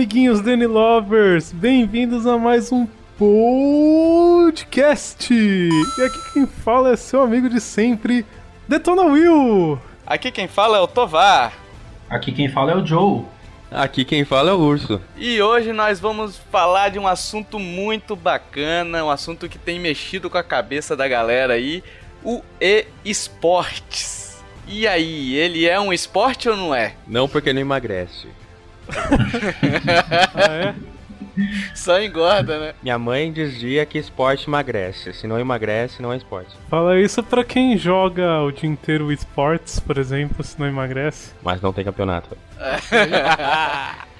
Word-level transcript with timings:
amiguinhos 0.00 0.40
Danny 0.40 0.66
Lovers, 0.66 1.52
bem-vindos 1.52 2.26
a 2.26 2.38
mais 2.38 2.72
um 2.72 2.86
podcast. 3.18 4.48
E 5.30 5.68
aqui 6.02 6.32
quem 6.32 6.46
fala 6.46 6.92
é 6.92 6.96
seu 6.96 7.20
amigo 7.20 7.50
de 7.50 7.60
sempre, 7.60 8.24
Detona 8.66 9.02
Will. 9.02 9.78
Aqui 10.06 10.32
quem 10.32 10.48
fala 10.48 10.78
é 10.78 10.80
o 10.80 10.86
Tovar. 10.86 11.52
Aqui 12.08 12.32
quem 12.32 12.48
fala 12.48 12.72
é 12.72 12.76
o 12.76 12.86
Joe. 12.86 13.24
Aqui 13.70 14.02
quem 14.06 14.24
fala 14.24 14.48
é 14.48 14.54
o 14.54 14.58
Urso. 14.58 15.02
E 15.18 15.42
hoje 15.42 15.70
nós 15.70 16.00
vamos 16.00 16.38
falar 16.50 16.88
de 16.88 16.98
um 16.98 17.06
assunto 17.06 17.58
muito 17.58 18.16
bacana, 18.16 19.04
um 19.04 19.10
assunto 19.10 19.50
que 19.50 19.58
tem 19.58 19.78
mexido 19.78 20.30
com 20.30 20.38
a 20.38 20.42
cabeça 20.42 20.96
da 20.96 21.06
galera 21.06 21.52
aí, 21.52 21.84
o 22.24 22.40
e-esportes. 22.58 24.42
E 24.66 24.88
aí, 24.88 25.34
ele 25.34 25.68
é 25.68 25.78
um 25.78 25.92
esporte 25.92 26.48
ou 26.48 26.56
não 26.56 26.74
é? 26.74 26.94
Não, 27.06 27.28
porque 27.28 27.52
não 27.52 27.60
emagrece. 27.60 28.28
ah, 30.34 30.52
é? 30.52 30.74
Só 31.74 32.00
engorda, 32.00 32.58
né? 32.58 32.74
Minha 32.82 32.98
mãe 32.98 33.32
dizia 33.32 33.86
que 33.86 33.98
esporte 33.98 34.48
emagrece. 34.48 35.12
Se 35.12 35.26
não 35.26 35.38
emagrece, 35.38 36.02
não 36.02 36.12
é 36.12 36.16
esporte. 36.16 36.56
Fala 36.68 36.98
isso 36.98 37.22
pra 37.22 37.44
quem 37.44 37.76
joga 37.78 38.42
o 38.42 38.50
dia 38.50 38.68
inteiro 38.68 39.12
esportes, 39.12 39.80
por 39.80 39.96
exemplo, 39.98 40.44
se 40.44 40.58
não 40.58 40.66
emagrece. 40.66 41.32
Mas 41.42 41.60
não 41.60 41.72
tem 41.72 41.84
campeonato. 41.84 42.36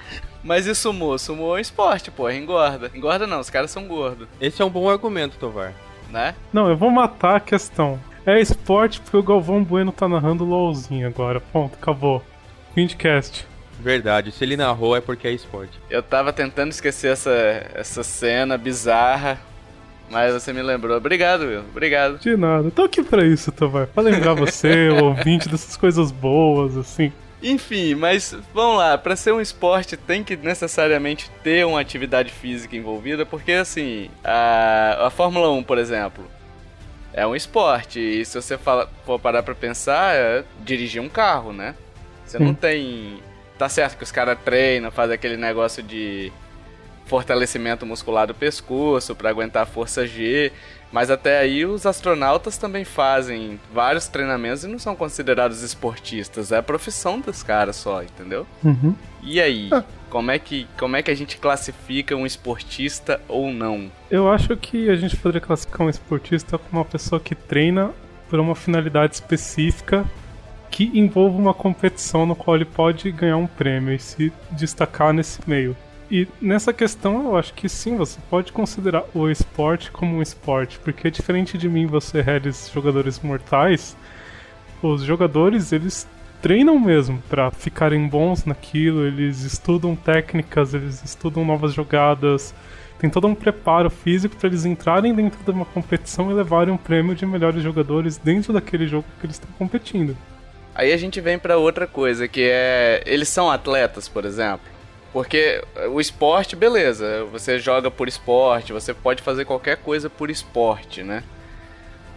Mas 0.43 0.65
e 0.65 0.73
sumô? 0.73 1.17
Sumô 1.17 1.57
é 1.57 1.61
esporte, 1.61 2.09
pô, 2.09 2.29
engorda. 2.29 2.89
Engorda 2.95 3.27
não, 3.27 3.39
os 3.39 3.49
caras 3.49 3.69
são 3.69 3.87
gordos. 3.87 4.27
Esse 4.39 4.61
é 4.61 4.65
um 4.65 4.69
bom 4.69 4.89
argumento, 4.89 5.37
Tovar. 5.37 5.73
Né? 6.09 6.33
Não, 6.51 6.67
eu 6.67 6.75
vou 6.75 6.89
matar 6.89 7.35
a 7.35 7.39
questão. 7.39 7.99
É 8.25 8.39
esporte 8.39 8.99
porque 8.99 9.17
o 9.17 9.23
Galvão 9.23 9.63
Bueno 9.63 9.91
tá 9.91 10.07
narrando 10.07 10.43
LOLzinho 10.43 11.07
agora. 11.07 11.39
Ponto, 11.39 11.77
acabou. 11.79 12.23
Windcast. 12.75 13.50
Verdade, 13.81 14.31
se 14.31 14.43
ele 14.43 14.55
narrou 14.55 14.95
é 14.95 15.01
porque 15.01 15.27
é 15.27 15.31
esporte. 15.31 15.79
Eu 15.89 16.03
tava 16.03 16.31
tentando 16.31 16.71
esquecer 16.71 17.11
essa, 17.11 17.31
essa 17.73 18.03
cena 18.03 18.57
bizarra, 18.57 19.39
mas 20.09 20.33
você 20.33 20.53
me 20.53 20.61
lembrou. 20.61 20.95
Obrigado, 20.97 21.41
Will. 21.41 21.61
Obrigado. 21.61 22.19
De 22.19 22.37
nada. 22.37 22.69
Tô 22.69 22.83
aqui 22.83 23.01
pra 23.01 23.25
isso, 23.25 23.51
Tovar. 23.51 23.87
Pra 23.87 24.03
lembrar 24.03 24.33
você, 24.33 24.89
o 24.93 25.05
ouvinte, 25.05 25.49
dessas 25.49 25.75
coisas 25.75 26.11
boas, 26.11 26.77
assim. 26.77 27.11
Enfim, 27.41 27.95
mas 27.95 28.35
vamos 28.53 28.77
lá, 28.77 28.97
para 28.99 29.15
ser 29.15 29.33
um 29.33 29.41
esporte 29.41 29.97
tem 29.97 30.23
que 30.23 30.37
necessariamente 30.37 31.31
ter 31.43 31.65
uma 31.65 31.79
atividade 31.79 32.31
física 32.31 32.75
envolvida, 32.75 33.25
porque 33.25 33.53
assim, 33.53 34.11
a, 34.23 35.07
a 35.07 35.09
Fórmula 35.09 35.49
1, 35.51 35.63
por 35.63 35.79
exemplo, 35.79 36.23
é 37.11 37.25
um 37.25 37.35
esporte, 37.35 37.99
e 37.99 38.23
se 38.23 38.39
você 38.39 38.59
fala, 38.59 38.87
for 39.07 39.19
parar 39.19 39.41
pra 39.41 39.55
pensar, 39.55 40.13
é 40.15 40.43
dirigir 40.63 41.01
um 41.01 41.09
carro, 41.09 41.51
né? 41.51 41.73
Você 42.23 42.37
não 42.37 42.53
tem 42.53 43.21
Tá 43.61 43.69
certo 43.69 43.95
que 43.95 44.03
os 44.03 44.11
caras 44.11 44.39
treinam, 44.43 44.89
fazem 44.89 45.13
aquele 45.13 45.37
negócio 45.37 45.83
de 45.83 46.33
fortalecimento 47.05 47.85
muscular 47.85 48.25
do 48.25 48.33
pescoço 48.33 49.15
para 49.15 49.29
aguentar 49.29 49.61
a 49.61 49.65
força 49.67 50.07
G, 50.07 50.51
mas 50.91 51.11
até 51.11 51.37
aí 51.37 51.63
os 51.63 51.85
astronautas 51.85 52.57
também 52.57 52.83
fazem 52.83 53.59
vários 53.71 54.07
treinamentos 54.07 54.63
e 54.63 54.67
não 54.67 54.79
são 54.79 54.95
considerados 54.95 55.61
esportistas, 55.61 56.51
é 56.51 56.57
a 56.57 56.63
profissão 56.63 57.19
dos 57.19 57.43
caras 57.43 57.75
só, 57.75 58.01
entendeu? 58.01 58.47
Uhum. 58.63 58.95
E 59.21 59.39
aí, 59.39 59.69
como 60.09 60.31
é 60.31 60.39
que 60.39 60.67
como 60.79 60.95
é 60.95 61.03
que 61.03 61.11
a 61.11 61.15
gente 61.15 61.37
classifica 61.37 62.15
um 62.15 62.25
esportista 62.25 63.21
ou 63.27 63.53
não? 63.53 63.91
Eu 64.09 64.27
acho 64.27 64.57
que 64.57 64.89
a 64.89 64.95
gente 64.95 65.15
poderia 65.15 65.39
classificar 65.39 65.85
um 65.85 65.89
esportista 65.91 66.57
como 66.57 66.81
uma 66.81 66.85
pessoa 66.85 67.21
que 67.21 67.35
treina 67.35 67.91
por 68.27 68.39
uma 68.39 68.55
finalidade 68.55 69.13
específica 69.13 70.03
que 70.71 70.89
envolva 70.97 71.37
uma 71.37 71.53
competição 71.53 72.25
no 72.25 72.35
qual 72.35 72.55
ele 72.55 72.65
pode 72.65 73.11
ganhar 73.11 73.37
um 73.37 73.45
prêmio 73.45 73.93
e 73.93 73.99
se 73.99 74.31
destacar 74.51 75.13
nesse 75.13 75.47
meio. 75.47 75.75
E 76.09 76.27
nessa 76.41 76.73
questão 76.73 77.25
eu 77.25 77.37
acho 77.37 77.53
que 77.53 77.69
sim, 77.69 77.95
você 77.95 78.19
pode 78.29 78.51
considerar 78.51 79.03
o 79.13 79.29
esporte 79.29 79.91
como 79.91 80.15
um 80.17 80.21
esporte, 80.21 80.79
porque 80.79 81.11
diferente 81.11 81.57
de 81.57 81.69
mim, 81.69 81.85
você, 81.85 82.21
Harris, 82.21 82.71
jogadores 82.73 83.19
mortais, 83.19 83.95
os 84.81 85.03
jogadores 85.03 85.71
eles 85.71 86.07
treinam 86.41 86.79
mesmo 86.79 87.21
para 87.29 87.51
ficarem 87.51 88.07
bons 88.07 88.45
naquilo, 88.45 89.05
eles 89.05 89.41
estudam 89.43 89.95
técnicas, 89.95 90.73
eles 90.73 91.03
estudam 91.03 91.45
novas 91.45 91.73
jogadas, 91.73 92.53
tem 92.97 93.09
todo 93.09 93.27
um 93.27 93.35
preparo 93.35 93.89
físico 93.89 94.35
para 94.35 94.47
eles 94.47 94.65
entrarem 94.65 95.13
dentro 95.13 95.43
de 95.43 95.51
uma 95.51 95.65
competição 95.65 96.29
e 96.31 96.33
levarem 96.33 96.73
um 96.73 96.77
prêmio 96.77 97.15
de 97.15 97.25
melhores 97.25 97.61
jogadores 97.61 98.17
dentro 98.17 98.51
daquele 98.51 98.87
jogo 98.87 99.05
que 99.19 99.25
eles 99.25 99.35
estão 99.35 99.49
competindo. 99.57 100.15
Aí 100.73 100.93
a 100.93 100.97
gente 100.97 101.19
vem 101.19 101.37
para 101.37 101.57
outra 101.57 101.85
coisa, 101.85 102.27
que 102.27 102.41
é. 102.49 103.03
Eles 103.05 103.29
são 103.29 103.51
atletas, 103.51 104.07
por 104.07 104.25
exemplo. 104.25 104.71
Porque 105.13 105.61
o 105.89 105.99
esporte, 105.99 106.55
beleza, 106.55 107.25
você 107.25 107.59
joga 107.59 107.91
por 107.91 108.07
esporte, 108.07 108.71
você 108.71 108.93
pode 108.93 109.21
fazer 109.21 109.43
qualquer 109.43 109.77
coisa 109.77 110.09
por 110.09 110.29
esporte, 110.29 111.03
né? 111.03 111.23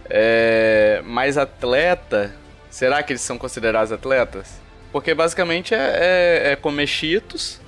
É, 0.08 1.02
mas 1.04 1.36
atleta, 1.36 2.32
será 2.70 3.02
que 3.02 3.12
eles 3.12 3.22
são 3.22 3.36
considerados 3.36 3.90
atletas? 3.90 4.60
Porque 4.92 5.12
basicamente 5.12 5.74
é, 5.74 5.78
é, 5.78 6.52
é 6.52 6.56
comer 6.56 6.86
cheetos 6.86 7.60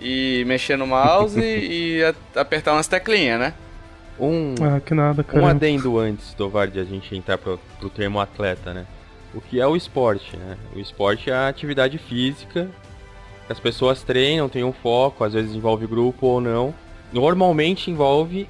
e 0.00 0.42
mexer 0.48 0.76
no 0.76 0.86
mouse 0.86 1.38
e, 1.38 2.00
e, 2.02 2.14
apertar 2.34 2.72
umas 2.72 2.88
teclinhas, 2.88 3.38
né? 3.38 3.54
Um, 4.18 4.54
ah, 4.60 4.80
que 4.80 4.92
nada, 4.92 5.24
um 5.32 5.46
adendo 5.46 5.96
antes, 5.98 6.34
Tovar, 6.34 6.66
de 6.66 6.80
a 6.80 6.84
gente 6.84 7.16
entrar 7.16 7.38
pro, 7.38 7.58
pro 7.78 7.88
termo 7.88 8.20
atleta, 8.20 8.74
né? 8.74 8.84
O 9.34 9.40
que 9.40 9.60
é 9.60 9.66
o 9.66 9.76
esporte, 9.76 10.36
né? 10.36 10.56
O 10.74 10.78
esporte 10.78 11.30
é 11.30 11.34
a 11.34 11.48
atividade 11.48 11.98
física. 11.98 12.68
As 13.48 13.60
pessoas 13.60 14.02
treinam, 14.02 14.48
têm 14.48 14.64
um 14.64 14.72
foco, 14.72 15.24
às 15.24 15.32
vezes 15.32 15.54
envolve 15.54 15.86
grupo 15.86 16.26
ou 16.26 16.40
não. 16.40 16.74
Normalmente 17.12 17.90
envolve 17.90 18.48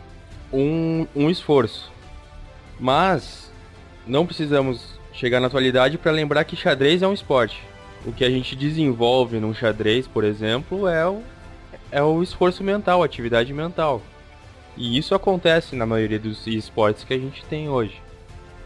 um, 0.53 1.07
um 1.15 1.31
esforço. 1.31 1.91
Mas 2.79 3.51
não 4.07 4.27
precisamos 4.27 4.99
chegar 5.13 5.41
na 5.41 5.47
atualidade 5.47 5.99
para 5.99 6.13
lembrar 6.13 6.45
que 6.45 6.57
xadrez 6.57 7.03
é 7.03 7.07
um 7.07 7.13
esporte. 7.13 7.63
O 8.07 8.13
que 8.13 8.25
a 8.25 8.31
gente 8.31 8.57
desenvolve 8.57 9.39
num 9.39 9.53
xadrez, 9.53 10.07
por 10.07 10.25
exemplo, 10.25 10.89
é 10.89 11.07
o, 11.07 11.23
é 11.91 12.03
o 12.03 12.23
esforço 12.23 12.65
mental, 12.65 13.03
atividade 13.03 13.53
mental. 13.53 14.03
E 14.77 14.97
isso 14.97 15.15
acontece 15.15 15.77
na 15.77 15.85
maioria 15.85 16.19
dos 16.19 16.47
esportes 16.47 17.05
que 17.05 17.13
a 17.13 17.19
gente 17.19 17.45
tem 17.45 17.69
hoje. 17.69 18.01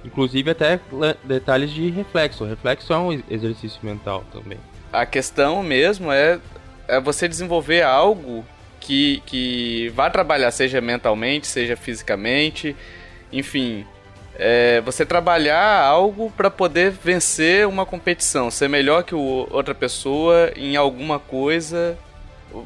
Inclusive 0.04 0.50
até 0.50 0.78
detalhes 1.24 1.70
de 1.70 1.88
reflexo. 1.90 2.44
O 2.44 2.46
reflexo 2.46 2.92
é 2.92 2.98
um 2.98 3.22
exercício 3.30 3.80
mental 3.82 4.24
também. 4.30 4.58
A 4.92 5.06
questão 5.06 5.62
mesmo 5.62 6.12
é, 6.12 6.38
é 6.86 7.00
você 7.00 7.26
desenvolver 7.26 7.82
algo 7.82 8.44
que, 8.84 9.22
que 9.24 9.88
vá 9.94 10.10
trabalhar, 10.10 10.50
seja 10.50 10.80
mentalmente, 10.80 11.46
seja 11.46 11.74
fisicamente, 11.74 12.76
enfim. 13.32 13.86
É, 14.36 14.80
você 14.82 15.06
trabalhar 15.06 15.80
algo 15.80 16.30
para 16.30 16.50
poder 16.50 16.90
vencer 16.90 17.66
uma 17.66 17.86
competição, 17.86 18.50
ser 18.50 18.68
melhor 18.68 19.04
que 19.04 19.14
o, 19.14 19.48
outra 19.50 19.74
pessoa 19.74 20.52
em 20.54 20.76
alguma 20.76 21.18
coisa. 21.18 21.96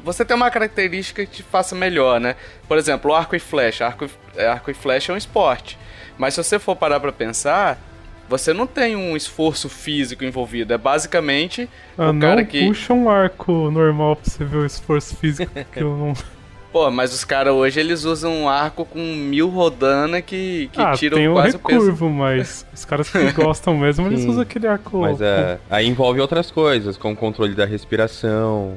Você 0.03 0.25
tem 0.25 0.35
uma 0.35 0.51
característica 0.51 1.25
que 1.25 1.37
te 1.37 1.43
faça 1.43 1.73
melhor, 1.73 2.19
né? 2.19 2.35
Por 2.67 2.77
exemplo, 2.77 3.13
arco 3.13 3.35
e 3.35 3.39
flecha. 3.39 3.85
Arco, 3.85 4.07
arco 4.37 4.69
e 4.69 4.73
flecha 4.73 5.11
é 5.11 5.15
um 5.15 5.17
esporte. 5.17 5.78
Mas 6.19 6.33
se 6.33 6.43
você 6.43 6.59
for 6.59 6.75
parar 6.75 6.99
pra 6.99 7.13
pensar, 7.13 7.81
você 8.27 8.53
não 8.53 8.67
tem 8.67 8.95
um 8.95 9.15
esforço 9.15 9.69
físico 9.69 10.25
envolvido. 10.25 10.73
É 10.73 10.77
basicamente 10.77 11.69
ah, 11.97 12.11
o 12.11 12.19
cara 12.19 12.43
que. 12.43 12.67
Puxa 12.67 12.93
um 12.93 13.09
arco 13.09 13.71
normal 13.71 14.17
pra 14.17 14.29
você 14.29 14.43
ver 14.43 14.57
o 14.57 14.65
esforço 14.65 15.15
físico 15.15 15.51
que 15.71 15.81
eu 15.81 15.97
não. 15.97 16.13
Pô, 16.71 16.91
mas 16.91 17.11
os 17.11 17.23
caras 17.23 17.51
hoje 17.51 17.79
eles 17.79 18.03
usam 18.03 18.43
um 18.43 18.47
arco 18.49 18.85
com 18.85 18.99
mil 18.99 19.49
rodana 19.49 20.21
que, 20.21 20.69
que 20.71 20.79
ah, 20.79 20.91
tiram 20.91 21.17
tem 21.17 21.27
um 21.27 21.33
quase 21.33 21.57
recurvo, 21.57 22.05
o 22.05 22.09
peso. 22.09 22.09
mas 22.11 22.65
os 22.71 22.85
caras 22.85 23.09
que 23.09 23.19
gostam 23.33 23.75
mesmo, 23.75 24.05
eles 24.05 24.23
usam 24.23 24.41
aquele 24.43 24.67
arco. 24.67 24.99
Mas 24.99 25.19
é, 25.19 25.57
aí 25.67 25.87
envolve 25.87 26.21
outras 26.21 26.51
coisas, 26.51 26.95
como 26.95 27.15
controle 27.15 27.55
da 27.55 27.65
respiração, 27.65 28.75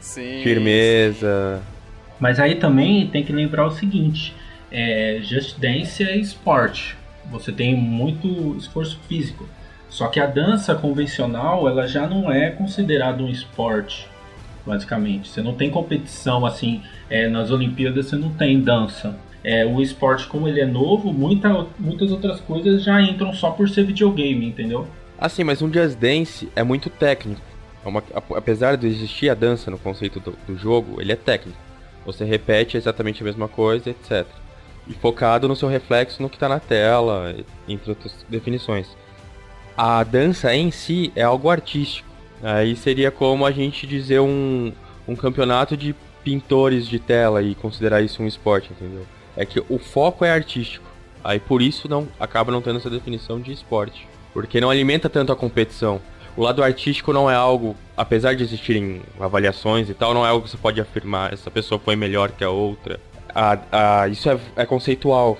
sim, 0.00 0.42
firmeza. 0.42 1.62
Sim. 1.62 1.80
Mas 2.20 2.38
aí 2.38 2.56
também 2.56 3.06
tem 3.06 3.24
que 3.24 3.32
lembrar 3.32 3.66
o 3.66 3.70
seguinte: 3.70 4.34
é, 4.70 5.20
Just 5.22 5.58
Dance 5.58 6.02
é 6.02 6.16
esporte. 6.16 6.96
Você 7.30 7.52
tem 7.52 7.74
muito 7.74 8.56
esforço 8.56 8.98
físico. 9.08 9.48
Só 9.88 10.06
que 10.06 10.20
a 10.20 10.26
dança 10.26 10.74
convencional, 10.74 11.68
ela 11.68 11.86
já 11.86 12.06
não 12.06 12.30
é 12.30 12.50
considerada 12.50 13.22
um 13.22 13.28
esporte, 13.28 14.08
basicamente. 14.64 15.28
Você 15.28 15.42
não 15.42 15.54
tem 15.54 15.68
competição 15.68 16.46
assim, 16.46 16.82
é, 17.08 17.28
nas 17.28 17.50
Olimpíadas 17.50 18.06
você 18.06 18.16
não 18.16 18.30
tem 18.30 18.60
dança. 18.60 19.16
É, 19.42 19.64
o 19.64 19.80
esporte, 19.80 20.26
como 20.26 20.46
ele 20.46 20.60
é 20.60 20.66
novo, 20.66 21.12
muita, 21.12 21.66
muitas 21.78 22.12
outras 22.12 22.40
coisas 22.40 22.84
já 22.84 23.00
entram 23.02 23.32
só 23.32 23.50
por 23.50 23.68
ser 23.68 23.84
videogame, 23.84 24.46
entendeu? 24.46 24.86
Assim, 25.18 25.42
mas 25.42 25.60
um 25.60 25.72
Just 25.72 25.98
Dance 25.98 26.48
é 26.54 26.62
muito 26.62 26.88
técnico. 26.88 27.40
É 27.84 27.88
uma, 27.88 28.02
apesar 28.36 28.76
de 28.76 28.86
existir 28.86 29.28
a 29.28 29.34
dança 29.34 29.70
no 29.70 29.78
conceito 29.78 30.20
do, 30.20 30.36
do 30.46 30.56
jogo, 30.56 31.00
ele 31.00 31.12
é 31.12 31.16
técnico. 31.16 31.58
Você 32.06 32.24
repete 32.24 32.76
exatamente 32.76 33.22
a 33.22 33.24
mesma 33.24 33.48
coisa, 33.48 33.90
etc 33.90 34.26
e 34.86 34.94
focado 34.94 35.46
no 35.46 35.56
seu 35.56 35.68
reflexo 35.68 36.22
no 36.22 36.28
que 36.28 36.36
está 36.36 36.48
na 36.48 36.60
tela, 36.60 37.34
entre 37.68 37.90
outras 37.90 38.14
definições. 38.28 38.88
A 39.76 40.02
dança 40.02 40.54
em 40.54 40.70
si 40.70 41.12
é 41.14 41.22
algo 41.22 41.48
artístico. 41.48 42.08
Aí 42.42 42.74
seria 42.74 43.10
como 43.10 43.44
a 43.46 43.50
gente 43.50 43.86
dizer 43.86 44.20
um, 44.20 44.72
um 45.06 45.14
campeonato 45.14 45.76
de 45.76 45.94
pintores 46.24 46.86
de 46.86 46.98
tela 46.98 47.42
e 47.42 47.54
considerar 47.54 48.02
isso 48.02 48.22
um 48.22 48.26
esporte, 48.26 48.70
entendeu? 48.72 49.06
É 49.36 49.44
que 49.44 49.62
o 49.68 49.78
foco 49.78 50.24
é 50.24 50.30
artístico. 50.30 50.86
Aí 51.22 51.38
por 51.38 51.60
isso 51.60 51.88
não 51.88 52.08
acaba 52.18 52.50
não 52.50 52.62
tendo 52.62 52.78
essa 52.78 52.90
definição 52.90 53.40
de 53.40 53.52
esporte, 53.52 54.08
porque 54.32 54.60
não 54.60 54.70
alimenta 54.70 55.08
tanto 55.08 55.32
a 55.32 55.36
competição. 55.36 56.00
O 56.36 56.42
lado 56.42 56.62
artístico 56.62 57.12
não 57.12 57.30
é 57.30 57.34
algo, 57.34 57.76
apesar 57.96 58.34
de 58.34 58.42
existirem 58.42 59.02
avaliações 59.18 59.90
e 59.90 59.94
tal, 59.94 60.14
não 60.14 60.24
é 60.24 60.30
algo 60.30 60.44
que 60.44 60.50
você 60.50 60.56
pode 60.56 60.80
afirmar 60.80 61.32
essa 61.32 61.50
pessoa 61.50 61.78
foi 61.78 61.96
melhor 61.96 62.30
que 62.30 62.44
a 62.44 62.50
outra. 62.50 63.00
A, 63.34 63.58
a, 64.02 64.08
isso 64.08 64.28
é, 64.30 64.38
é 64.56 64.66
conceitual. 64.66 65.38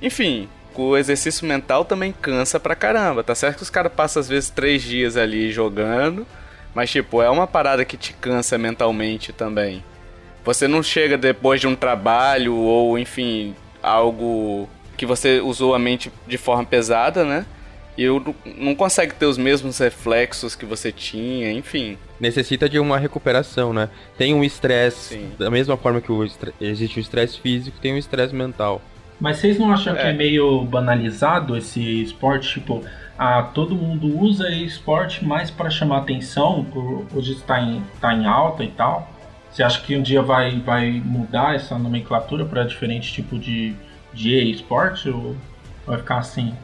Enfim, 0.00 0.48
o 0.74 0.96
exercício 0.96 1.46
mental 1.46 1.84
também 1.84 2.12
cansa 2.12 2.60
pra 2.60 2.76
caramba. 2.76 3.24
Tá 3.24 3.34
certo 3.34 3.58
que 3.58 3.62
os 3.62 3.70
caras 3.70 3.92
passam 3.92 4.20
às 4.20 4.28
vezes 4.28 4.50
três 4.50 4.82
dias 4.82 5.16
ali 5.16 5.50
jogando, 5.50 6.26
mas 6.74 6.90
tipo, 6.90 7.20
é 7.20 7.28
uma 7.28 7.46
parada 7.46 7.84
que 7.84 7.96
te 7.96 8.12
cansa 8.12 8.56
mentalmente 8.56 9.32
também. 9.32 9.82
Você 10.44 10.68
não 10.68 10.82
chega 10.82 11.18
depois 11.18 11.60
de 11.60 11.66
um 11.66 11.74
trabalho 11.74 12.54
ou 12.54 12.98
enfim, 12.98 13.54
algo 13.82 14.68
que 14.96 15.04
você 15.04 15.40
usou 15.40 15.74
a 15.74 15.78
mente 15.78 16.10
de 16.26 16.38
forma 16.38 16.64
pesada, 16.64 17.24
né? 17.24 17.44
E 17.96 18.04
não 18.56 18.74
consegue 18.74 19.14
ter 19.14 19.26
os 19.26 19.36
mesmos 19.36 19.78
reflexos 19.78 20.54
que 20.54 20.64
você 20.64 20.92
tinha, 20.92 21.50
enfim. 21.50 21.98
Necessita 22.20 22.68
de 22.68 22.78
uma 22.78 22.98
recuperação, 22.98 23.72
né? 23.72 23.88
Tem 24.16 24.34
um 24.34 24.42
estresse, 24.42 25.18
da 25.38 25.50
mesma 25.50 25.76
forma 25.76 26.00
que 26.00 26.10
o 26.10 26.26
existe 26.60 26.98
o 26.98 27.00
estresse 27.00 27.40
físico, 27.40 27.78
tem 27.80 27.94
um 27.94 27.98
estresse 27.98 28.34
mental. 28.34 28.82
Mas 29.20 29.38
vocês 29.38 29.58
não 29.58 29.72
acham 29.72 29.94
é. 29.94 30.00
que 30.00 30.06
é 30.06 30.12
meio 30.12 30.64
banalizado 30.64 31.56
esse 31.56 32.02
esporte? 32.02 32.60
Tipo, 32.60 32.84
ah, 33.18 33.42
todo 33.42 33.74
mundo 33.74 34.16
usa 34.16 34.48
esporte 34.50 35.24
mais 35.24 35.50
para 35.50 35.70
chamar 35.70 35.98
atenção, 35.98 36.64
por 36.64 37.04
hoje 37.14 37.32
está 37.32 37.60
em, 37.60 37.82
tá 38.00 38.14
em 38.14 38.26
alta 38.26 38.62
e 38.62 38.68
tal. 38.68 39.10
Você 39.50 39.62
acha 39.62 39.80
que 39.80 39.96
um 39.96 40.02
dia 40.02 40.22
vai, 40.22 40.60
vai 40.60 41.02
mudar 41.04 41.56
essa 41.56 41.76
nomenclatura 41.76 42.44
para 42.44 42.64
diferente 42.64 43.12
tipo 43.12 43.38
de, 43.38 43.74
de 44.12 44.36
esporte 44.50 45.08
ou 45.08 45.34
vai 45.84 45.98
ficar 45.98 46.18
assim? 46.18 46.54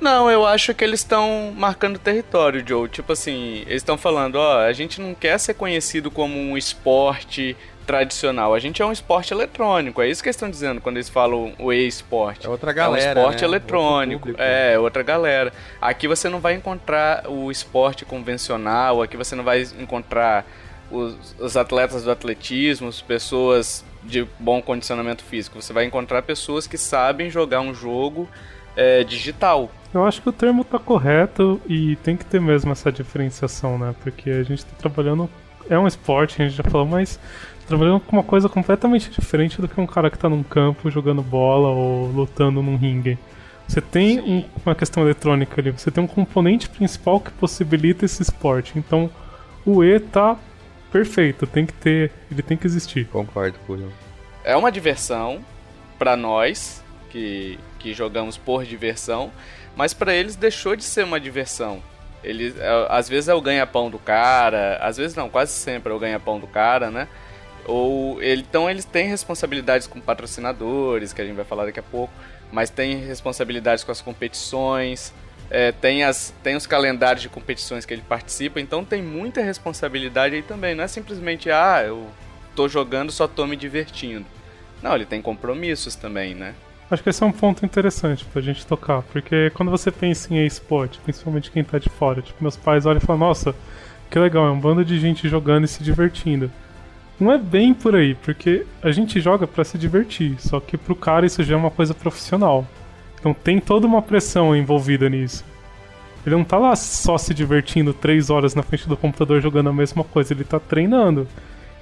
Não, 0.00 0.30
eu 0.30 0.44
acho 0.46 0.74
que 0.74 0.84
eles 0.84 1.00
estão 1.00 1.52
marcando 1.56 1.98
território, 1.98 2.62
Joe. 2.66 2.88
Tipo 2.88 3.12
assim, 3.12 3.62
eles 3.66 3.76
estão 3.76 3.96
falando, 3.96 4.36
ó, 4.36 4.60
a 4.60 4.72
gente 4.72 5.00
não 5.00 5.14
quer 5.14 5.38
ser 5.38 5.54
conhecido 5.54 6.10
como 6.10 6.38
um 6.38 6.56
esporte 6.56 7.56
tradicional. 7.86 8.52
A 8.52 8.58
gente 8.58 8.82
é 8.82 8.84
um 8.84 8.92
esporte 8.92 9.32
eletrônico. 9.32 10.02
É 10.02 10.08
isso 10.08 10.22
que 10.22 10.28
eles 10.28 10.36
estão 10.36 10.50
dizendo 10.50 10.80
quando 10.80 10.96
eles 10.96 11.08
falam 11.08 11.54
o 11.58 11.72
e-esporte. 11.72 12.46
É 12.46 12.50
outra 12.50 12.72
galera. 12.72 13.04
É 13.04 13.08
um 13.08 13.18
esporte 13.20 13.40
né? 13.40 13.48
eletrônico. 13.48 14.30
É, 14.36 14.78
outra 14.78 15.02
galera. 15.02 15.52
Aqui 15.80 16.08
você 16.08 16.28
não 16.28 16.40
vai 16.40 16.54
encontrar 16.54 17.28
o 17.28 17.50
esporte 17.50 18.04
convencional, 18.04 19.00
aqui 19.00 19.16
você 19.16 19.34
não 19.34 19.44
vai 19.44 19.62
encontrar 19.78 20.44
os, 20.90 21.34
os 21.38 21.56
atletas 21.56 22.02
do 22.02 22.10
atletismo, 22.10 22.88
as 22.88 23.00
pessoas 23.00 23.84
de 24.02 24.26
bom 24.38 24.60
condicionamento 24.60 25.24
físico. 25.24 25.60
Você 25.62 25.72
vai 25.72 25.84
encontrar 25.84 26.22
pessoas 26.22 26.66
que 26.66 26.76
sabem 26.76 27.30
jogar 27.30 27.60
um 27.60 27.72
jogo 27.72 28.28
é, 28.76 29.02
digital. 29.04 29.70
Eu 29.96 30.04
acho 30.04 30.20
que 30.20 30.28
o 30.28 30.32
termo 30.32 30.62
tá 30.62 30.78
correto 30.78 31.58
e 31.66 31.96
tem 31.96 32.18
que 32.18 32.24
ter 32.24 32.38
mesmo 32.38 32.70
essa 32.70 32.92
diferenciação, 32.92 33.78
né? 33.78 33.94
Porque 34.02 34.28
a 34.28 34.42
gente 34.42 34.62
tá 34.62 34.76
trabalhando. 34.76 35.28
É 35.70 35.78
um 35.78 35.86
esporte, 35.86 36.40
a 36.40 36.44
gente 36.44 36.54
já 36.54 36.62
falou, 36.62 36.86
mas 36.86 37.18
trabalhando 37.66 38.00
com 38.00 38.14
uma 38.14 38.22
coisa 38.22 38.46
completamente 38.46 39.10
diferente 39.10 39.58
do 39.58 39.66
que 39.66 39.80
um 39.80 39.86
cara 39.86 40.10
que 40.10 40.18
tá 40.18 40.28
num 40.28 40.42
campo 40.42 40.90
jogando 40.90 41.22
bola 41.22 41.68
ou 41.70 42.08
lutando 42.08 42.62
num 42.62 42.76
ringue. 42.76 43.18
Você 43.66 43.80
tem 43.80 44.20
um, 44.20 44.44
uma 44.64 44.74
questão 44.74 45.02
eletrônica 45.02 45.58
ali, 45.60 45.70
você 45.70 45.90
tem 45.90 46.04
um 46.04 46.06
componente 46.06 46.68
principal 46.68 47.18
que 47.18 47.30
possibilita 47.32 48.04
esse 48.04 48.20
esporte. 48.20 48.78
Então, 48.78 49.10
o 49.64 49.82
E 49.82 49.98
tá 49.98 50.36
perfeito, 50.92 51.46
tem 51.46 51.64
que 51.64 51.72
ter, 51.72 52.12
ele 52.30 52.42
tem 52.42 52.56
que 52.56 52.66
existir. 52.66 53.06
Concordo, 53.06 53.58
Julio. 53.66 53.90
É 54.44 54.54
uma 54.54 54.70
diversão 54.70 55.40
para 55.98 56.16
nós 56.18 56.84
que, 57.10 57.58
que 57.78 57.94
jogamos 57.94 58.36
por 58.36 58.62
diversão, 58.62 59.32
mas 59.76 59.92
para 59.92 60.14
eles 60.14 60.34
deixou 60.34 60.74
de 60.74 60.82
ser 60.82 61.04
uma 61.04 61.20
diversão. 61.20 61.82
Eles, 62.24 62.58
é, 62.58 62.86
às 62.88 63.08
vezes 63.08 63.28
é 63.28 63.34
o 63.34 63.40
ganha-pão 63.40 63.90
do 63.90 63.98
cara, 63.98 64.78
às 64.80 64.96
vezes 64.96 65.14
não, 65.14 65.28
quase 65.28 65.52
sempre 65.52 65.92
é 65.92 65.94
o 65.94 65.98
ganha-pão 65.98 66.40
do 66.40 66.46
cara, 66.46 66.90
né? 66.90 67.06
Ou 67.66 68.20
ele, 68.22 68.44
então 68.48 68.70
eles 68.70 68.84
têm 68.84 69.06
responsabilidades 69.06 69.86
com 69.86 70.00
patrocinadores, 70.00 71.12
que 71.12 71.20
a 71.20 71.24
gente 71.24 71.36
vai 71.36 71.44
falar 71.44 71.66
daqui 71.66 71.78
a 71.80 71.84
pouco, 71.84 72.12
mas 72.50 72.70
tem 72.70 72.96
responsabilidades 72.96 73.84
com 73.84 73.92
as 73.92 74.00
competições, 74.00 75.12
é, 75.50 75.72
tem, 75.72 76.02
as, 76.02 76.32
tem 76.42 76.56
os 76.56 76.66
calendários 76.66 77.22
de 77.22 77.28
competições 77.28 77.84
que 77.84 77.92
ele 77.92 78.02
participa, 78.02 78.60
então 78.60 78.84
tem 78.84 79.02
muita 79.02 79.42
responsabilidade 79.42 80.34
aí 80.34 80.42
também. 80.42 80.74
Não 80.74 80.84
é 80.84 80.88
simplesmente, 80.88 81.50
ah, 81.50 81.82
eu 81.84 82.08
tô 82.54 82.68
jogando, 82.68 83.12
só 83.12 83.28
tô 83.28 83.46
me 83.46 83.56
divertindo. 83.56 84.26
Não, 84.82 84.94
ele 84.94 85.06
tem 85.06 85.22
compromissos 85.22 85.94
também, 85.94 86.34
né? 86.34 86.54
Acho 86.88 87.02
que 87.02 87.10
esse 87.10 87.22
é 87.22 87.26
um 87.26 87.32
ponto 87.32 87.64
interessante 87.64 88.24
pra 88.24 88.40
gente 88.40 88.64
tocar, 88.64 89.02
porque 89.02 89.50
quando 89.50 89.70
você 89.70 89.90
pensa 89.90 90.32
em 90.32 90.46
esporte, 90.46 91.00
principalmente 91.00 91.50
quem 91.50 91.64
tá 91.64 91.78
de 91.78 91.88
fora, 91.88 92.22
tipo, 92.22 92.40
meus 92.40 92.56
pais 92.56 92.86
olham 92.86 92.98
e 93.02 93.04
falam, 93.04 93.26
nossa, 93.26 93.54
que 94.08 94.18
legal, 94.18 94.46
é 94.46 94.50
um 94.50 94.60
bando 94.60 94.84
de 94.84 94.98
gente 95.00 95.28
jogando 95.28 95.64
e 95.64 95.68
se 95.68 95.82
divertindo. 95.82 96.48
Não 97.18 97.32
é 97.32 97.38
bem 97.38 97.74
por 97.74 97.96
aí, 97.96 98.14
porque 98.14 98.64
a 98.80 98.92
gente 98.92 99.20
joga 99.20 99.46
para 99.46 99.64
se 99.64 99.76
divertir, 99.76 100.36
só 100.38 100.60
que 100.60 100.76
pro 100.76 100.94
cara 100.94 101.26
isso 101.26 101.42
já 101.42 101.54
é 101.54 101.58
uma 101.58 101.70
coisa 101.70 101.92
profissional. 101.92 102.64
Então 103.18 103.34
tem 103.34 103.58
toda 103.58 103.86
uma 103.86 104.02
pressão 104.02 104.54
envolvida 104.54 105.08
nisso. 105.08 105.44
Ele 106.24 106.36
não 106.36 106.44
tá 106.44 106.58
lá 106.58 106.76
só 106.76 107.16
se 107.18 107.32
divertindo 107.32 107.94
três 107.94 108.30
horas 108.30 108.54
na 108.54 108.62
frente 108.62 108.88
do 108.88 108.96
computador 108.96 109.40
jogando 109.40 109.70
a 109.70 109.72
mesma 109.72 110.04
coisa, 110.04 110.32
ele 110.32 110.44
tá 110.44 110.60
treinando. 110.60 111.26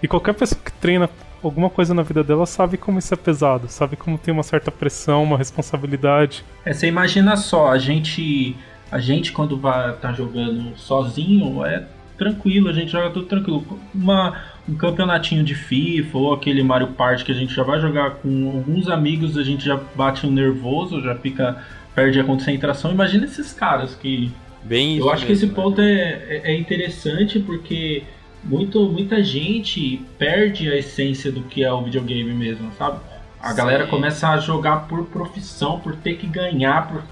E 0.02 0.08
qualquer 0.08 0.34
pessoa 0.34 0.60
que 0.62 0.72
treina 0.72 1.10
alguma 1.46 1.70
coisa 1.70 1.94
na 1.94 2.02
vida 2.02 2.22
dela 2.22 2.46
sabe 2.46 2.76
como 2.76 2.98
isso 2.98 3.12
é 3.12 3.16
pesado, 3.16 3.68
sabe 3.68 3.96
como 3.96 4.18
tem 4.18 4.32
uma 4.32 4.42
certa 4.42 4.70
pressão, 4.70 5.22
uma 5.22 5.38
responsabilidade. 5.38 6.44
É, 6.64 6.72
você 6.72 6.86
imagina 6.86 7.36
só, 7.36 7.70
a 7.70 7.78
gente 7.78 8.56
a 8.90 8.98
gente 8.98 9.32
quando 9.32 9.56
vai 9.56 9.92
tá 9.96 10.12
jogando 10.12 10.76
sozinho 10.76 11.64
é 11.64 11.84
tranquilo, 12.16 12.68
a 12.68 12.72
gente 12.72 12.92
joga 12.92 13.10
tudo 13.10 13.26
tranquilo. 13.26 13.64
Uma 13.94 14.54
um 14.66 14.74
campeonatinho 14.74 15.44
de 15.44 15.54
FIFA 15.54 16.16
ou 16.16 16.32
aquele 16.32 16.62
Mario 16.62 16.88
Party 16.88 17.24
que 17.24 17.32
a 17.32 17.34
gente 17.34 17.54
já 17.54 17.62
vai 17.62 17.78
jogar 17.80 18.12
com 18.12 18.52
alguns 18.54 18.88
amigos, 18.88 19.36
a 19.36 19.42
gente 19.42 19.64
já 19.64 19.78
bate 19.94 20.26
um 20.26 20.30
nervoso, 20.30 21.02
já 21.02 21.14
fica 21.14 21.62
perde 21.94 22.18
a 22.18 22.24
concentração. 22.24 22.90
Imagina 22.90 23.24
esses 23.24 23.52
caras 23.52 23.94
que 23.94 24.32
Bem 24.64 24.96
Eu 24.96 25.10
acho 25.10 25.22
mesmo, 25.22 25.26
que 25.26 25.32
esse 25.32 25.46
né? 25.46 25.52
ponto 25.54 25.80
é, 25.80 26.22
é, 26.28 26.52
é 26.52 26.58
interessante 26.58 27.38
porque 27.38 28.02
muito, 28.44 28.88
muita 28.88 29.22
gente 29.22 30.00
perde 30.18 30.70
a 30.70 30.76
essência 30.76 31.32
do 31.32 31.42
que 31.42 31.64
é 31.64 31.72
o 31.72 31.82
videogame 31.82 32.32
mesmo, 32.32 32.70
sabe? 32.78 33.00
A 33.40 33.50
Sim. 33.50 33.56
galera 33.56 33.86
começa 33.86 34.28
a 34.28 34.38
jogar 34.38 34.88
por 34.88 35.06
profissão, 35.06 35.80
por 35.80 35.96
ter 35.96 36.16
que 36.16 36.26
ganhar, 36.26 36.88
por... 36.88 37.02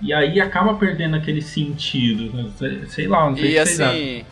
e 0.00 0.12
aí 0.12 0.40
acaba 0.40 0.74
perdendo 0.74 1.16
aquele 1.16 1.42
sentido. 1.42 2.34
Né? 2.36 2.50
Sei 2.88 3.06
lá, 3.06 3.28
não 3.28 3.36
sei 3.36 3.58
e 3.58 3.66
se 3.66 3.82
assim, 3.82 4.24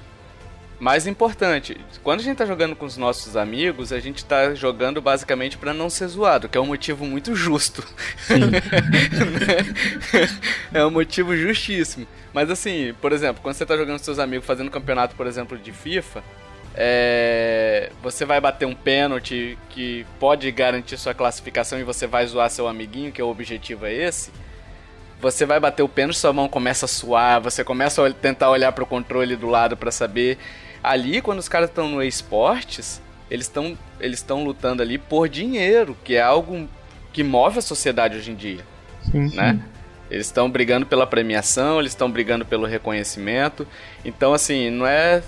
mais 0.80 1.06
importante, 1.06 1.76
quando 2.02 2.20
a 2.20 2.22
gente 2.22 2.38
tá 2.38 2.46
jogando 2.46 2.74
com 2.74 2.86
os 2.86 2.96
nossos 2.96 3.36
amigos, 3.36 3.92
a 3.92 4.00
gente 4.00 4.24
tá 4.24 4.54
jogando 4.54 5.02
basicamente 5.02 5.58
para 5.58 5.74
não 5.74 5.90
ser 5.90 6.08
zoado, 6.08 6.48
que 6.48 6.56
é 6.56 6.60
um 6.60 6.66
motivo 6.66 7.04
muito 7.04 7.36
justo. 7.36 7.86
é 10.72 10.84
um 10.84 10.90
motivo 10.90 11.36
justíssimo. 11.36 12.06
Mas 12.32 12.50
assim, 12.50 12.94
por 12.98 13.12
exemplo, 13.12 13.42
quando 13.42 13.56
você 13.56 13.66
tá 13.66 13.76
jogando 13.76 13.98
com 13.98 14.04
seus 14.04 14.18
amigos 14.18 14.46
fazendo 14.46 14.70
campeonato, 14.70 15.14
por 15.14 15.26
exemplo, 15.26 15.58
de 15.58 15.70
FIFA, 15.70 16.24
é... 16.74 17.90
você 18.02 18.24
vai 18.24 18.40
bater 18.40 18.66
um 18.66 18.74
pênalti 18.74 19.58
que 19.70 20.06
pode 20.18 20.50
garantir 20.50 20.96
sua 20.96 21.14
classificação 21.14 21.78
e 21.78 21.84
você 21.84 22.06
vai 22.06 22.26
zoar 22.26 22.50
seu 22.50 22.68
amiguinho, 22.68 23.12
que 23.12 23.20
é 23.20 23.24
o 23.24 23.28
objetivo 23.28 23.86
é 23.86 23.92
esse 23.92 24.30
você 25.20 25.44
vai 25.44 25.60
bater 25.60 25.82
o 25.82 25.88
pênalti, 25.88 26.16
sua 26.16 26.32
mão 26.32 26.48
começa 26.48 26.86
a 26.86 26.88
suar, 26.88 27.40
você 27.40 27.62
começa 27.62 28.06
a 28.06 28.10
tentar 28.10 28.50
olhar 28.50 28.72
para 28.72 28.82
o 28.82 28.86
controle 28.86 29.36
do 29.36 29.46
lado 29.46 29.76
para 29.76 29.90
saber 29.90 30.38
ali, 30.82 31.20
quando 31.20 31.38
os 31.38 31.48
caras 31.48 31.68
estão 31.68 31.88
no 31.88 32.02
esportes, 32.02 33.00
eles 33.30 33.46
estão 33.46 33.78
eles 34.00 34.18
estão 34.18 34.42
lutando 34.42 34.82
ali 34.82 34.96
por 34.96 35.28
dinheiro, 35.28 35.96
que 36.02 36.16
é 36.16 36.22
algo 36.22 36.66
que 37.12 37.22
move 37.22 37.58
a 37.58 37.62
sociedade 37.62 38.16
hoje 38.16 38.30
em 38.30 38.34
dia, 38.34 38.64
sim, 39.02 39.34
né? 39.36 39.52
Sim. 39.52 39.62
Eles 40.10 40.26
estão 40.26 40.50
brigando 40.50 40.86
pela 40.86 41.06
premiação, 41.06 41.78
eles 41.78 41.92
estão 41.92 42.10
brigando 42.10 42.44
pelo 42.44 42.66
reconhecimento. 42.66 43.64
Então, 44.04 44.34
assim, 44.34 44.68
não 44.68 44.84
é 44.84 45.22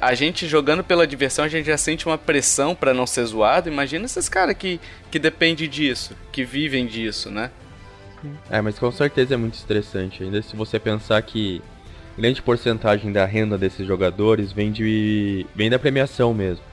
a 0.00 0.14
gente 0.14 0.46
jogando 0.46 0.82
pela 0.82 1.06
diversão, 1.06 1.44
a 1.44 1.48
gente 1.48 1.66
já 1.66 1.76
sente 1.76 2.06
uma 2.06 2.18
pressão 2.18 2.74
para 2.74 2.92
não 2.92 3.06
ser 3.06 3.24
zoado. 3.24 3.68
Imagina 3.68 4.06
esses 4.06 4.28
caras 4.28 4.56
que, 4.56 4.80
que 5.10 5.18
dependem 5.18 5.68
disso, 5.68 6.16
que 6.32 6.44
vivem 6.44 6.86
disso, 6.86 7.30
né? 7.30 7.50
É, 8.50 8.60
mas 8.60 8.78
com 8.78 8.90
certeza 8.90 9.34
é 9.34 9.36
muito 9.36 9.54
estressante. 9.54 10.22
Ainda 10.22 10.42
se 10.42 10.56
você 10.56 10.78
pensar 10.78 11.22
que 11.22 11.62
grande 12.16 12.42
porcentagem 12.42 13.12
da 13.12 13.24
renda 13.24 13.56
desses 13.56 13.86
jogadores 13.86 14.52
vem 14.52 14.72
de 14.72 15.46
vem 15.54 15.70
da 15.70 15.78
premiação 15.78 16.34
mesmo. 16.34 16.64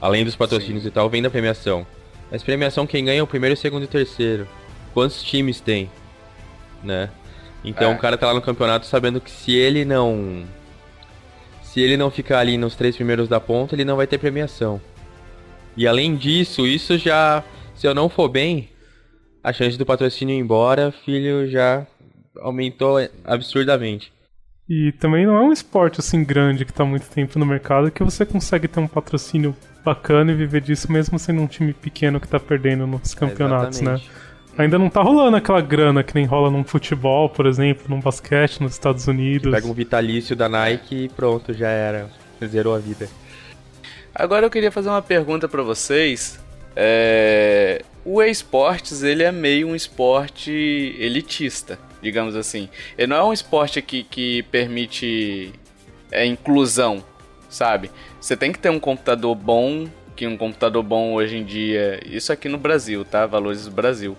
Além 0.00 0.24
dos 0.24 0.34
patrocínios 0.34 0.82
Sim. 0.82 0.88
e 0.88 0.90
tal, 0.90 1.08
vem 1.08 1.22
da 1.22 1.30
premiação. 1.30 1.86
Mas 2.30 2.42
premiação 2.42 2.86
quem 2.86 3.04
ganha 3.04 3.20
é 3.20 3.22
o 3.22 3.26
primeiro, 3.26 3.56
segundo 3.56 3.84
e 3.84 3.86
terceiro. 3.86 4.48
Quantos 4.92 5.22
times 5.22 5.60
tem? 5.60 5.88
Né? 6.82 7.08
Então 7.64 7.92
é. 7.92 7.94
o 7.94 7.98
cara 7.98 8.18
tá 8.18 8.26
lá 8.26 8.34
no 8.34 8.42
campeonato 8.42 8.86
sabendo 8.86 9.20
que 9.20 9.30
se 9.30 9.54
ele 9.54 9.84
não 9.84 10.44
se 11.74 11.80
ele 11.80 11.96
não 11.96 12.08
ficar 12.08 12.38
ali 12.38 12.56
nos 12.56 12.76
três 12.76 12.94
primeiros 12.94 13.28
da 13.28 13.40
ponta, 13.40 13.74
ele 13.74 13.84
não 13.84 13.96
vai 13.96 14.06
ter 14.06 14.16
premiação. 14.16 14.80
E 15.76 15.88
além 15.88 16.14
disso, 16.14 16.64
isso 16.64 16.96
já. 16.96 17.42
Se 17.74 17.84
eu 17.84 17.92
não 17.92 18.08
for 18.08 18.28
bem, 18.28 18.68
a 19.42 19.52
chance 19.52 19.76
do 19.76 19.84
patrocínio 19.84 20.36
ir 20.36 20.38
embora, 20.38 20.94
filho, 21.04 21.50
já 21.50 21.84
aumentou 22.40 22.98
absurdamente. 23.24 24.12
E 24.68 24.92
também 25.00 25.26
não 25.26 25.36
é 25.36 25.40
um 25.40 25.52
esporte 25.52 25.98
assim 25.98 26.22
grande 26.22 26.64
que 26.64 26.72
tá 26.72 26.84
há 26.84 26.86
muito 26.86 27.08
tempo 27.08 27.40
no 27.40 27.44
mercado 27.44 27.90
que 27.90 28.04
você 28.04 28.24
consegue 28.24 28.68
ter 28.68 28.78
um 28.78 28.86
patrocínio 28.86 29.54
bacana 29.84 30.30
e 30.30 30.34
viver 30.36 30.60
disso 30.60 30.92
mesmo 30.92 31.18
sendo 31.18 31.42
um 31.42 31.46
time 31.48 31.72
pequeno 31.72 32.20
que 32.20 32.28
tá 32.28 32.38
perdendo 32.38 32.86
nos 32.86 33.14
campeonatos, 33.14 33.80
né? 33.80 34.00
Ainda 34.56 34.78
não 34.78 34.88
tá 34.88 35.02
rolando 35.02 35.36
aquela 35.36 35.60
grana 35.60 36.02
que 36.04 36.14
nem 36.14 36.24
rola 36.24 36.50
num 36.50 36.62
futebol, 36.62 37.28
por 37.28 37.46
exemplo, 37.46 37.86
num 37.88 38.00
basquete 38.00 38.60
nos 38.60 38.72
Estados 38.72 39.08
Unidos. 39.08 39.52
Pega 39.52 39.66
um 39.66 39.72
vitalício 39.72 40.36
da 40.36 40.48
Nike 40.48 41.04
e 41.04 41.08
pronto, 41.08 41.52
já 41.52 41.68
era. 41.68 42.08
Zerou 42.44 42.74
a 42.74 42.78
vida. 42.78 43.08
Agora 44.14 44.46
eu 44.46 44.50
queria 44.50 44.70
fazer 44.70 44.88
uma 44.88 45.02
pergunta 45.02 45.48
pra 45.48 45.62
vocês. 45.62 46.38
É... 46.76 47.82
O 48.04 48.22
esportes 48.22 49.02
ele 49.02 49.22
é 49.22 49.32
meio 49.32 49.68
um 49.68 49.74
esporte 49.74 50.52
elitista, 50.98 51.78
digamos 52.02 52.36
assim. 52.36 52.68
Ele 52.96 53.08
não 53.08 53.16
é 53.16 53.24
um 53.24 53.32
esporte 53.32 53.80
que, 53.82 54.02
que 54.04 54.42
permite 54.44 55.52
é, 56.12 56.24
inclusão, 56.26 57.02
sabe? 57.48 57.90
Você 58.20 58.36
tem 58.36 58.52
que 58.52 58.58
ter 58.58 58.68
um 58.68 58.78
computador 58.78 59.34
bom, 59.34 59.88
que 60.14 60.26
um 60.26 60.36
computador 60.36 60.82
bom 60.82 61.14
hoje 61.14 61.36
em 61.36 61.44
dia, 61.44 62.00
isso 62.04 62.32
aqui 62.32 62.48
no 62.48 62.58
Brasil, 62.58 63.04
tá? 63.04 63.26
Valores 63.26 63.64
do 63.64 63.70
Brasil. 63.70 64.16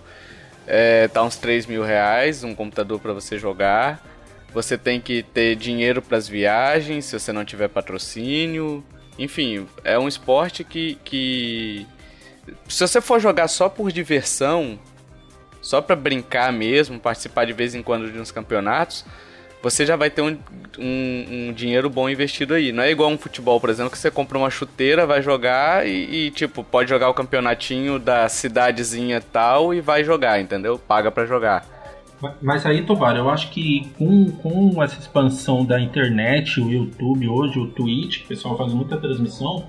É, 0.66 1.06
tá 1.08 1.22
uns 1.22 1.36
3 1.36 1.66
mil 1.66 1.82
reais 1.82 2.42
um 2.42 2.54
computador 2.54 2.98
para 3.00 3.12
você 3.12 3.38
jogar. 3.38 4.04
Você 4.52 4.78
tem 4.78 5.00
que 5.00 5.22
ter 5.22 5.54
dinheiro 5.54 6.00
para 6.00 6.16
as 6.16 6.28
viagens, 6.28 7.04
se 7.04 7.18
você 7.18 7.32
não 7.32 7.44
tiver 7.44 7.68
patrocínio. 7.68 8.84
Enfim, 9.18 9.66
é 9.84 9.98
um 9.98 10.08
esporte 10.08 10.64
que, 10.64 10.98
que. 11.04 11.86
Se 12.68 12.86
você 12.86 13.00
for 13.00 13.20
jogar 13.20 13.48
só 13.48 13.68
por 13.68 13.92
diversão, 13.92 14.78
só 15.60 15.80
para 15.80 15.96
brincar 15.96 16.52
mesmo, 16.52 16.98
participar 16.98 17.44
de 17.44 17.52
vez 17.52 17.74
em 17.74 17.82
quando 17.82 18.10
de 18.10 18.18
uns 18.18 18.30
campeonatos, 18.30 19.04
você 19.62 19.84
já 19.84 19.96
vai 19.96 20.10
ter 20.10 20.22
um, 20.22 20.36
um, 20.78 21.48
um 21.48 21.52
dinheiro 21.52 21.90
bom 21.90 22.08
investido 22.08 22.54
aí. 22.54 22.72
Não 22.72 22.82
é 22.82 22.90
igual 22.90 23.10
um 23.10 23.18
futebol, 23.18 23.60
por 23.60 23.70
exemplo, 23.70 23.90
que 23.90 23.98
você 23.98 24.10
compra 24.10 24.38
uma 24.38 24.50
chuteira, 24.50 25.06
vai 25.06 25.22
jogar 25.22 25.86
e, 25.86 26.26
e, 26.26 26.30
tipo, 26.30 26.62
pode 26.62 26.88
jogar 26.88 27.08
o 27.08 27.14
campeonatinho 27.14 27.98
da 27.98 28.28
cidadezinha 28.28 29.20
tal 29.20 29.74
e 29.74 29.80
vai 29.80 30.04
jogar, 30.04 30.40
entendeu? 30.40 30.78
Paga 30.78 31.10
para 31.10 31.26
jogar. 31.26 31.64
Mas 32.40 32.64
aí, 32.64 32.82
Tobar, 32.82 33.16
eu 33.16 33.28
acho 33.28 33.50
que 33.50 33.88
com, 33.98 34.30
com 34.30 34.82
essa 34.82 34.98
expansão 34.98 35.64
da 35.64 35.78
internet, 35.78 36.60
o 36.60 36.70
YouTube 36.70 37.28
hoje, 37.28 37.58
o 37.58 37.66
Twitch, 37.66 38.24
o 38.24 38.26
pessoal 38.26 38.56
faz 38.56 38.72
muita 38.72 38.96
transmissão. 38.96 39.66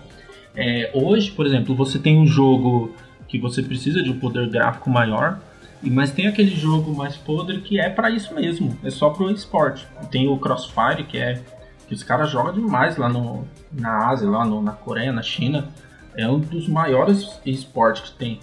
É, 0.55 0.91
hoje, 0.93 1.31
por 1.31 1.45
exemplo, 1.45 1.75
você 1.75 1.99
tem 1.99 2.17
um 2.17 2.25
jogo 2.25 2.95
que 3.27 3.37
você 3.37 3.61
precisa 3.61 4.01
de 4.01 4.09
um 4.09 4.19
poder 4.19 4.49
gráfico 4.49 4.89
maior, 4.89 5.39
mas 5.83 6.11
tem 6.11 6.27
aquele 6.27 6.55
jogo 6.55 6.95
mais 6.95 7.15
podre 7.15 7.61
que 7.61 7.79
é 7.79 7.89
para 7.89 8.09
isso 8.09 8.33
mesmo, 8.33 8.77
é 8.83 8.89
só 8.89 9.09
pro 9.09 9.29
esporte. 9.31 9.87
Tem 10.09 10.27
o 10.27 10.37
Crossfire, 10.37 11.03
que 11.07 11.17
é 11.17 11.41
que 11.87 11.93
os 11.93 12.03
caras 12.03 12.29
jogam 12.29 12.53
demais 12.53 12.97
lá 12.97 13.07
no, 13.07 13.47
na 13.71 14.09
Ásia, 14.09 14.29
lá 14.29 14.45
no, 14.45 14.61
na 14.61 14.73
Coreia, 14.73 15.11
na 15.11 15.21
China. 15.21 15.69
É 16.15 16.27
um 16.27 16.39
dos 16.39 16.67
maiores 16.67 17.39
esportes 17.45 18.09
que 18.09 18.17
tem. 18.17 18.39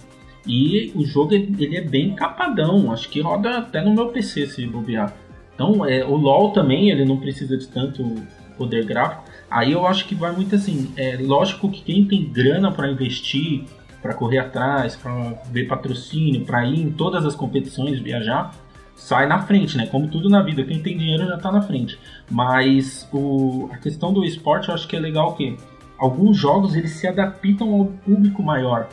E 0.47 0.91
o 0.95 1.03
jogo 1.05 1.33
ele 1.33 1.75
é 1.75 1.81
bem 1.81 2.15
capadão, 2.15 2.91
acho 2.91 3.09
que 3.09 3.21
roda 3.21 3.57
até 3.57 3.81
no 3.81 3.93
meu 3.93 4.07
PC 4.09 4.47
se 4.47 4.65
bobear. 4.65 5.13
Então, 5.53 5.85
é, 5.85 6.03
o 6.03 6.15
LoL 6.15 6.51
também, 6.51 6.89
ele 6.89 7.05
não 7.05 7.17
precisa 7.17 7.57
de 7.57 7.67
tanto 7.67 8.03
poder 8.57 8.85
gráfico. 8.85 9.23
Aí 9.49 9.71
eu 9.71 9.85
acho 9.85 10.07
que 10.07 10.15
vai 10.15 10.31
muito 10.31 10.55
assim, 10.55 10.91
é 10.97 11.17
lógico 11.19 11.69
que 11.69 11.81
quem 11.81 12.05
tem 12.05 12.29
grana 12.29 12.71
para 12.71 12.89
investir, 12.89 13.65
para 14.05 14.13
correr 14.13 14.37
atrás, 14.37 14.95
para 14.95 15.33
ver 15.49 15.67
patrocínio, 15.67 16.45
para 16.45 16.63
ir 16.63 16.79
em 16.79 16.91
todas 16.91 17.25
as 17.25 17.33
competições, 17.33 17.97
viajar, 17.97 18.53
sai 18.95 19.25
na 19.25 19.41
frente, 19.41 19.75
né? 19.75 19.87
Como 19.87 20.07
tudo 20.07 20.29
na 20.29 20.43
vida, 20.43 20.63
quem 20.63 20.79
tem 20.79 20.95
dinheiro 20.95 21.25
já 21.25 21.37
tá 21.37 21.51
na 21.51 21.63
frente. 21.63 21.97
Mas 22.29 23.09
o, 23.11 23.67
a 23.73 23.77
questão 23.77 24.13
do 24.13 24.23
esporte 24.23 24.69
eu 24.69 24.75
acho 24.75 24.87
que 24.87 24.95
é 24.95 24.99
legal 24.99 25.33
que 25.33 25.57
alguns 25.97 26.37
jogos 26.37 26.75
eles 26.75 26.91
se 26.91 27.07
adaptam 27.07 27.73
ao 27.73 27.85
público 27.85 28.43
maior. 28.43 28.87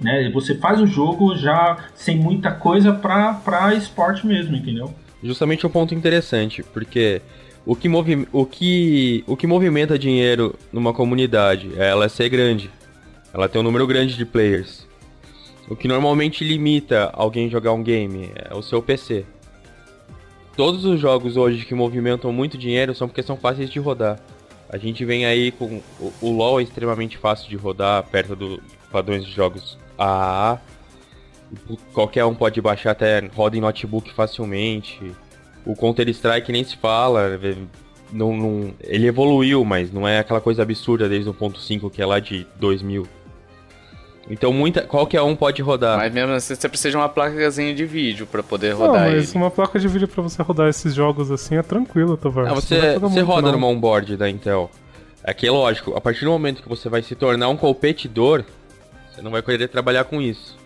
Né? 0.00 0.28
Você 0.30 0.56
faz 0.56 0.80
o 0.80 0.86
jogo 0.86 1.36
já 1.36 1.76
sem 1.94 2.16
muita 2.16 2.50
coisa 2.50 2.92
para 2.92 3.72
esporte 3.76 4.26
mesmo, 4.26 4.56
entendeu? 4.56 4.92
Justamente 5.22 5.64
um 5.64 5.70
ponto 5.70 5.94
interessante, 5.94 6.64
porque 6.64 7.22
o 7.64 7.76
que, 7.76 7.88
movi 7.88 8.26
o 8.32 8.44
que, 8.44 9.22
o 9.28 9.36
que 9.36 9.46
movimenta 9.46 9.96
dinheiro 9.96 10.56
numa 10.72 10.92
comunidade 10.92 11.70
é 11.76 11.88
ela 11.88 12.08
ser 12.08 12.28
grande. 12.28 12.68
Ela 13.32 13.48
tem 13.48 13.60
um 13.60 13.64
número 13.64 13.86
grande 13.86 14.16
de 14.16 14.24
players. 14.24 14.86
O 15.68 15.76
que 15.76 15.86
normalmente 15.86 16.42
limita 16.42 17.10
alguém 17.12 17.48
jogar 17.48 17.72
um 17.72 17.82
game 17.82 18.32
é 18.34 18.54
o 18.54 18.62
seu 18.62 18.82
PC. 18.82 19.24
Todos 20.56 20.84
os 20.84 21.00
jogos 21.00 21.36
hoje 21.36 21.64
que 21.64 21.74
movimentam 21.74 22.32
muito 22.32 22.58
dinheiro 22.58 22.94
são 22.94 23.06
porque 23.06 23.22
são 23.22 23.36
fáceis 23.36 23.70
de 23.70 23.78
rodar. 23.78 24.18
A 24.68 24.76
gente 24.76 25.04
vem 25.04 25.24
aí 25.24 25.50
com. 25.52 25.80
O, 26.20 26.30
LoL 26.30 26.60
é 26.60 26.62
extremamente 26.62 27.18
fácil 27.18 27.48
de 27.48 27.56
rodar 27.56 28.02
perto 28.04 28.36
dos 28.36 28.60
padrões 28.90 29.24
de 29.24 29.32
jogos 29.32 29.78
AAA. 29.96 30.60
Qualquer 31.92 32.24
um 32.24 32.34
pode 32.34 32.60
baixar 32.60 32.92
até 32.92 33.20
roda 33.34 33.56
em 33.56 33.60
notebook 33.60 34.12
facilmente. 34.12 35.12
O 35.64 35.74
Counter-Strike 35.74 36.52
nem 36.52 36.64
se 36.64 36.76
fala. 36.76 37.38
Não, 38.12 38.36
não, 38.36 38.74
ele 38.80 39.06
evoluiu, 39.06 39.64
mas 39.64 39.92
não 39.92 40.06
é 40.06 40.18
aquela 40.18 40.40
coisa 40.40 40.62
absurda 40.62 41.08
desde 41.08 41.30
o 41.30 41.34
1.5 41.34 41.90
que 41.90 42.02
é 42.02 42.06
lá 42.06 42.18
de 42.18 42.46
2000. 42.58 43.19
Então 44.28 44.52
muita, 44.52 44.82
qualquer 44.82 45.22
um 45.22 45.34
pode 45.34 45.60
rodar. 45.62 45.96
Mas 45.98 46.12
mesmo 46.12 46.32
assim 46.32 46.54
você 46.54 46.68
precisa 46.68 46.90
de 46.90 46.96
uma 46.96 47.08
placazinha 47.08 47.74
de 47.74 47.84
vídeo 47.84 48.26
para 48.26 48.42
poder 48.42 48.74
Não, 48.74 48.86
rodar 48.86 49.10
mas 49.10 49.30
ele. 49.30 49.38
uma 49.42 49.50
placa 49.50 49.78
de 49.78 49.88
vídeo 49.88 50.06
pra 50.06 50.22
você 50.22 50.42
rodar 50.42 50.68
esses 50.68 50.94
jogos 50.94 51.30
assim 51.30 51.56
é 51.56 51.62
tranquilo, 51.62 52.16
Tovar. 52.16 52.48
Ah, 52.48 52.54
você, 52.54 52.98
você 52.98 53.14
muito, 53.16 53.24
roda 53.24 53.42
não. 53.48 53.52
numa 53.52 53.66
onboard 53.66 54.16
da 54.16 54.28
Intel. 54.28 54.70
É 55.22 55.34
que 55.34 55.46
é 55.46 55.50
lógico, 55.50 55.94
a 55.96 56.00
partir 56.00 56.24
do 56.24 56.30
momento 56.30 56.62
que 56.62 56.68
você 56.68 56.88
vai 56.88 57.02
se 57.02 57.14
tornar 57.14 57.48
um 57.48 57.56
competidor, 57.56 58.44
você 59.10 59.20
não 59.20 59.30
vai 59.30 59.42
querer 59.42 59.68
trabalhar 59.68 60.04
com 60.04 60.20
isso. 60.20 60.58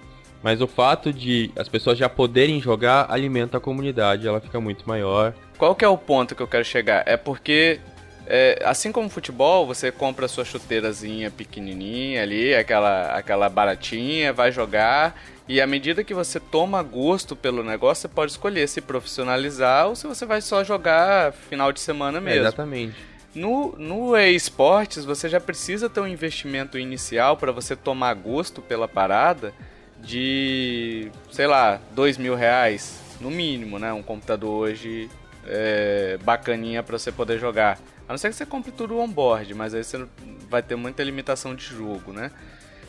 Mas 0.42 0.60
o 0.60 0.66
fato 0.66 1.12
de 1.12 1.50
as 1.56 1.68
pessoas 1.68 1.96
já 1.96 2.08
poderem 2.08 2.60
jogar 2.60 3.06
alimenta 3.08 3.56
a 3.56 3.60
comunidade, 3.60 4.28
ela 4.28 4.40
fica 4.40 4.60
muito 4.60 4.86
maior. 4.86 5.32
Qual 5.56 5.74
que 5.74 5.84
é 5.84 5.88
o 5.88 5.96
ponto 5.96 6.34
que 6.34 6.42
eu 6.42 6.46
quero 6.46 6.64
chegar? 6.64 7.02
É 7.06 7.16
porque, 7.16 7.80
é, 8.26 8.60
assim 8.64 8.90
como 8.90 9.08
futebol, 9.08 9.66
você 9.66 9.92
compra 9.92 10.28
sua 10.28 10.44
chuteirazinha 10.44 11.30
pequenininha 11.30 12.22
ali, 12.22 12.54
aquela, 12.54 13.12
aquela 13.12 13.48
baratinha, 13.48 14.32
vai 14.32 14.50
jogar, 14.50 15.20
e 15.46 15.60
à 15.60 15.66
medida 15.66 16.02
que 16.02 16.14
você 16.14 16.40
toma 16.40 16.82
gosto 16.82 17.36
pelo 17.36 17.62
negócio, 17.62 18.02
você 18.02 18.08
pode 18.08 18.32
escolher 18.32 18.66
se 18.66 18.80
profissionalizar 18.80 19.88
ou 19.88 19.94
se 19.94 20.06
você 20.06 20.24
vai 20.24 20.40
só 20.40 20.64
jogar 20.64 21.32
final 21.32 21.70
de 21.70 21.80
semana 21.80 22.18
É, 22.18 22.20
mesmo. 22.20 22.40
exatamente. 22.40 22.96
No, 23.34 23.74
no 23.76 24.16
esportes, 24.16 25.04
você 25.04 25.28
já 25.28 25.40
precisa 25.40 25.90
ter 25.90 26.00
um 26.00 26.06
investimento 26.06 26.78
inicial 26.78 27.36
para 27.36 27.50
você 27.52 27.74
tomar 27.74 28.14
gosto 28.14 28.62
pela 28.62 28.86
parada 28.86 29.52
de, 30.00 31.10
sei 31.32 31.46
lá, 31.46 31.80
dois 31.94 32.16
mil 32.16 32.34
reais, 32.34 33.00
no 33.20 33.30
mínimo, 33.30 33.78
né? 33.78 33.92
Um 33.92 34.02
computador 34.02 34.68
hoje 34.68 35.10
é, 35.46 36.18
bacaninha 36.22 36.82
para 36.82 36.98
você 36.98 37.10
poder 37.10 37.38
jogar. 37.38 37.78
A 38.08 38.12
não 38.12 38.18
ser 38.18 38.28
que 38.30 38.36
você 38.36 38.44
compre 38.46 38.70
tudo 38.70 38.98
on-board, 38.98 39.54
mas 39.54 39.74
aí 39.74 39.82
você 39.82 40.04
vai 40.50 40.62
ter 40.62 40.76
muita 40.76 41.02
limitação 41.02 41.54
de 41.54 41.64
jogo, 41.64 42.12
né? 42.12 42.30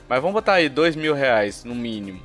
Mas 0.09 0.19
vamos 0.21 0.33
botar 0.33 0.53
aí 0.53 0.69
dois 0.69 0.95
mil 0.95 1.13
reais 1.13 1.63
no 1.63 1.73
mínimo. 1.73 2.21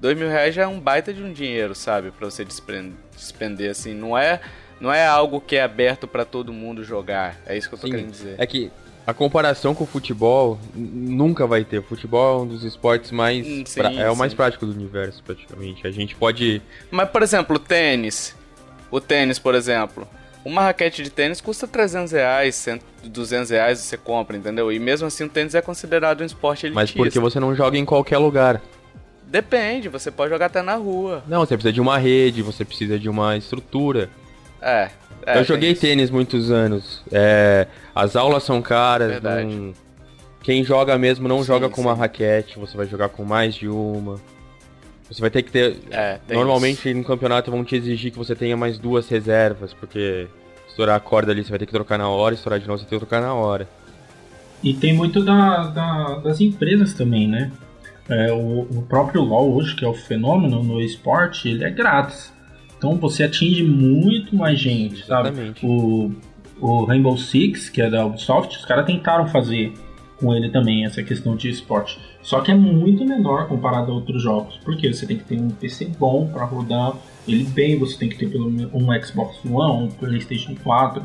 Dois 0.00 0.16
mil 0.16 0.28
reais 0.28 0.54
já 0.54 0.62
é 0.62 0.66
um 0.66 0.78
baita 0.78 1.12
de 1.12 1.22
um 1.22 1.32
dinheiro, 1.32 1.74
sabe? 1.74 2.10
Pra 2.12 2.30
você 2.30 2.44
despender, 2.44 3.70
assim. 3.70 3.92
Não 3.94 4.16
é, 4.16 4.40
não 4.80 4.92
é 4.92 5.06
algo 5.06 5.40
que 5.40 5.56
é 5.56 5.62
aberto 5.62 6.06
pra 6.06 6.24
todo 6.24 6.52
mundo 6.52 6.84
jogar. 6.84 7.36
É 7.44 7.56
isso 7.56 7.68
que 7.68 7.74
eu 7.74 7.78
tô 7.78 7.86
Sim, 7.88 7.92
querendo 7.94 8.10
dizer. 8.12 8.36
É 8.38 8.46
que 8.46 8.70
a 9.04 9.12
comparação 9.12 9.74
com 9.74 9.82
o 9.82 9.86
futebol 9.86 10.58
nunca 10.74 11.46
vai 11.46 11.64
ter. 11.64 11.78
O 11.78 11.82
futebol 11.82 12.38
é 12.40 12.42
um 12.44 12.46
dos 12.46 12.62
esportes 12.62 13.10
mais. 13.10 13.44
Hum, 13.46 13.64
sim, 13.66 13.80
pra- 13.80 13.92
é 13.92 14.08
o 14.08 14.16
mais 14.16 14.32
prático 14.32 14.64
do 14.64 14.72
universo, 14.72 15.22
praticamente. 15.24 15.84
A 15.86 15.90
gente 15.90 16.14
pode. 16.14 16.62
Mas, 16.90 17.10
por 17.10 17.22
exemplo, 17.22 17.56
o 17.56 17.58
tênis. 17.58 18.36
O 18.90 19.00
tênis, 19.00 19.38
por 19.38 19.54
exemplo. 19.56 20.06
Uma 20.48 20.62
raquete 20.62 21.02
de 21.02 21.10
tênis 21.10 21.42
custa 21.42 21.68
300 21.68 22.10
reais, 22.12 22.54
100, 22.54 22.80
200 23.04 23.50
reais 23.50 23.80
você 23.80 23.98
compra, 23.98 24.34
entendeu? 24.34 24.72
E 24.72 24.78
mesmo 24.78 25.06
assim 25.06 25.24
o 25.24 25.28
tênis 25.28 25.54
é 25.54 25.60
considerado 25.60 26.22
um 26.22 26.24
esporte 26.24 26.64
elitista. 26.64 26.80
Mas 26.80 26.90
porque 26.90 27.20
você 27.20 27.38
não 27.38 27.54
joga 27.54 27.76
em 27.76 27.84
qualquer 27.84 28.16
lugar. 28.16 28.58
Depende, 29.26 29.90
você 29.90 30.10
pode 30.10 30.30
jogar 30.30 30.46
até 30.46 30.62
na 30.62 30.74
rua. 30.74 31.22
Não, 31.28 31.40
você 31.40 31.54
precisa 31.54 31.70
de 31.70 31.82
uma 31.82 31.98
rede, 31.98 32.40
você 32.40 32.64
precisa 32.64 32.98
de 32.98 33.10
uma 33.10 33.36
estrutura. 33.36 34.08
É. 34.62 34.88
é 35.26 35.38
eu 35.38 35.44
joguei 35.44 35.74
tênis 35.74 36.08
muitos 36.08 36.50
anos. 36.50 37.02
É, 37.12 37.66
as 37.94 38.16
aulas 38.16 38.42
são 38.42 38.62
caras. 38.62 39.22
Não- 39.22 39.74
Quem 40.42 40.64
joga 40.64 40.96
mesmo 40.96 41.28
não 41.28 41.40
Sim, 41.40 41.48
joga 41.48 41.68
com 41.68 41.82
uma 41.82 41.92
sim. 41.92 42.00
raquete, 42.00 42.58
você 42.58 42.74
vai 42.74 42.86
jogar 42.86 43.10
com 43.10 43.22
mais 43.22 43.54
de 43.54 43.68
uma. 43.68 44.18
Você 45.10 45.20
vai 45.20 45.30
ter 45.30 45.42
que 45.42 45.50
ter. 45.50 45.76
É, 45.90 46.18
tem 46.26 46.36
Normalmente 46.36 46.92
no 46.92 47.04
campeonato 47.04 47.50
vão 47.50 47.64
te 47.64 47.76
exigir 47.76 48.12
que 48.12 48.18
você 48.18 48.34
tenha 48.34 48.56
mais 48.56 48.78
duas 48.78 49.08
reservas, 49.08 49.72
porque 49.72 50.28
Estourar 50.78 50.94
a 50.94 51.00
corda 51.00 51.32
ali, 51.32 51.42
você 51.42 51.50
vai 51.50 51.58
ter 51.58 51.66
que 51.66 51.72
trocar 51.72 51.98
na 51.98 52.08
hora, 52.08 52.36
estourar 52.36 52.60
de 52.60 52.68
novo, 52.68 52.78
você 52.78 52.88
tem 52.88 52.96
que 52.96 53.04
trocar 53.04 53.20
na 53.20 53.34
hora. 53.34 53.68
E 54.62 54.72
tem 54.72 54.94
muito 54.94 55.24
da, 55.24 55.66
da, 55.66 56.18
das 56.18 56.40
empresas 56.40 56.94
também, 56.94 57.26
né? 57.26 57.50
É, 58.08 58.32
o, 58.32 58.60
o, 58.60 58.86
próprio 58.88 59.22
LoL 59.22 59.56
hoje, 59.56 59.74
que 59.74 59.84
é 59.84 59.88
o 59.88 59.92
fenômeno 59.92 60.62
no 60.62 60.80
esporte, 60.80 61.48
ele 61.48 61.64
é 61.64 61.70
grátis. 61.70 62.32
Então 62.76 62.94
você 62.94 63.24
atinge 63.24 63.64
muito 63.64 64.36
mais 64.36 64.56
gente, 64.60 65.02
Exatamente. 65.02 65.60
sabe? 65.60 65.66
O, 65.66 66.12
o 66.60 66.84
Rainbow 66.84 67.18
Six, 67.18 67.68
que 67.68 67.82
é 67.82 67.90
da 67.90 68.06
Ubisoft, 68.06 68.56
os 68.56 68.64
caras 68.64 68.86
tentaram 68.86 69.26
fazer 69.26 69.72
com 70.18 70.34
ele 70.34 70.50
também 70.50 70.84
essa 70.84 71.02
questão 71.02 71.36
de 71.36 71.48
esporte. 71.48 71.98
Só 72.22 72.40
que 72.40 72.50
é 72.50 72.54
muito 72.54 73.04
menor 73.04 73.46
comparado 73.46 73.92
a 73.92 73.94
outros 73.94 74.22
jogos, 74.22 74.58
porque 74.64 74.92
você 74.92 75.06
tem 75.06 75.16
que 75.16 75.24
ter 75.24 75.40
um 75.40 75.48
PC 75.48 75.92
bom 75.98 76.26
para 76.26 76.44
rodar 76.44 76.94
ele 77.26 77.44
bem, 77.44 77.78
você 77.78 77.96
tem 77.96 78.08
que 78.08 78.16
ter 78.16 78.28
pelo 78.28 78.50
menos 78.50 78.72
um 78.72 78.86
Xbox 79.02 79.38
One, 79.44 79.84
um 79.84 79.88
PlayStation 79.88 80.54
4. 80.62 81.02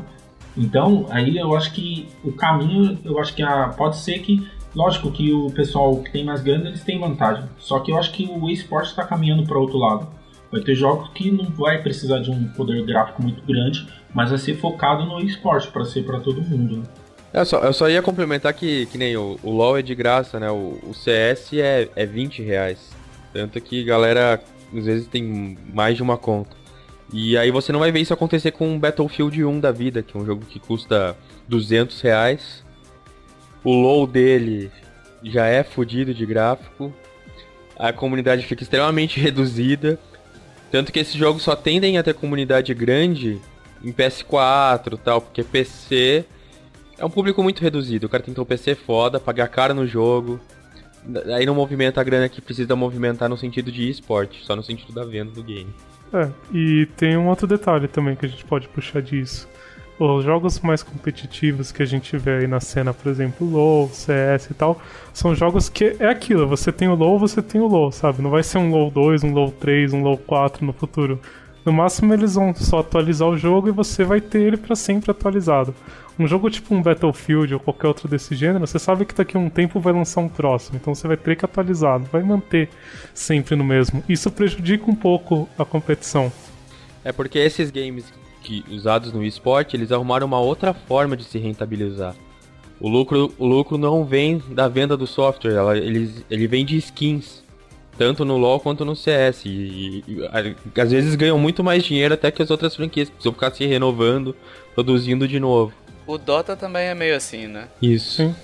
Então, 0.56 1.06
aí 1.10 1.36
eu 1.36 1.56
acho 1.56 1.72
que 1.72 2.08
o 2.24 2.32
caminho, 2.32 2.98
eu 3.04 3.18
acho 3.18 3.34
que 3.34 3.42
a, 3.42 3.68
pode 3.68 3.96
ser 3.96 4.20
que, 4.20 4.46
lógico 4.74 5.10
que 5.10 5.32
o 5.32 5.50
pessoal 5.50 5.96
que 5.98 6.10
tem 6.10 6.24
mais 6.24 6.42
grana, 6.42 6.68
eles 6.68 6.82
têm 6.82 6.98
vantagem. 6.98 7.44
Só 7.58 7.80
que 7.80 7.92
eu 7.92 7.98
acho 7.98 8.12
que 8.12 8.26
o 8.26 8.48
esporte 8.48 8.88
está 8.88 9.04
caminhando 9.04 9.44
para 9.44 9.58
outro 9.58 9.78
lado. 9.78 10.08
Vai 10.50 10.60
ter 10.60 10.74
jogos 10.74 11.08
que 11.10 11.30
não 11.30 11.46
vai 11.46 11.82
precisar 11.82 12.20
de 12.20 12.30
um 12.30 12.44
poder 12.48 12.84
gráfico 12.84 13.22
muito 13.22 13.42
grande, 13.44 13.86
mas 14.14 14.30
vai 14.30 14.38
ser 14.38 14.54
focado 14.54 15.04
no 15.04 15.20
esporte 15.20 15.68
para 15.68 15.84
ser 15.84 16.04
para 16.04 16.20
todo 16.20 16.40
mundo. 16.42 16.78
Né? 16.78 16.84
Eu 17.34 17.44
só, 17.44 17.58
eu 17.58 17.72
só 17.72 17.90
ia 17.90 18.00
complementar 18.00 18.54
que, 18.54 18.86
que 18.86 18.96
nem 18.96 19.16
o, 19.16 19.36
o 19.42 19.50
LoL 19.50 19.78
é 19.78 19.82
de 19.82 19.92
graça, 19.92 20.38
né? 20.38 20.48
O, 20.52 20.78
o 20.84 20.94
CS 20.94 21.52
é, 21.54 21.88
é 21.96 22.06
20 22.06 22.40
reais. 22.42 22.90
Tanto 23.32 23.60
que 23.60 23.82
galera 23.82 24.40
às 24.72 24.84
vezes 24.84 25.08
tem 25.08 25.58
mais 25.74 25.96
de 25.96 26.02
uma 26.02 26.16
conta. 26.16 26.56
E 27.12 27.36
aí 27.36 27.50
você 27.50 27.72
não 27.72 27.80
vai 27.80 27.90
ver 27.90 28.00
isso 28.00 28.14
acontecer 28.14 28.52
com 28.52 28.78
Battlefield 28.78 29.44
1 29.44 29.58
da 29.58 29.72
vida, 29.72 30.00
que 30.00 30.16
é 30.16 30.20
um 30.20 30.24
jogo 30.24 30.46
que 30.46 30.60
custa 30.60 31.16
200 31.48 32.00
reais. 32.00 32.64
O 33.64 33.72
low 33.72 34.06
dele 34.06 34.70
já 35.20 35.46
é 35.46 35.64
fodido 35.64 36.14
de 36.14 36.24
gráfico. 36.24 36.94
A 37.76 37.92
comunidade 37.92 38.46
fica 38.46 38.62
extremamente 38.62 39.18
reduzida. 39.20 39.98
Tanto 40.70 40.92
que 40.92 41.00
esses 41.00 41.14
jogos 41.14 41.42
só 41.42 41.56
tendem 41.56 41.98
a 41.98 42.02
ter 42.04 42.14
comunidade 42.14 42.72
grande 42.74 43.40
em 43.82 43.92
PS4 43.92 44.96
tal, 45.02 45.20
porque 45.20 45.42
PC 45.42 46.24
é 46.98 47.04
um 47.04 47.10
público 47.10 47.42
muito 47.42 47.60
reduzido. 47.60 48.06
O 48.06 48.08
cara 48.08 48.22
tem 48.22 48.32
que 48.32 48.36
ter 48.36 48.42
um 48.42 48.46
PC 48.46 48.74
foda, 48.74 49.20
pagar 49.20 49.48
caro 49.48 49.74
no 49.74 49.86
jogo. 49.86 50.40
Aí 51.34 51.44
não 51.44 51.54
movimenta 51.54 52.00
a 52.00 52.04
grana 52.04 52.28
que 52.28 52.40
precisa 52.40 52.74
movimentar 52.74 53.28
no 53.28 53.36
sentido 53.36 53.70
de 53.70 53.90
esporte, 53.90 54.44
só 54.44 54.56
no 54.56 54.62
sentido 54.62 54.92
da 54.92 55.04
venda 55.04 55.32
do 55.32 55.42
game. 55.42 55.72
É, 56.12 56.30
e 56.52 56.86
tem 56.96 57.16
um 57.16 57.28
outro 57.28 57.46
detalhe 57.46 57.88
também 57.88 58.16
que 58.16 58.24
a 58.24 58.28
gente 58.28 58.44
pode 58.44 58.68
puxar 58.68 59.02
disso. 59.02 59.48
Os 59.98 60.24
jogos 60.24 60.58
mais 60.60 60.82
competitivos 60.82 61.70
que 61.70 61.82
a 61.82 61.86
gente 61.86 62.16
vê 62.16 62.38
aí 62.38 62.46
na 62.46 62.58
cena, 62.58 62.92
por 62.92 63.10
exemplo, 63.10 63.48
LoL, 63.48 63.88
CS 63.88 64.50
e 64.50 64.54
tal, 64.54 64.80
são 65.12 65.34
jogos 65.34 65.68
que 65.68 65.96
é 66.00 66.08
aquilo, 66.08 66.48
você 66.48 66.72
tem 66.72 66.88
o 66.88 66.96
LoL, 66.96 67.18
você 67.18 67.40
tem 67.40 67.60
o 67.60 67.66
LoL, 67.66 67.92
sabe? 67.92 68.20
Não 68.20 68.30
vai 68.30 68.42
ser 68.42 68.58
um 68.58 68.70
LoL 68.70 68.90
2, 68.90 69.22
um 69.22 69.32
LoL 69.32 69.52
3, 69.52 69.92
um 69.92 70.02
LoL 70.02 70.18
4 70.18 70.66
no 70.66 70.72
futuro. 70.72 71.20
No 71.64 71.72
máximo 71.72 72.12
eles 72.12 72.34
vão 72.34 72.52
só 72.54 72.80
atualizar 72.80 73.28
o 73.28 73.36
jogo 73.36 73.68
e 73.68 73.72
você 73.72 74.04
vai 74.04 74.20
ter 74.20 74.42
ele 74.42 74.56
para 74.56 74.74
sempre 74.74 75.10
atualizado. 75.10 75.74
Um 76.18 76.28
jogo 76.28 76.48
tipo 76.48 76.74
um 76.74 76.80
Battlefield 76.80 77.54
ou 77.54 77.60
qualquer 77.60 77.88
outro 77.88 78.08
desse 78.08 78.36
gênero, 78.36 78.66
você 78.66 78.78
sabe 78.78 79.04
que 79.04 79.14
daqui 79.14 79.36
a 79.36 79.40
um 79.40 79.50
tempo 79.50 79.80
vai 79.80 79.92
lançar 79.92 80.20
um 80.20 80.28
próximo, 80.28 80.78
então 80.80 80.94
você 80.94 81.08
vai 81.08 81.16
ter 81.16 81.34
que 81.34 81.44
atualizar, 81.44 81.98
não 81.98 82.06
vai 82.06 82.22
manter 82.22 82.68
sempre 83.12 83.56
no 83.56 83.64
mesmo. 83.64 84.02
Isso 84.08 84.30
prejudica 84.30 84.88
um 84.88 84.94
pouco 84.94 85.48
a 85.58 85.64
competição. 85.64 86.32
É 87.04 87.10
porque 87.10 87.38
esses 87.38 87.70
games 87.70 88.12
que, 88.42 88.64
usados 88.70 89.12
no 89.12 89.24
esporte, 89.24 89.76
eles 89.76 89.90
arrumaram 89.90 90.26
uma 90.26 90.38
outra 90.38 90.72
forma 90.72 91.16
de 91.16 91.24
se 91.24 91.38
rentabilizar. 91.38 92.14
O 92.80 92.88
lucro, 92.88 93.32
o 93.38 93.46
lucro 93.46 93.76
não 93.76 94.04
vem 94.04 94.40
da 94.50 94.68
venda 94.68 94.96
do 94.96 95.06
software, 95.06 95.54
ela, 95.54 95.76
ele, 95.76 96.24
ele 96.30 96.46
vem 96.46 96.64
de 96.64 96.76
skins 96.76 97.42
tanto 97.96 98.24
no 98.24 98.36
LoL 98.36 98.60
quanto 98.60 98.84
no 98.84 98.96
CS. 98.96 99.44
E, 99.46 99.48
e, 99.48 100.04
e, 100.08 100.80
às 100.80 100.90
vezes 100.90 101.14
ganham 101.14 101.38
muito 101.38 101.62
mais 101.62 101.84
dinheiro 101.84 102.14
até 102.14 102.30
que 102.30 102.42
as 102.42 102.50
outras 102.50 102.74
franquias, 102.74 103.08
precisam 103.08 103.32
ficar 103.32 103.52
se 103.52 103.64
renovando, 103.66 104.34
produzindo 104.74 105.26
de 105.26 105.38
novo. 105.38 105.72
O 106.06 106.18
Dota 106.18 106.56
também 106.56 106.86
é 106.86 106.94
meio 106.94 107.16
assim, 107.16 107.46
né? 107.46 107.68
Isso. 107.80 108.34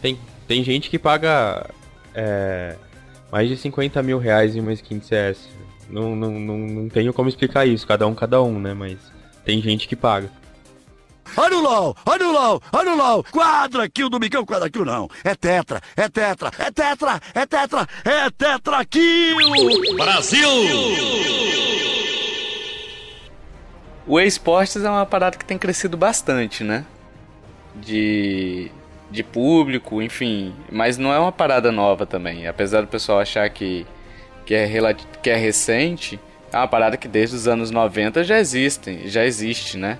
Tem, 0.00 0.18
tem 0.46 0.62
gente 0.62 0.90
que 0.90 0.98
paga 0.98 1.70
é, 2.14 2.76
mais 3.30 3.48
de 3.48 3.56
50 3.56 4.02
mil 4.02 4.18
reais 4.18 4.54
em 4.54 4.60
uma 4.60 4.72
skin 4.72 4.98
de 4.98 5.06
CS. 5.06 5.48
Não, 5.88 6.14
não, 6.14 6.30
não, 6.32 6.58
não 6.58 6.88
tenho 6.88 7.12
como 7.12 7.28
explicar 7.28 7.66
isso, 7.66 7.86
cada 7.86 8.06
um, 8.06 8.14
cada 8.14 8.42
um, 8.42 8.58
né? 8.58 8.74
Mas 8.74 8.98
tem 9.44 9.60
gente 9.60 9.88
que 9.88 9.96
paga. 9.96 10.30
Olha 11.36 11.56
o 11.56 11.62
LOL, 11.62 11.96
olha 12.04 12.28
o 12.28 12.32
LOL, 12.32 12.62
olha 12.72 12.92
o 12.92 12.96
LOL. 12.96 13.24
Quadra 13.24 13.88
kill 13.88 14.10
do 14.10 14.20
Micão, 14.20 14.44
quadra 14.44 14.68
kill 14.68 14.84
não. 14.84 15.08
É 15.24 15.34
tetra, 15.34 15.80
é 15.96 16.08
tetra, 16.08 16.50
é 16.58 16.70
tetra, 16.70 17.20
é 17.34 17.46
tetra, 17.46 17.88
é 18.04 18.30
tetra 18.30 18.84
kill. 18.84 19.96
Brasil! 19.96 21.81
O 24.12 24.20
esportes 24.20 24.84
é 24.84 24.90
uma 24.90 25.06
parada 25.06 25.38
que 25.38 25.44
tem 25.46 25.56
crescido 25.56 25.96
bastante, 25.96 26.62
né? 26.62 26.84
De, 27.74 28.70
de 29.10 29.22
público, 29.22 30.02
enfim. 30.02 30.54
Mas 30.70 30.98
não 30.98 31.10
é 31.14 31.18
uma 31.18 31.32
parada 31.32 31.72
nova 31.72 32.04
também. 32.04 32.46
Apesar 32.46 32.82
do 32.82 32.88
pessoal 32.88 33.20
achar 33.20 33.48
que, 33.48 33.86
que, 34.44 34.54
é, 34.54 34.68
que 35.22 35.30
é 35.30 35.36
recente, 35.36 36.20
é 36.52 36.58
uma 36.58 36.68
parada 36.68 36.98
que 36.98 37.08
desde 37.08 37.36
os 37.36 37.48
anos 37.48 37.70
90 37.70 38.22
já 38.22 38.38
existe, 38.38 39.08
já 39.08 39.24
existe, 39.24 39.78
né? 39.78 39.98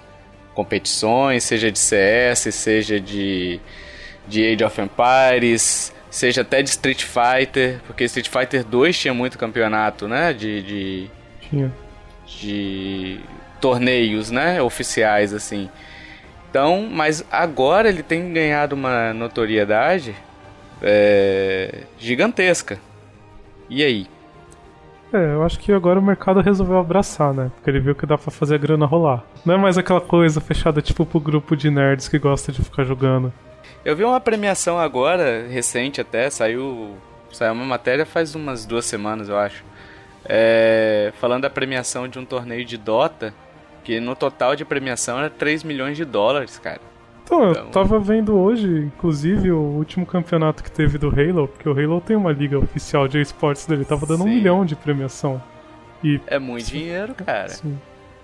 competições, 0.55 1.43
seja 1.45 1.73
de 1.73 1.79
CS, 1.79 2.55
seja 2.55 3.01
de, 3.01 3.59
de 4.29 4.45
Age 4.45 4.63
of 4.63 4.79
Empires, 4.79 5.91
seja 6.11 6.43
até 6.43 6.61
de 6.61 6.69
Street 6.69 7.03
Fighter, 7.03 7.81
porque 7.87 8.05
Street 8.05 8.29
Fighter 8.29 8.63
2 8.63 8.99
tinha 8.99 9.15
muito 9.15 9.39
campeonato, 9.39 10.07
né? 10.07 10.35
De. 10.35 10.61
de 10.61 11.11
tinha. 11.49 11.73
De 12.27 13.19
torneios, 13.63 14.31
né? 14.31 14.61
Oficiais, 14.61 15.33
assim. 15.33 15.71
Então, 16.51 16.89
mas 16.91 17.25
agora 17.31 17.89
ele 17.89 18.03
tem 18.03 18.33
ganhado 18.33 18.75
uma 18.75 19.15
notoriedade 19.15 20.15
é, 20.83 21.85
gigantesca. 21.97 22.79
E 23.71 23.83
aí? 23.83 24.07
É, 25.13 25.35
eu 25.35 25.45
acho 25.45 25.59
que 25.59 25.73
agora 25.73 26.01
o 26.01 26.03
mercado 26.03 26.41
resolveu 26.41 26.79
abraçar, 26.79 27.33
né? 27.33 27.51
Porque 27.55 27.71
ele 27.71 27.81
viu 27.81 27.95
que 27.95 28.05
dá 28.05 28.19
pra 28.19 28.31
fazer 28.31 28.57
a 28.57 28.59
grana 28.59 28.85
rolar. 28.85 29.25
Não 29.45 29.55
é 29.55 29.59
mais 29.59 29.79
aquela 29.79 30.01
coisa 30.01 30.41
fechada 30.41 30.83
tipo 30.83 31.07
pro 31.07 31.21
grupo 31.21 31.57
de 31.57 31.71
nerds 31.71 32.09
que 32.09 32.19
gosta 32.19 32.51
de 32.51 32.63
ficar 32.63 32.85
jogando. 32.85 33.33
Eu 33.85 33.95
vi 33.95 34.05
uma 34.05 34.21
premiação 34.21 34.79
agora, 34.79 35.47
recente 35.49 36.01
até, 36.01 36.29
saiu. 36.29 36.97
Saiu 37.31 37.53
uma 37.53 37.65
matéria 37.65 38.05
faz 38.05 38.35
umas 38.35 38.67
duas 38.67 38.85
semanas, 38.85 39.29
eu 39.29 39.39
acho. 39.39 39.65
É, 40.25 41.13
falando 41.21 41.43
da 41.43 41.51
premiação 41.51 42.07
de 42.07 42.19
um 42.19 42.25
torneio 42.25 42.65
de 42.65 42.77
Dota, 42.77 43.35
que 43.83 44.01
no 44.01 44.15
total 44.15 44.57
de 44.57 44.65
premiação 44.65 45.19
era 45.19 45.31
3 45.31 45.63
milhões 45.65 45.97
de 45.97 46.05
dólares, 46.05 46.59
cara. 46.59 46.81
Então, 47.25 47.53
eu 47.53 47.67
tava 47.67 47.99
vendo 47.99 48.37
hoje, 48.37 48.67
inclusive, 48.67 49.51
o 49.53 49.61
último 49.61 50.05
campeonato 50.05 50.63
que 50.63 50.71
teve 50.71 50.99
do 50.99 51.09
Halo, 51.09 51.49
porque 51.49 51.69
o 51.69 51.73
Halo 51.73 52.01
tem 52.01 52.17
uma 52.17 52.33
liga 52.33 52.59
oficial 52.59 53.09
de 53.09 53.21
esportes 53.21 53.65
dele, 53.65 53.85
tava 53.85 54.05
dando 54.07 54.25
Sim. 54.25 54.29
um 54.29 54.35
milhão 54.35 54.65
de 54.65 54.77
premiação. 54.77 55.43
E, 56.03 56.21
é 56.27 56.39
muito 56.39 56.67
sim, 56.67 56.79
dinheiro, 56.79 57.15
cara. 57.15 57.49
Sim, 57.49 57.79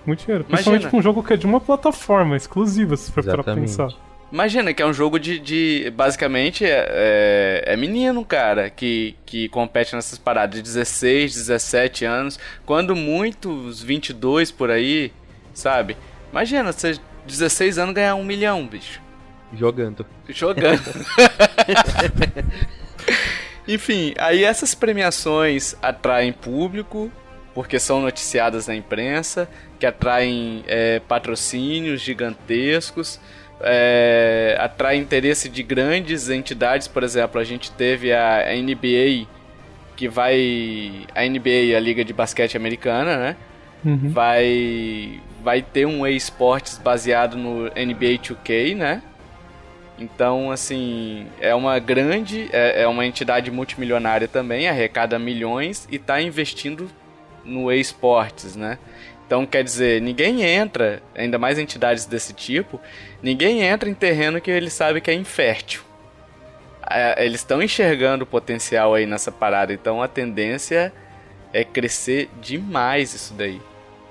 muito 0.05 0.25
dinheiro. 0.25 0.45
Principalmente 0.45 0.89
com 0.89 0.99
um 0.99 1.03
jogo 1.03 1.23
que 1.23 1.33
é 1.33 1.37
de 1.37 1.47
uma 1.47 1.61
plataforma 1.61 2.37
exclusiva, 2.37 2.97
se 2.97 3.13
for 3.13 3.21
Exatamente. 3.21 3.45
pra 3.45 3.55
pensar. 3.55 4.09
Imagina 4.31 4.75
que 4.75 4.83
é 4.83 4.87
um 4.87 4.93
jogo 4.93 5.19
de. 5.19 5.39
de 5.39 5.91
basicamente, 5.97 6.65
é, 6.65 6.87
é, 6.91 7.65
é, 7.73 7.77
menino, 7.77 8.25
cara, 8.25 8.69
que, 8.69 9.17
que 9.25 9.49
compete 9.49 9.95
nessas 9.95 10.19
paradas 10.19 10.57
de 10.57 10.63
16, 10.63 11.35
17 11.35 12.05
anos. 12.05 12.39
Quando 12.67 12.95
muitos 12.95 13.83
22 13.83 14.51
por 14.51 14.71
aí, 14.71 15.13
sabe? 15.59 15.97
Imagina, 16.31 16.73
você 16.73 16.99
16 17.27 17.79
anos 17.79 17.95
ganhar 17.95 18.15
um 18.15 18.25
milhão, 18.25 18.67
bicho. 18.67 19.01
Jogando. 19.53 20.07
Jogando. 20.29 20.81
Enfim, 23.67 24.15
aí 24.19 24.45
essas 24.45 24.75
premiações 24.75 25.75
atraem 25.83 26.33
público, 26.33 27.11
porque 27.55 27.79
são 27.79 28.01
noticiadas 28.01 28.67
na 28.67 28.75
imprensa, 28.75 29.49
que 29.79 29.85
atraem 29.85 30.65
é, 30.67 31.01
patrocínios 31.01 32.01
gigantescos, 32.01 33.21
é, 33.61 34.57
atraem 34.59 35.03
interesse 35.03 35.49
de 35.49 35.63
grandes 35.63 36.31
entidades, 36.31 36.89
por 36.89 37.03
exemplo, 37.03 37.41
a 37.41 37.45
gente 37.45 37.71
teve 37.73 38.13
a 38.13 38.45
NBA, 38.55 39.27
que 39.97 40.09
vai. 40.09 41.07
A 41.15 41.27
NBA, 41.27 41.77
a 41.77 41.81
Liga 41.81 42.05
de 42.05 42.13
Basquete 42.13 42.57
Americana, 42.57 43.17
né? 43.17 43.37
Uhum. 43.85 44.11
Vai 44.11 45.21
vai 45.43 45.63
ter 45.63 45.87
um 45.87 46.07
esportes 46.07 46.79
baseado 46.79 47.37
no 47.37 47.65
NBA 47.65 48.19
2K, 48.21 48.77
né? 48.77 49.03
Então, 49.99 50.51
assim, 50.51 51.27
é 51.41 51.55
uma 51.55 51.79
grande, 51.79 52.49
é, 52.53 52.83
é 52.83 52.89
uma 52.89 53.05
entidade 53.05 53.51
multimilionária 53.51 54.29
também, 54.29 54.69
arrecada 54.69 55.19
milhões 55.19 55.89
e 55.91 55.97
está 55.97 56.21
investindo 56.21 56.89
no 57.45 57.73
esportes, 57.73 58.55
né? 58.55 58.79
Então, 59.27 59.45
quer 59.45 59.63
dizer, 59.63 60.01
ninguém 60.01 60.43
entra, 60.43 61.03
ainda 61.15 61.39
mais 61.39 61.59
entidades 61.59 62.07
desse 62.07 62.33
tipo, 62.33 62.81
ninguém 63.23 63.63
entra 63.63 63.91
em 63.91 63.95
terreno 63.95 64.41
que 64.41 64.51
ele 64.51 64.71
sabe 64.71 65.01
que 65.01 65.11
é 65.11 65.15
infértil. 65.15 65.83
É, 66.91 67.25
eles 67.27 67.41
estão 67.41 67.63
enxergando 67.63 68.25
o 68.25 68.27
potencial 68.27 68.95
aí 68.95 69.05
nessa 69.05 69.31
parada, 69.31 69.73
então 69.73 70.03
a 70.03 70.09
tendência 70.09 70.93
é 71.53 71.63
crescer 71.65 72.31
demais 72.41 73.13
isso 73.13 73.35
daí. 73.35 73.61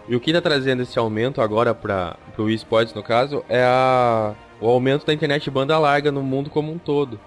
E 0.07 0.15
o 0.15 0.19
que 0.19 0.29
está 0.29 0.41
trazendo 0.41 0.83
esse 0.83 0.97
aumento 0.97 1.41
agora 1.41 1.75
para 1.75 2.17
o 2.37 2.49
esportes, 2.49 2.93
no 2.93 3.03
caso, 3.03 3.43
é 3.49 3.63
a, 3.63 4.33
o 4.61 4.67
aumento 4.67 5.05
da 5.05 5.13
internet 5.13 5.49
banda 5.51 5.77
larga 5.77 6.11
no 6.11 6.23
mundo 6.23 6.49
como 6.49 6.71
um 6.71 6.77
todo. 6.77 7.19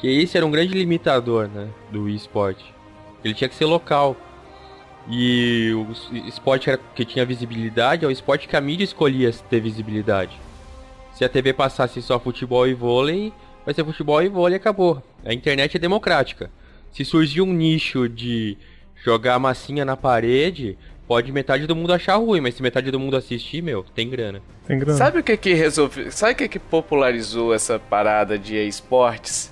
Que 0.00 0.08
esse 0.08 0.36
era 0.36 0.44
um 0.44 0.50
grande 0.50 0.74
limitador 0.74 1.48
né, 1.48 1.68
do 1.92 2.08
esporte. 2.08 2.74
Ele 3.22 3.34
tinha 3.34 3.48
que 3.48 3.54
ser 3.54 3.66
local. 3.66 4.16
E 5.08 5.72
o 5.74 6.26
esporte 6.26 6.70
que 6.94 7.04
tinha 7.04 7.24
visibilidade 7.24 8.04
é 8.04 8.08
o 8.08 8.10
esporte 8.10 8.48
que 8.48 8.56
a 8.56 8.60
mídia 8.60 8.84
escolhia 8.84 9.32
ter 9.48 9.60
visibilidade. 9.60 10.38
Se 11.12 11.24
a 11.24 11.28
TV 11.28 11.52
passasse 11.52 12.02
só 12.02 12.18
futebol 12.18 12.66
e 12.66 12.74
vôlei, 12.74 13.32
vai 13.64 13.74
ser 13.74 13.84
futebol 13.84 14.22
e 14.22 14.28
vôlei 14.28 14.56
acabou. 14.56 15.02
A 15.24 15.32
internet 15.32 15.76
é 15.76 15.80
democrática. 15.80 16.50
Se 16.92 17.04
surgir 17.04 17.40
um 17.40 17.52
nicho 17.52 18.08
de 18.08 18.58
jogar 19.02 19.38
massinha 19.38 19.84
na 19.84 19.96
parede, 19.96 20.76
pode 21.08 21.32
metade 21.32 21.66
do 21.66 21.74
mundo 21.74 21.92
achar 21.92 22.16
ruim, 22.16 22.40
mas 22.40 22.54
se 22.54 22.62
metade 22.62 22.90
do 22.90 23.00
mundo 23.00 23.16
assistir, 23.16 23.62
meu, 23.62 23.82
tem 23.94 24.10
grana. 24.10 24.42
Tem 24.66 24.78
grana. 24.78 24.96
Sabe 24.96 25.18
o 25.20 25.24
que 25.24 25.36
que 25.38 25.54
resolveu? 25.54 26.12
Sabe 26.12 26.34
o 26.34 26.36
que 26.36 26.48
que 26.48 26.58
popularizou 26.58 27.54
essa 27.54 27.78
parada 27.78 28.38
de 28.38 28.54
esportes? 28.56 29.50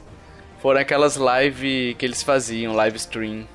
Foram 0.61 0.81
aquelas 0.81 1.17
live 1.17 1.97
que 1.99 2.05
eles 2.05 2.23
faziam, 2.23 2.75
live 2.75 2.97
stream. 2.99 3.47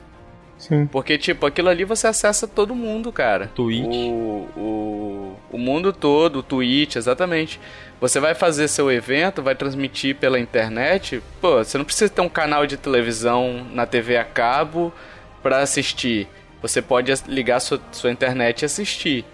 Sim. 0.57 0.85
Porque, 0.87 1.17
tipo, 1.17 1.45
aquilo 1.45 1.69
ali 1.69 1.83
você 1.83 2.07
acessa 2.07 2.47
todo 2.47 2.75
mundo, 2.75 3.11
cara. 3.11 3.47
Twitch. 3.47 3.85
O, 3.85 4.47
o, 4.55 5.35
o 5.51 5.57
mundo 5.57 5.91
todo, 5.91 6.39
o 6.39 6.43
Twitch, 6.43 6.95
exatamente. 6.95 7.59
Você 7.99 8.19
vai 8.19 8.35
fazer 8.35 8.67
seu 8.67 8.91
evento, 8.91 9.41
vai 9.41 9.55
transmitir 9.55 10.15
pela 10.15 10.39
internet. 10.39 11.21
Pô, 11.39 11.63
você 11.63 11.77
não 11.77 11.85
precisa 11.85 12.11
ter 12.11 12.21
um 12.21 12.29
canal 12.29 12.67
de 12.67 12.77
televisão 12.77 13.65
na 13.73 13.85
TV 13.85 14.17
a 14.17 14.23
cabo 14.23 14.93
para 15.41 15.59
assistir. 15.59 16.27
Você 16.61 16.81
pode 16.81 17.11
ligar 17.27 17.59
sua, 17.59 17.81
sua 17.91 18.11
internet 18.11 18.61
e 18.61 18.65
assistir. 18.65 19.25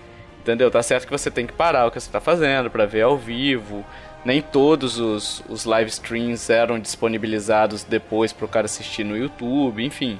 Entendeu? 0.41 0.71
Tá 0.71 0.81
certo 0.81 1.05
que 1.05 1.11
você 1.11 1.29
tem 1.29 1.45
que 1.45 1.53
parar 1.53 1.87
o 1.87 1.91
que 1.91 1.99
você 1.99 2.09
tá 2.09 2.21
fazendo 2.21 2.69
para 2.69 2.85
ver 2.85 3.01
ao 3.01 3.17
vivo. 3.17 3.85
Nem 4.23 4.41
todos 4.41 4.97
os, 4.97 5.43
os 5.49 5.65
live 5.65 5.89
streams 5.89 6.49
eram 6.49 6.79
disponibilizados 6.79 7.83
depois 7.83 8.31
para 8.31 8.45
o 8.45 8.47
cara 8.47 8.65
assistir 8.65 9.03
no 9.03 9.17
YouTube, 9.17 9.83
enfim. 9.83 10.19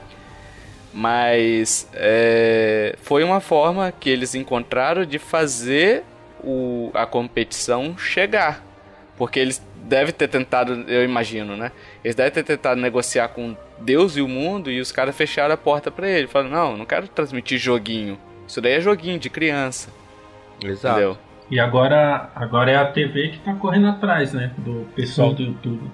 Mas 0.93 1.87
é, 1.93 2.95
foi 3.01 3.23
uma 3.23 3.39
forma 3.39 3.91
que 3.91 4.09
eles 4.09 4.35
encontraram 4.35 5.05
de 5.05 5.17
fazer 5.17 6.03
o, 6.43 6.91
a 6.93 7.05
competição 7.05 7.97
chegar. 7.97 8.63
Porque 9.17 9.39
eles 9.39 9.61
devem 9.87 10.13
ter 10.13 10.27
tentado, 10.27 10.73
eu 10.87 11.03
imagino, 11.03 11.55
né? 11.55 11.71
Eles 12.03 12.15
devem 12.15 12.31
ter 12.31 12.43
tentado 12.43 12.79
negociar 12.79 13.29
com 13.29 13.55
Deus 13.79 14.17
e 14.17 14.21
o 14.21 14.27
mundo 14.27 14.69
e 14.69 14.79
os 14.79 14.91
caras 14.91 15.15
fecharam 15.15 15.53
a 15.53 15.57
porta 15.57 15.89
para 15.89 16.09
ele. 16.09 16.27
Falaram, 16.27 16.51
não, 16.51 16.77
não 16.77 16.85
quero 16.85 17.07
transmitir 17.07 17.57
joguinho. 17.57 18.17
Isso 18.47 18.61
daí 18.61 18.73
é 18.73 18.81
joguinho 18.81 19.19
de 19.19 19.29
criança. 19.29 19.89
Exato. 20.63 20.99
Entendeu? 20.99 21.17
E 21.49 21.59
agora, 21.59 22.29
agora 22.35 22.71
é 22.71 22.75
a 22.75 22.85
TV 22.85 23.29
que 23.29 23.39
tá 23.39 23.53
correndo 23.53 23.87
atrás, 23.87 24.33
né? 24.33 24.51
Do 24.57 24.85
pessoal 24.95 25.29
Sim. 25.29 25.35
do 25.35 25.43
YouTube. 25.43 25.91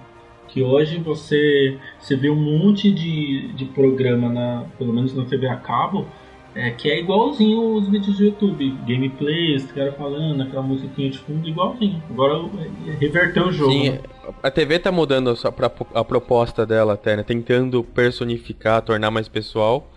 Que 0.47 0.61
hoje 0.61 0.97
você, 0.97 1.77
você 1.99 2.15
vê 2.15 2.29
um 2.29 2.35
monte 2.35 2.91
de, 2.91 3.53
de 3.53 3.65
programa, 3.65 4.29
na, 4.29 4.65
pelo 4.77 4.93
menos 4.93 5.15
na 5.15 5.25
TV 5.25 5.47
a 5.47 5.55
cabo, 5.55 6.07
é, 6.55 6.71
que 6.71 6.89
é 6.89 6.99
igualzinho 6.99 7.75
os 7.75 7.87
vídeos 7.87 8.17
do 8.17 8.25
YouTube. 8.25 8.77
Gameplays, 8.87 9.71
cara 9.71 9.91
falando, 9.93 10.41
aquela 10.43 10.61
musiquinha 10.61 11.09
de 11.09 11.17
fundo, 11.19 11.47
igualzinho. 11.47 12.01
Agora 12.09 12.49
é, 12.87 12.91
reverteu 12.99 13.47
o 13.47 13.51
jogo. 13.51 13.71
Sim, 13.71 13.89
né? 13.91 13.99
a 14.41 14.51
TV 14.51 14.79
tá 14.79 14.91
mudando 14.91 15.29
a, 15.31 15.99
a 15.99 16.03
proposta 16.03 16.65
dela 16.65 16.93
até, 16.93 17.15
né? 17.15 17.23
Tentando 17.23 17.83
personificar, 17.83 18.81
tornar 18.81 19.09
mais 19.09 19.27
pessoal. 19.27 19.87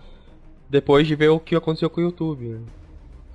Depois 0.69 1.07
de 1.07 1.15
ver 1.15 1.29
o 1.29 1.39
que 1.39 1.55
aconteceu 1.55 1.89
com 1.89 2.01
o 2.01 2.03
YouTube, 2.03 2.45
né? 2.45 2.59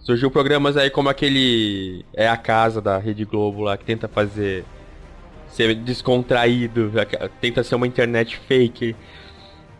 Surgiu 0.01 0.31
programas 0.31 0.77
aí 0.77 0.91
como 0.91 1.09
aquele 1.09 2.05
É 2.13 2.29
a 2.29 2.37
Casa 2.37 2.81
da 2.81 2.99
Rede 2.99 3.25
Globo 3.25 3.63
lá, 3.63 3.77
que 3.77 3.85
tenta 3.85 4.09
fazer 4.09 4.65
ser 5.49 5.75
descontraído, 5.77 6.91
tenta 7.41 7.63
ser 7.63 7.77
uma 7.77 7.87
internet 7.87 8.37
fake. 8.49 8.97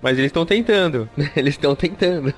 Mas 0.01 0.19
eles 0.19 0.29
estão 0.29 0.47
tentando, 0.47 1.09
eles 1.35 1.55
estão 1.55 1.75
tentando. 1.75 2.33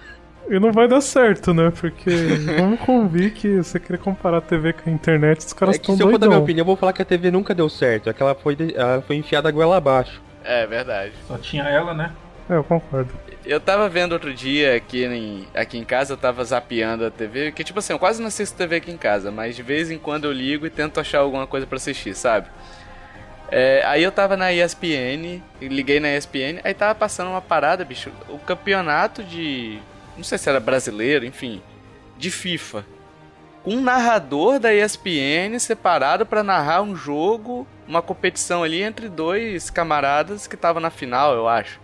E 0.49 0.59
não 0.59 0.73
vai 0.73 0.87
dar 0.87 1.01
certo, 1.01 1.55
né? 1.55 1.73
Porque 1.79 2.11
vamos 2.59 2.81
convir 2.81 3.33
que 3.33 3.57
você 3.57 3.81
querer 3.81 3.99
comparar 3.99 4.39
a 4.39 4.41
TV 4.41 4.73
com 4.73 4.91
a 4.91 4.93
internet, 4.93 5.41
os 5.41 5.53
caras 5.53 5.77
estão 5.77 5.95
é 5.95 5.97
Se 5.97 6.03
eu 6.03 6.11
for 6.11 6.19
dar 6.19 6.29
minha 6.29 6.39
opinião, 6.39 6.63
eu 6.63 6.67
vou 6.67 6.77
falar 6.77 6.93
que 6.93 7.03
a 7.03 7.05
TV 7.05 7.31
nunca 7.31 7.55
deu 7.55 7.69
certo. 7.69 8.11
É 8.11 8.13
que 8.13 8.23
ela 8.23 8.35
foi, 8.35 8.57
ela 8.75 9.03
foi 9.03 9.17
enfiada 9.17 9.49
a 9.49 9.53
goela 9.53 9.77
abaixo. 9.77 10.21
É 10.45 10.67
verdade. 10.67 11.13
Só 11.27 11.39
tinha 11.39 11.65
ela, 11.65 11.95
né? 11.95 12.13
É, 12.49 12.57
eu 12.57 12.65
concordo. 12.65 13.11
Eu 13.45 13.59
tava 13.59 13.89
vendo 13.89 14.13
outro 14.13 14.33
dia 14.33 14.77
aqui 14.77 15.05
em, 15.05 15.47
aqui 15.55 15.79
em 15.79 15.85
casa, 15.85 16.13
eu 16.13 16.17
tava 16.17 16.45
zapeando 16.45 17.07
a 17.07 17.11
TV, 17.11 17.53
que 17.53 17.65
tipo 17.65 17.79
assim, 17.79 17.93
eu 17.93 17.99
quase 17.99 18.21
não 18.21 18.29
assisto 18.29 18.57
TV 18.57 18.77
aqui 18.77 18.91
em 18.91 18.97
casa, 18.97 19.31
mas 19.31 19.57
de 19.57 19.63
vez 19.63 19.91
em 19.91 19.99
quando 19.99 20.25
eu 20.25 20.33
ligo 20.33 20.67
e 20.67 20.71
tento 20.71 20.99
achar 21.01 21.19
alguma 21.21 21.47
coisa 21.47 21.67
para 21.67 21.77
assistir, 21.77 22.15
sabe? 22.15 22.49
É, 23.51 23.83
aí 23.85 24.03
eu 24.03 24.11
tava 24.11 24.37
na 24.37 24.53
ESPN, 24.53 25.43
liguei 25.61 26.01
na 26.01 26.15
ESPN, 26.17 26.61
aí 26.65 26.73
tava 26.73 26.95
passando 26.95 27.29
uma 27.29 27.43
parada, 27.43 27.85
bicho, 27.85 28.11
o 28.29 28.39
campeonato 28.39 29.23
de 29.23 29.79
não 30.17 30.25
sei 30.25 30.39
se 30.39 30.49
era 30.49 30.61
brasileiro, 30.61 31.25
enfim, 31.25 31.63
de 32.17 32.31
FIFA. 32.31 32.85
Um 33.67 33.81
narrador 33.81 34.59
da 34.59 34.75
ESPN 34.75 35.59
separado 35.59 36.27
para 36.27 36.43
narrar 36.43 36.83
um 36.83 36.95
jogo, 36.95 37.67
uma 37.89 38.03
competição 38.03 38.63
ali 38.63 38.83
entre 38.83 39.09
dois 39.09 39.71
camaradas 39.71 40.47
que 40.47 40.55
estavam 40.55 40.83
na 40.83 40.91
final, 40.91 41.35
eu 41.35 41.49
acho. 41.49 41.81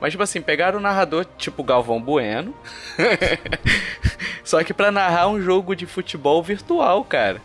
Mas, 0.00 0.12
tipo 0.12 0.22
assim, 0.22 0.40
pegaram 0.40 0.78
o 0.78 0.82
narrador 0.82 1.26
tipo 1.36 1.62
Galvão 1.62 2.00
Bueno, 2.00 2.54
só 4.44 4.62
que 4.62 4.72
para 4.72 4.92
narrar 4.92 5.28
um 5.28 5.40
jogo 5.40 5.74
de 5.74 5.86
futebol 5.86 6.42
virtual, 6.42 7.04
cara. 7.04 7.42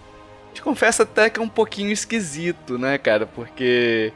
Te 0.54 0.62
confesso 0.62 1.02
até 1.02 1.30
que 1.30 1.40
é 1.40 1.44
um 1.44 1.50
pouquinho 1.50 1.92
esquisito, 1.92 2.78
né, 2.78 2.98
cara? 3.00 3.26
Porque 3.26 4.14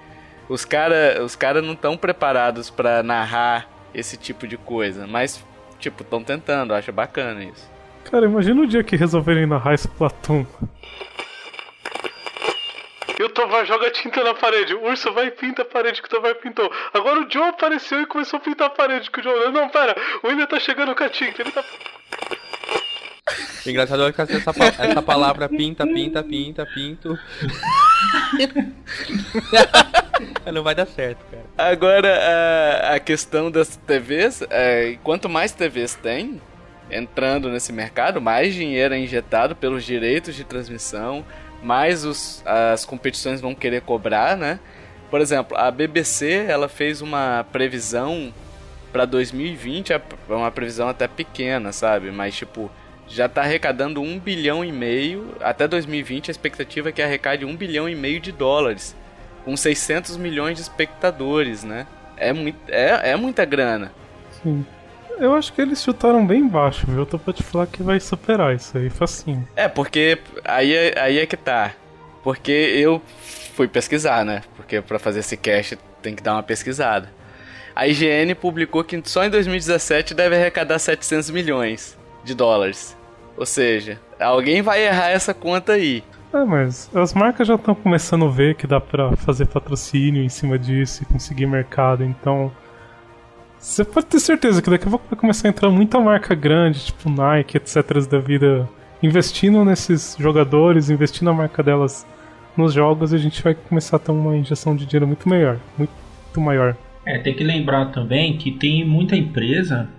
os 0.48 0.64
caras 0.64 1.20
os 1.20 1.36
cara 1.36 1.64
não 1.64 1.74
estão 1.74 1.98
preparados 1.98 2.70
para 2.70 3.02
narrar 3.02 3.68
esse 3.94 4.16
tipo 4.16 4.48
de 4.48 4.56
coisa. 4.56 5.08
Mas 5.08 5.44
tipo, 5.80 6.04
estão 6.04 6.24
tentando, 6.24 6.74
acho 6.74 6.92
bacana 6.92 7.44
isso. 7.44 7.70
Cara, 8.10 8.26
imagina 8.26 8.62
o 8.62 8.68
dia 8.68 8.84
que 8.84 8.96
resolverem 8.96 9.46
narrar 9.46 9.74
Splatoon. 9.74 10.46
E 13.20 13.24
o 13.24 13.30
Tovar 13.30 13.66
joga 13.66 13.90
tinta 13.90 14.24
na 14.24 14.36
parede. 14.36 14.76
O 14.76 14.86
urso 14.86 15.12
vai 15.12 15.28
e 15.28 15.32
pinta 15.32 15.64
a 15.64 15.66
parede 15.66 16.02
que 16.02 16.08
o 16.08 16.12
Tovar 16.12 16.36
pintou. 16.36 16.72
Agora 16.94 17.20
o 17.20 17.30
Joe 17.30 17.48
apareceu 17.48 18.02
e 18.02 18.06
começou 18.06 18.38
a 18.38 18.42
pintar 18.42 18.68
a 18.68 18.70
parede 18.70 19.10
que 19.10 19.20
o 19.20 19.24
Joe. 19.24 19.52
Não, 19.52 19.68
pera, 19.70 19.96
o 20.24 20.28
William 20.28 20.46
tá 20.46 20.60
chegando 20.60 20.96
com 20.96 21.04
a 21.04 21.10
tinta. 21.10 21.42
Ele 21.42 21.52
tá. 21.52 21.64
Engraçado 23.66 24.08
é 24.08 24.14
que 24.14 24.22
essa, 24.22 24.54
essa 24.80 25.02
palavra 25.02 25.50
pinta, 25.50 25.86
pinta, 25.86 26.24
pinta, 26.24 26.66
pinto. 26.66 27.18
não 30.54 30.64
vai 30.64 30.76
dar 30.76 30.88
certo, 30.88 31.26
cara. 31.30 31.44
Agora, 31.58 32.94
a, 32.94 33.00
questão 33.00 33.52
das 33.52 33.76
TVs, 33.76 34.44
é, 34.50 34.98
quanto 35.04 35.28
mais 35.30 35.52
TVs 35.52 35.96
tem 35.96 36.42
entrando 36.90 37.50
nesse 37.50 37.74
mercado, 37.74 38.22
mais 38.22 38.54
dinheiro 38.54 38.94
é 38.94 38.98
injetado 38.98 39.56
pelos 39.56 39.84
direitos 39.84 40.36
de 40.36 40.44
transmissão, 40.44 41.26
mais 41.62 42.06
os, 42.06 42.42
as 42.46 42.86
competições 42.86 43.42
vão 43.42 43.54
querer 43.54 43.82
cobrar, 43.82 44.38
né? 44.38 44.60
Por 45.10 45.22
exemplo, 45.22 45.58
a 45.58 45.72
BBC 45.72 46.46
ela 46.48 46.68
fez 46.68 47.02
uma 47.02 47.46
previsão 47.52 48.34
para 48.92 49.06
2020, 49.06 49.94
é 49.94 50.02
uma 50.30 50.52
previsão 50.52 50.88
até 50.88 51.08
pequena, 51.08 51.72
sabe? 51.72 52.12
Mas 52.12 52.36
tipo, 52.36 52.72
já 53.08 53.26
está 53.26 53.42
arrecadando 53.42 54.02
um 54.02 54.20
bilhão 54.20 54.64
e 54.64 54.72
meio. 54.72 55.36
Até 55.40 55.68
2020 55.68 56.30
a 56.30 56.32
expectativa 56.32 56.90
é 56.90 56.92
que 56.92 57.02
arrecade 57.02 57.46
um 57.46 57.56
bilhão 57.56 57.88
e 57.88 57.96
meio 57.96 58.20
de 58.20 58.32
dólares, 58.32 58.96
com 59.48 59.56
600 59.56 60.18
milhões 60.18 60.58
de 60.58 60.64
espectadores, 60.64 61.64
né? 61.64 61.88
É, 62.18 62.34
muito, 62.34 62.58
é, 62.68 63.12
é 63.12 63.16
muita 63.16 63.46
grana. 63.46 63.94
Sim. 64.44 64.66
Eu 65.18 65.34
acho 65.34 65.54
que 65.54 65.62
eles 65.62 65.82
chutaram 65.82 66.28
bem 66.28 66.46
baixo, 66.46 66.86
viu? 66.86 67.00
Eu 67.00 67.06
tô 67.06 67.18
pra 67.18 67.32
te 67.32 67.44
falar 67.44 67.66
que 67.66 67.82
vai 67.82 67.98
superar 67.98 68.54
isso 68.54 68.78
aí, 68.78 68.90
facinho. 68.90 69.48
É, 69.56 69.70
porque 69.70 70.20
aí, 70.44 70.76
é, 70.76 71.00
aí 71.00 71.20
é 71.20 71.26
que 71.26 71.38
tá. 71.38 71.72
Porque 72.22 72.52
eu 72.52 73.02
fui 73.54 73.70
pesquisar, 73.70 74.26
né? 74.26 74.42
Porque 74.58 74.82
para 74.82 75.00
fazer 75.00 75.22
esse 75.22 75.38
cast 75.38 75.80
tem 76.02 76.14
que 76.14 76.22
dar 76.22 76.34
uma 76.34 76.44
pesquisada. 76.44 77.10
A 77.74 77.88
IGN 77.88 78.36
publicou 78.36 78.84
que 78.84 79.02
só 79.06 79.24
em 79.24 79.30
2017 79.30 80.14
deve 80.14 80.36
arrecadar 80.36 80.78
700 80.78 81.30
milhões 81.30 81.98
de 82.22 82.36
dólares. 82.36 82.98
Ou 83.38 83.46
seja, 83.46 83.98
alguém 84.20 84.62
vai 84.62 84.86
errar 84.86 85.12
essa 85.12 85.34
conta 85.34 85.72
aí. 85.72 86.04
É, 86.34 86.44
mas 86.44 86.90
as 86.96 87.14
marcas 87.14 87.48
já 87.48 87.56
estão 87.56 87.74
começando 87.74 88.26
a 88.26 88.30
ver 88.30 88.56
que 88.56 88.68
dá 88.68 88.80
pra 88.80 89.16
fazer 89.16 89.48
patrocínio 89.48 90.24
em 90.24 90.30
cima 90.30 90.60
disso 90.60 91.04
e 91.04 91.06
conseguir 91.06 91.46
mercado, 91.46 92.04
então. 92.04 92.52
Você 93.58 93.84
pode 93.84 94.06
ter 94.06 94.20
certeza 94.20 94.62
que 94.62 94.70
daqui 94.70 94.88
a 94.88 94.90
pouco 94.90 95.06
vai 95.10 95.20
começar 95.20 95.48
a 95.48 95.50
entrar 95.50 95.70
muita 95.70 96.00
marca 96.00 96.36
grande, 96.36 96.86
tipo 96.86 97.10
Nike, 97.10 97.58
etc. 97.58 98.08
da 98.10 98.20
vida, 98.20 98.70
investindo 99.02 99.66
nesses 99.66 100.16
jogadores, 100.20 100.90
investindo 100.90 101.30
a 101.30 101.34
marca 101.34 101.64
delas 101.64 102.06
nos 102.56 102.74
jogos, 102.74 103.14
a 103.14 103.18
gente 103.18 103.42
vai 103.42 103.56
começar 103.56 103.98
a 103.98 104.00
ter 104.00 104.12
uma 104.12 104.36
injeção 104.36 104.76
de 104.76 104.86
dinheiro 104.86 105.08
muito 105.08 105.28
maior, 105.28 105.58
muito 105.78 105.92
maior. 106.40 106.76
É, 107.06 107.18
tem 107.18 107.34
que 107.34 107.44
lembrar 107.44 107.88
também 107.88 108.38
que 108.38 108.52
tem 108.52 108.86
muita 108.86 109.16
empresa 109.16 109.90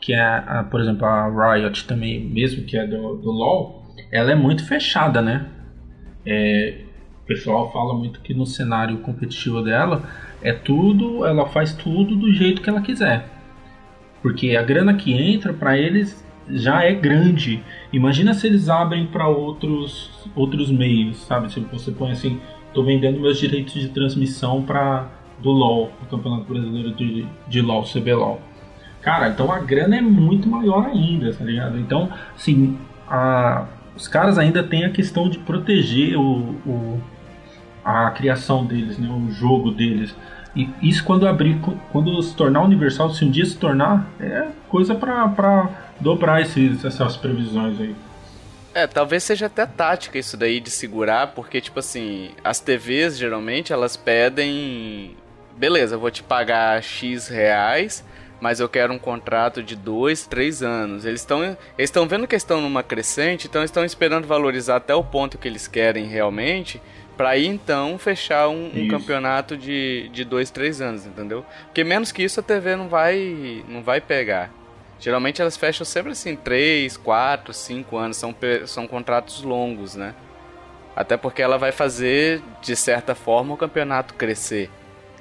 que 0.00 0.12
é, 0.12 0.20
a, 0.20 0.64
por 0.70 0.80
exemplo, 0.80 1.04
a 1.06 1.54
Riot 1.54 1.86
também, 1.86 2.20
mesmo 2.20 2.64
que 2.64 2.76
é 2.76 2.86
do, 2.86 3.16
do 3.16 3.30
LoL, 3.30 3.82
ela 4.12 4.30
é 4.30 4.34
muito 4.34 4.66
fechada, 4.66 5.20
né? 5.20 5.46
É, 6.26 6.80
o 7.22 7.26
pessoal 7.26 7.72
fala 7.72 7.94
muito 7.94 8.20
que 8.20 8.34
no 8.34 8.44
cenário 8.44 8.98
competitivo 8.98 9.62
dela 9.62 10.02
é 10.42 10.52
tudo, 10.52 11.24
ela 11.24 11.46
faz 11.46 11.72
tudo 11.72 12.16
do 12.16 12.32
jeito 12.32 12.60
que 12.60 12.68
ela 12.68 12.80
quiser. 12.80 13.28
Porque 14.22 14.56
a 14.56 14.62
grana 14.62 14.94
que 14.94 15.12
entra 15.12 15.52
para 15.52 15.78
eles 15.78 16.24
já 16.48 16.84
é 16.84 16.92
grande. 16.92 17.62
Imagina 17.92 18.34
se 18.34 18.46
eles 18.46 18.68
abrem 18.68 19.06
para 19.06 19.26
outros 19.28 20.10
outros 20.34 20.70
meios, 20.70 21.18
sabe? 21.18 21.52
Se 21.52 21.60
você 21.60 21.90
põe 21.90 22.12
assim, 22.12 22.40
tô 22.72 22.82
vendendo 22.82 23.20
meus 23.20 23.38
direitos 23.38 23.74
de 23.74 23.88
transmissão 23.88 24.62
para 24.62 25.08
do 25.40 25.50
LoL, 25.50 25.92
o 26.02 26.06
Campeonato 26.06 26.44
Brasileiro 26.44 26.94
de, 26.94 27.26
de 27.48 27.60
LoL, 27.60 27.84
CBLOL. 27.84 28.40
Cara, 29.02 29.28
então 29.28 29.52
a 29.52 29.58
grana 29.58 29.96
é 29.96 30.00
muito 30.00 30.48
maior 30.48 30.86
ainda, 30.86 31.32
tá 31.32 31.44
ligado? 31.44 31.78
Então, 31.78 32.10
assim, 32.34 32.76
a, 33.08 33.66
os 33.96 34.06
caras 34.06 34.38
ainda 34.38 34.62
têm 34.62 34.84
a 34.84 34.90
questão 34.90 35.28
de 35.28 35.38
proteger 35.38 36.16
o, 36.16 36.54
o 36.66 37.00
a 37.84 38.10
criação 38.10 38.66
deles, 38.66 38.98
né, 38.98 39.08
o 39.08 39.30
jogo 39.32 39.70
deles. 39.70 40.14
E 40.54 40.68
isso 40.82 41.04
quando 41.04 41.26
abrir, 41.26 41.58
quando 41.92 42.20
se 42.22 42.34
tornar 42.34 42.62
universal, 42.62 43.10
se 43.10 43.24
um 43.24 43.30
dia 43.30 43.44
se 43.44 43.56
tornar, 43.56 44.08
é 44.18 44.48
coisa 44.68 44.94
para 44.94 45.70
dobrar 46.00 46.42
esses, 46.42 46.84
essas 46.84 47.16
previsões 47.16 47.80
aí. 47.80 47.94
É, 48.74 48.86
talvez 48.86 49.22
seja 49.22 49.46
até 49.46 49.64
tática 49.64 50.18
isso 50.18 50.36
daí 50.36 50.60
de 50.60 50.70
segurar, 50.70 51.28
porque 51.28 51.60
tipo 51.60 51.78
assim, 51.78 52.30
as 52.42 52.60
TVs 52.60 53.16
geralmente 53.16 53.72
elas 53.72 53.96
pedem, 53.96 55.16
beleza, 55.56 55.94
eu 55.94 56.00
vou 56.00 56.10
te 56.10 56.22
pagar 56.22 56.82
X 56.82 57.28
reais, 57.28 58.04
mas 58.40 58.60
eu 58.60 58.68
quero 58.68 58.92
um 58.92 58.98
contrato 58.98 59.62
de 59.62 59.74
dois, 59.74 60.26
três 60.26 60.62
anos. 60.62 61.04
Eles 61.04 61.20
estão 61.20 61.42
eles 61.42 61.58
estão 61.78 62.06
vendo 62.06 62.26
que 62.26 62.36
estão 62.36 62.60
numa 62.60 62.82
crescente, 62.82 63.46
então 63.46 63.62
estão 63.64 63.84
esperando 63.84 64.26
valorizar 64.26 64.76
até 64.76 64.94
o 64.94 65.04
ponto 65.04 65.38
que 65.38 65.48
eles 65.48 65.66
querem 65.66 66.06
realmente, 66.06 66.80
para 67.16 67.30
aí 67.30 67.46
então 67.46 67.98
fechar 67.98 68.48
um, 68.48 68.70
um 68.74 68.88
campeonato 68.88 69.56
de, 69.56 70.08
de 70.12 70.24
dois, 70.24 70.50
três 70.50 70.80
anos, 70.80 71.06
entendeu? 71.06 71.44
Porque 71.66 71.82
menos 71.82 72.12
que 72.12 72.22
isso 72.22 72.40
a 72.40 72.42
TV 72.42 72.76
não 72.76 72.88
vai 72.88 73.64
não 73.68 73.82
vai 73.82 74.00
pegar. 74.00 74.50
Geralmente 74.98 75.42
elas 75.42 75.56
fecham 75.56 75.84
sempre 75.84 76.12
assim, 76.12 76.36
3, 76.36 76.96
4, 76.96 77.52
5 77.52 77.96
anos, 77.96 78.16
são, 78.16 78.34
são 78.66 78.86
contratos 78.86 79.42
longos, 79.42 79.94
né? 79.94 80.14
Até 80.94 81.16
porque 81.18 81.42
ela 81.42 81.58
vai 81.58 81.70
fazer, 81.70 82.40
de 82.62 82.74
certa 82.74 83.14
forma, 83.14 83.52
o 83.52 83.56
campeonato 83.58 84.14
crescer. 84.14 84.70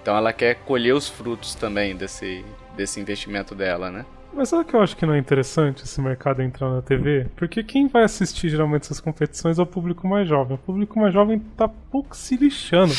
Então 0.02 0.16
ela 0.16 0.32
quer 0.32 0.56
colher 0.56 0.94
os 0.94 1.10
frutos 1.10 1.56
também 1.56 1.96
desse, 1.96 2.46
desse 2.76 3.00
investimento 3.00 3.56
dela, 3.56 3.90
né? 3.90 4.06
Mas 4.34 4.50
sabe 4.50 4.66
que 4.66 4.76
eu 4.76 4.82
acho 4.82 4.98
que 4.98 5.06
não 5.06 5.14
é 5.14 5.18
interessante 5.18 5.84
esse 5.84 6.02
mercado 6.02 6.42
entrar 6.42 6.70
na 6.70 6.82
TV? 6.82 7.28
Porque 7.38 7.64
quem 7.64 7.88
vai 7.88 8.04
assistir 8.04 8.50
geralmente 8.50 8.84
essas 8.84 9.00
competições 9.00 9.58
é 9.58 9.62
o 9.62 9.66
público 9.66 10.08
mais 10.08 10.28
jovem. 10.28 10.56
O 10.56 10.58
público 10.58 11.00
mais 11.00 11.14
jovem 11.14 11.40
tá 11.56 11.70
pouco 11.70 12.16
se 12.18 12.36
lixando 12.36 12.94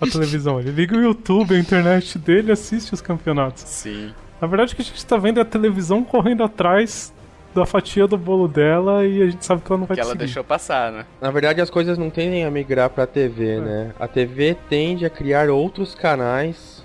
a 0.00 0.06
televisão. 0.10 0.60
Ele 0.60 0.70
liga 0.70 0.96
o 0.96 1.00
YouTube, 1.00 1.54
a 1.54 1.58
internet 1.58 2.16
dele 2.16 2.52
assiste 2.52 2.94
os 2.94 3.00
campeonatos. 3.00 3.64
Sim. 3.64 4.14
Na 4.40 4.46
verdade, 4.46 4.72
o 4.72 4.76
que 4.76 4.82
a 4.82 4.84
gente 4.84 5.04
tá 5.04 5.16
vendo 5.16 5.38
é 5.38 5.42
a 5.42 5.44
televisão 5.44 6.04
correndo 6.04 6.44
atrás 6.44 7.12
da 7.54 7.66
fatia 7.66 8.06
do 8.06 8.16
bolo 8.16 8.46
dela 8.46 9.04
e 9.04 9.22
a 9.22 9.26
gente 9.26 9.44
sabe 9.44 9.62
que 9.62 9.72
ela 9.72 9.80
não 9.80 9.86
vai 9.86 9.96
Que 9.96 10.00
ela 10.00 10.14
deixou 10.14 10.44
passar, 10.44 10.92
né? 10.92 11.06
Na 11.20 11.30
verdade, 11.30 11.60
as 11.60 11.70
coisas 11.70 11.98
não 11.98 12.10
tendem 12.10 12.44
a 12.44 12.50
migrar 12.50 12.90
pra 12.90 13.06
TV, 13.06 13.56
é. 13.56 13.60
né? 13.60 13.94
A 13.98 14.06
TV 14.06 14.56
tende 14.68 15.04
a 15.04 15.10
criar 15.10 15.48
outros 15.50 15.94
canais, 15.94 16.77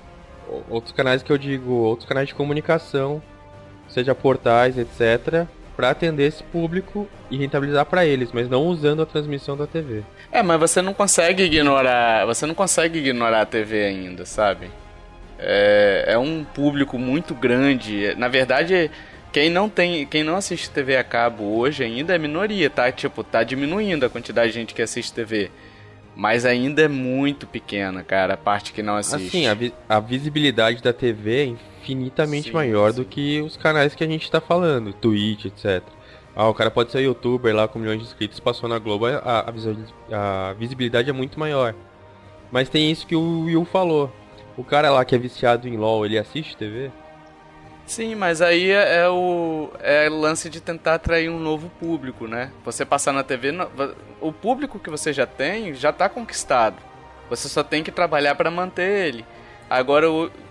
outros 0.69 0.93
canais 0.93 1.23
que 1.23 1.31
eu 1.31 1.37
digo, 1.37 1.71
outros 1.71 2.07
canais 2.07 2.27
de 2.27 2.35
comunicação, 2.35 3.21
seja 3.87 4.13
portais, 4.13 4.77
etc., 4.77 5.45
para 5.75 5.89
atender 5.89 6.27
esse 6.27 6.43
público 6.43 7.07
e 7.31 7.37
rentabilizar 7.37 7.85
para 7.85 8.05
eles, 8.05 8.31
mas 8.31 8.47
não 8.47 8.67
usando 8.67 9.01
a 9.01 9.05
transmissão 9.05 9.57
da 9.57 9.65
TV. 9.65 10.03
É, 10.31 10.43
mas 10.43 10.59
você 10.59 10.81
não 10.81 10.93
consegue 10.93 11.43
ignorar, 11.43 12.25
você 12.25 12.45
não 12.45 12.53
consegue 12.53 12.99
ignorar 12.99 13.41
a 13.41 13.45
TV 13.45 13.83
ainda, 13.83 14.25
sabe? 14.25 14.69
É, 15.39 16.05
é 16.09 16.17
um 16.17 16.43
público 16.43 16.97
muito 16.99 17.33
grande. 17.33 18.13
Na 18.17 18.27
verdade, 18.27 18.91
quem 19.31 19.49
não 19.49 19.67
tem, 19.67 20.05
quem 20.05 20.23
não 20.23 20.35
assiste 20.35 20.69
TV 20.69 20.95
a 20.95 21.03
cabo 21.03 21.57
hoje 21.57 21.83
ainda 21.83 22.13
é 22.13 22.19
minoria, 22.19 22.69
tá? 22.69 22.91
Tipo, 22.91 23.23
tá 23.23 23.43
diminuindo 23.43 24.05
a 24.05 24.09
quantidade 24.09 24.51
de 24.51 24.59
gente 24.59 24.75
que 24.75 24.81
assiste 24.81 25.11
TV. 25.11 25.49
Mas 26.15 26.45
ainda 26.45 26.83
é 26.83 26.87
muito 26.87 27.47
pequena, 27.47 28.03
cara, 28.03 28.35
a 28.35 28.37
parte 28.37 28.71
que 28.71 28.83
não 28.83 28.95
assiste. 28.95 29.27
Assim, 29.27 29.47
a, 29.47 29.53
vi 29.53 29.73
a 29.89 29.99
visibilidade 29.99 30.81
da 30.81 30.93
TV 30.93 31.41
é 31.41 31.45
infinitamente 31.45 32.49
sim, 32.49 32.53
maior 32.53 32.91
sim. 32.91 33.01
do 33.01 33.05
que 33.05 33.41
os 33.41 33.57
canais 33.57 33.95
que 33.95 34.03
a 34.03 34.07
gente 34.07 34.29
tá 34.29 34.39
falando, 34.39 34.93
Twitch, 34.93 35.45
etc. 35.45 35.81
Ah, 36.35 36.47
o 36.47 36.53
cara 36.53 36.71
pode 36.71 36.91
ser 36.91 37.01
youtuber 37.01 37.55
lá 37.55 37.67
com 37.67 37.79
milhões 37.79 37.99
de 37.99 38.05
inscritos, 38.05 38.39
passou 38.39 38.67
na 38.69 38.79
Globo, 38.79 39.05
a, 39.05 39.17
a, 39.17 40.49
a 40.49 40.53
visibilidade 40.53 41.09
é 41.09 41.13
muito 41.13 41.39
maior. 41.39 41.75
Mas 42.51 42.69
tem 42.69 42.91
isso 42.91 43.07
que 43.07 43.15
o 43.15 43.45
Will 43.45 43.65
falou. 43.65 44.11
O 44.55 44.63
cara 44.63 44.91
lá 44.91 45.03
que 45.03 45.15
é 45.15 45.17
viciado 45.17 45.67
em 45.67 45.77
LoL, 45.77 46.05
ele 46.05 46.17
assiste 46.17 46.55
TV? 46.55 46.91
Sim, 47.85 48.15
mas 48.15 48.41
aí 48.41 48.71
é, 48.71 49.01
é 49.03 49.09
o 49.09 49.69
é 49.79 50.07
lance 50.09 50.49
de 50.49 50.61
tentar 50.61 50.95
atrair 50.95 51.29
um 51.29 51.39
novo 51.39 51.69
público, 51.79 52.27
né? 52.27 52.51
Você 52.63 52.85
passar 52.85 53.11
na 53.11 53.23
TV, 53.23 53.51
o 54.21 54.31
público 54.31 54.79
que 54.79 54.89
você 54.89 55.11
já 55.11 55.25
tem 55.25 55.73
já 55.73 55.89
está 55.89 56.07
conquistado. 56.07 56.77
Você 57.29 57.49
só 57.49 57.63
tem 57.63 57.83
que 57.83 57.91
trabalhar 57.91 58.35
para 58.35 58.49
manter 58.49 59.07
ele. 59.07 59.25
Agora, 59.69 60.07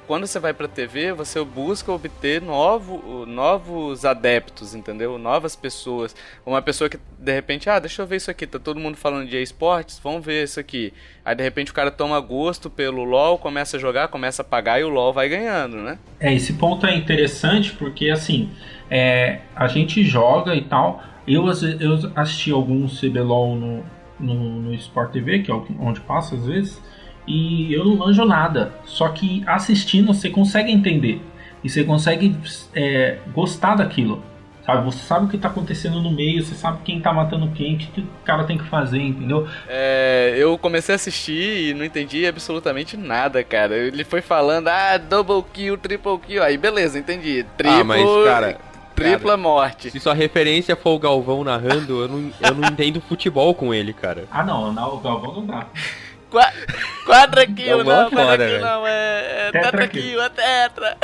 quando 0.07 0.27
você 0.27 0.39
vai 0.39 0.53
pra 0.53 0.67
TV, 0.67 1.13
você 1.13 1.43
busca 1.45 1.93
obter 1.93 2.41
novo, 2.43 3.25
novos 3.27 4.05
adeptos, 4.05 4.75
entendeu? 4.75 5.17
Novas 5.19 5.55
pessoas. 5.55 6.15
Uma 6.45 6.61
pessoa 6.61 6.91
que, 6.91 6.99
de 7.19 7.33
repente, 7.33 7.71
ah, 7.71 7.79
deixa 7.79 8.03
eu 8.03 8.07
ver 8.07 8.17
isso 8.17 8.31
aqui, 8.31 8.47
tá 8.47 8.59
todo 8.59 8.81
mundo 8.81 8.97
falando 8.97 9.29
de 9.29 9.41
esportes, 9.41 10.01
vamos 10.03 10.25
ver 10.25 10.45
isso 10.45 10.59
aqui. 10.59 10.93
Aí, 11.25 11.35
de 11.35 11.43
repente, 11.43 11.71
o 11.71 11.75
cara 11.75 11.91
toma 11.91 12.19
gosto 12.21 12.69
pelo 12.69 13.05
LoL, 13.05 13.39
começa 13.39 13.77
a 13.77 13.81
jogar, 13.81 14.09
começa 14.09 14.43
a 14.43 14.45
pagar 14.45 14.81
e 14.81 14.85
o 14.85 14.89
LoL 14.89 15.13
vai 15.13 15.29
ganhando, 15.29 15.77
né? 15.77 15.99
É, 16.19 16.35
esse 16.35 16.55
ponto 16.55 16.87
é 16.87 16.95
interessante 16.95 17.73
porque, 17.73 18.11
assim, 18.11 18.51
é, 18.91 19.41
a 19.55 19.69
gente 19.69 20.05
joga 20.05 20.55
e 20.55 20.63
tal. 20.63 21.03
Eu, 21.27 21.45
eu 21.47 22.13
assisti 22.17 22.51
alguns 22.51 23.01
CBLOL 23.01 23.55
no, 23.55 23.85
no, 24.19 24.35
no 24.63 24.75
Sport 24.75 25.13
TV, 25.13 25.41
que 25.41 25.51
é 25.51 25.55
onde 25.55 26.01
passa 26.01 26.35
às 26.35 26.45
vezes 26.45 26.81
e 27.27 27.73
eu 27.73 27.85
não 27.85 27.97
manjo 27.97 28.25
nada. 28.25 28.73
Só 28.85 29.09
que 29.09 29.43
assistindo 29.47 30.13
você 30.13 30.31
consegue 30.31 30.71
entender 30.71 31.21
e 31.63 31.71
você 31.71 31.85
consegue 31.85 32.37
é, 32.75 33.19
gostar 33.33 33.77
daquilo. 33.77 34.23
Sabe? 34.65 34.85
Você 34.85 34.99
sabe 34.99 35.27
o 35.27 35.29
que 35.29 35.37
está 35.37 35.49
acontecendo 35.49 36.01
no 36.01 36.13
meio, 36.13 36.45
você 36.45 36.55
sabe 36.55 36.79
quem 36.85 36.99
está 36.99 37.13
matando 37.13 37.51
quem, 37.51 37.75
o 37.75 37.79
que, 37.79 38.01
o 38.01 38.07
cara 38.25 38.45
tem 38.45 38.57
que 38.57 38.65
fazer, 38.65 39.01
entendeu? 39.01 39.49
É, 39.69 40.35
eu 40.37 40.57
comecei 40.57 40.95
a 40.95 40.97
assistir 40.97 41.71
e 41.71 41.75
não 41.75 41.85
entendi 41.85 42.25
absolutamente 42.27 42.97
nada, 42.97 43.43
cara. 43.43 43.77
Ele 43.77 44.05
foi 44.05 44.21
falando, 44.21 44.69
ah, 44.69 44.99
double 44.99 45.45
kill, 45.53 45.77
triple 45.77 46.19
kill. 46.19 46.45
Aí 46.45 46.57
beleza, 46.57 46.97
entendi. 46.97 47.45
Triplo. 47.57 47.81
Ah, 47.81 47.85
mas, 47.85 48.25
cara. 48.25 48.59
Tripla 48.95 49.31
cara, 49.31 49.37
morte. 49.37 49.91
Se 49.91 49.99
sua 49.99 50.15
referência 50.15 50.77
for 50.77 50.95
o 50.95 50.99
Galvão 50.99 51.43
narrando, 51.43 52.03
eu 52.03 52.09
não, 52.09 52.31
eu 52.41 52.55
não 52.55 52.69
entendo 52.71 53.01
futebol 53.01 53.55
com 53.55 53.75
ele, 53.75 53.93
cara. 53.93 54.27
Ah, 54.31 54.45
não, 54.45 54.73
não 54.73 54.95
o 54.95 55.01
Galvão 55.01 55.35
não 55.35 55.47
dá. 55.47 55.67
Qua 56.33 56.51
quadra 57.05 57.47
kill, 57.47 57.85
não, 57.85 58.09
quadra 58.09 58.49
kill 58.49 58.61
não, 58.63 58.87
é, 58.87 59.49
é 59.49 59.53
tetra 59.53 59.87
kill, 59.87 60.23
é 60.23 60.29
tetra. 60.31 60.97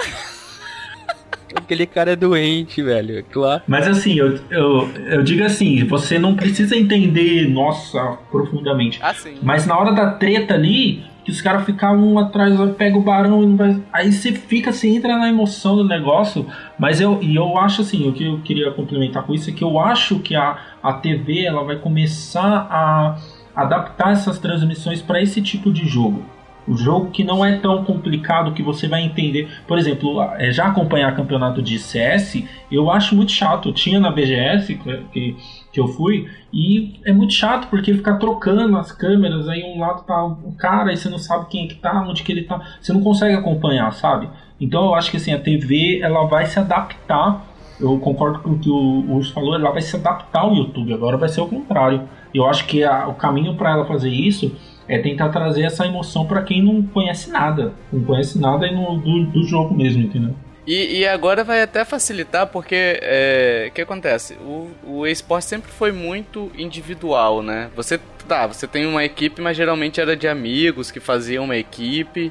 Aquele 1.54 1.86
cara 1.86 2.12
é 2.12 2.16
doente, 2.16 2.82
velho, 2.82 3.22
claro. 3.30 3.62
Mas 3.66 3.86
assim, 3.86 4.14
eu, 4.14 4.38
eu, 4.50 4.90
eu 5.06 5.22
digo 5.22 5.44
assim, 5.44 5.84
você 5.84 6.18
não 6.18 6.34
precisa 6.34 6.74
entender, 6.74 7.46
nossa, 7.48 8.18
profundamente. 8.30 8.98
Ah, 9.02 9.12
sim. 9.12 9.38
Mas 9.42 9.66
na 9.66 9.78
hora 9.78 9.92
da 9.92 10.12
treta 10.12 10.54
ali, 10.54 11.04
que 11.24 11.30
os 11.30 11.42
caras 11.42 11.66
ficam 11.66 11.96
um 11.96 12.18
atrás, 12.18 12.58
pega 12.76 12.96
o 12.96 13.02
barão 13.02 13.42
e 13.42 13.54
vai... 13.54 13.82
Aí 13.92 14.10
você 14.10 14.32
fica, 14.32 14.72
você 14.72 14.88
entra 14.88 15.18
na 15.18 15.28
emoção 15.28 15.76
do 15.76 15.84
negócio. 15.84 16.46
Mas 16.78 17.02
eu, 17.02 17.18
e 17.22 17.36
eu 17.36 17.58
acho 17.58 17.82
assim, 17.82 18.08
o 18.08 18.12
que 18.14 18.24
eu 18.24 18.40
queria 18.40 18.70
complementar 18.70 19.22
com 19.24 19.34
isso 19.34 19.50
é 19.50 19.52
que 19.52 19.64
eu 19.64 19.78
acho 19.78 20.20
que 20.20 20.34
a, 20.34 20.58
a 20.82 20.94
TV 20.94 21.44
ela 21.44 21.64
vai 21.64 21.76
começar 21.76 22.66
a 22.70 23.18
adaptar 23.58 24.12
essas 24.12 24.38
transmissões 24.38 25.02
para 25.02 25.20
esse 25.20 25.42
tipo 25.42 25.72
de 25.72 25.84
jogo. 25.86 26.22
O 26.66 26.76
jogo 26.76 27.10
que 27.10 27.24
não 27.24 27.44
é 27.44 27.56
tão 27.56 27.82
complicado 27.82 28.52
que 28.52 28.62
você 28.62 28.86
vai 28.86 29.02
entender. 29.02 29.48
Por 29.66 29.78
exemplo, 29.78 30.22
é, 30.36 30.52
já 30.52 30.66
acompanhar 30.66 31.16
campeonato 31.16 31.62
de 31.62 31.78
CS, 31.78 32.44
eu 32.70 32.90
acho 32.90 33.16
muito 33.16 33.32
chato. 33.32 33.70
Eu 33.70 33.72
tinha 33.72 33.98
na 33.98 34.10
BGS 34.10 34.74
que, 35.10 35.36
que 35.72 35.80
eu 35.80 35.88
fui, 35.88 36.28
e 36.52 37.00
é 37.04 37.12
muito 37.12 37.32
chato 37.32 37.68
porque 37.68 37.94
ficar 37.94 38.18
trocando 38.18 38.76
as 38.76 38.92
câmeras, 38.92 39.48
aí 39.48 39.64
um 39.64 39.80
lado 39.80 40.04
tá 40.04 40.24
um 40.24 40.52
cara, 40.52 40.92
e 40.92 40.96
você 40.96 41.08
não 41.08 41.18
sabe 41.18 41.46
quem 41.48 41.64
é 41.64 41.68
que 41.68 41.76
tá, 41.76 42.02
onde 42.06 42.22
que 42.22 42.30
ele 42.30 42.42
tá. 42.42 42.60
Você 42.80 42.92
não 42.92 43.00
consegue 43.00 43.34
acompanhar, 43.34 43.90
sabe? 43.92 44.28
Então 44.60 44.84
eu 44.84 44.94
acho 44.94 45.10
que 45.10 45.16
assim, 45.16 45.32
a 45.32 45.40
TV 45.40 46.00
ela 46.02 46.26
vai 46.26 46.46
se 46.46 46.58
adaptar 46.58 47.48
eu 47.80 47.96
concordo 48.00 48.40
com 48.40 48.50
o 48.50 48.58
que 48.58 48.68
o 48.68 49.14
Urso 49.14 49.32
falou, 49.32 49.54
ela 49.54 49.70
vai 49.70 49.80
se 49.80 49.94
adaptar 49.94 50.40
ao 50.40 50.52
YouTube, 50.52 50.92
agora 50.92 51.16
vai 51.16 51.28
ser 51.28 51.40
o 51.40 51.46
contrário. 51.46 52.08
Eu 52.34 52.46
acho 52.46 52.66
que 52.66 52.84
a, 52.84 53.08
o 53.08 53.14
caminho 53.14 53.54
para 53.54 53.70
ela 53.70 53.86
fazer 53.86 54.10
isso 54.10 54.54
é 54.88 54.98
tentar 54.98 55.28
trazer 55.28 55.62
essa 55.62 55.86
emoção 55.86 56.26
para 56.26 56.42
quem 56.42 56.62
não 56.62 56.82
conhece 56.82 57.30
nada, 57.30 57.74
não 57.92 58.02
conhece 58.02 58.38
nada 58.38 58.70
no, 58.70 58.98
do, 58.98 59.26
do 59.26 59.44
jogo 59.44 59.74
mesmo, 59.74 60.02
entendeu? 60.02 60.34
E, 60.66 60.98
e, 60.98 61.08
agora 61.08 61.42
vai 61.42 61.62
até 61.62 61.82
facilitar 61.82 62.46
porque 62.46 62.98
é, 63.00 63.68
o 63.70 63.72
que 63.72 63.80
acontece? 63.80 64.34
O, 64.34 64.70
o 64.84 65.06
esporte 65.06 65.46
sempre 65.46 65.70
foi 65.70 65.92
muito 65.92 66.52
individual, 66.58 67.42
né? 67.42 67.70
Você 67.74 67.98
tá, 68.28 68.46
você 68.46 68.66
tem 68.66 68.84
uma 68.86 69.02
equipe, 69.02 69.40
mas 69.40 69.56
geralmente 69.56 69.98
era 69.98 70.14
de 70.14 70.28
amigos 70.28 70.90
que 70.90 71.00
faziam 71.00 71.44
uma 71.44 71.56
equipe 71.56 72.30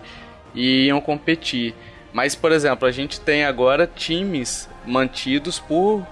e 0.53 0.85
iam 0.85 1.01
competir. 1.01 1.73
Mas, 2.13 2.35
por 2.35 2.51
exemplo, 2.51 2.87
a 2.87 2.91
gente 2.91 3.19
tem 3.19 3.43
agora 3.43 3.87
times 3.87 4.69
mantidos 4.85 5.59
por, 5.59 6.05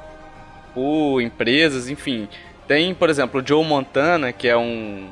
por 0.73 1.21
empresas, 1.21 1.89
enfim. 1.89 2.27
Tem, 2.67 2.93
por 2.93 3.09
exemplo, 3.09 3.41
o 3.41 3.47
Joe 3.47 3.63
Montana, 3.63 4.31
que 4.31 4.47
é 4.47 4.57
um, 4.57 5.07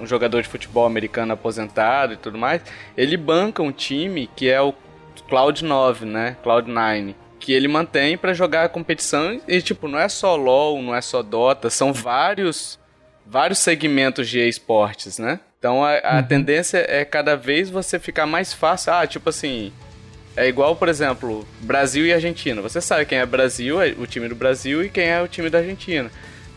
um 0.00 0.06
jogador 0.06 0.42
de 0.42 0.48
futebol 0.48 0.86
americano 0.86 1.32
aposentado 1.32 2.14
e 2.14 2.16
tudo 2.16 2.36
mais. 2.36 2.62
Ele 2.96 3.16
banca 3.16 3.62
um 3.62 3.72
time 3.72 4.28
que 4.34 4.48
é 4.48 4.60
o 4.60 4.74
Cloud9, 5.28 6.02
né? 6.02 6.36
Cloud9 6.44 7.14
que 7.40 7.54
ele 7.54 7.66
mantém 7.66 8.18
para 8.18 8.34
jogar 8.34 8.64
a 8.64 8.68
competição 8.68 9.40
e 9.48 9.62
tipo, 9.62 9.88
não 9.88 9.98
é 9.98 10.10
só 10.10 10.36
LoL, 10.36 10.82
não 10.82 10.94
é 10.94 11.00
só 11.00 11.22
Dota, 11.22 11.70
são 11.70 11.90
vários 11.90 12.78
vários 13.26 13.60
segmentos 13.60 14.28
de 14.28 14.40
esportes, 14.46 15.18
né? 15.18 15.40
Então 15.58 15.84
a, 15.84 15.98
a 15.98 16.16
uhum. 16.16 16.22
tendência 16.24 16.84
é 16.88 17.04
cada 17.04 17.36
vez 17.36 17.70
você 17.70 17.98
ficar 17.98 18.26
mais 18.26 18.52
fácil. 18.52 18.92
Ah, 18.92 19.06
tipo 19.06 19.28
assim, 19.30 19.72
é 20.36 20.48
igual, 20.48 20.76
por 20.76 20.88
exemplo, 20.88 21.46
Brasil 21.60 22.06
e 22.06 22.12
Argentina. 22.12 22.60
Você 22.60 22.80
sabe 22.80 23.04
quem 23.04 23.18
é 23.18 23.26
Brasil, 23.26 23.80
é 23.80 23.94
o 23.98 24.06
time 24.06 24.28
do 24.28 24.34
Brasil, 24.34 24.84
e 24.84 24.88
quem 24.88 25.04
é 25.04 25.20
o 25.22 25.28
time 25.28 25.48
da 25.48 25.58
Argentina. 25.58 26.10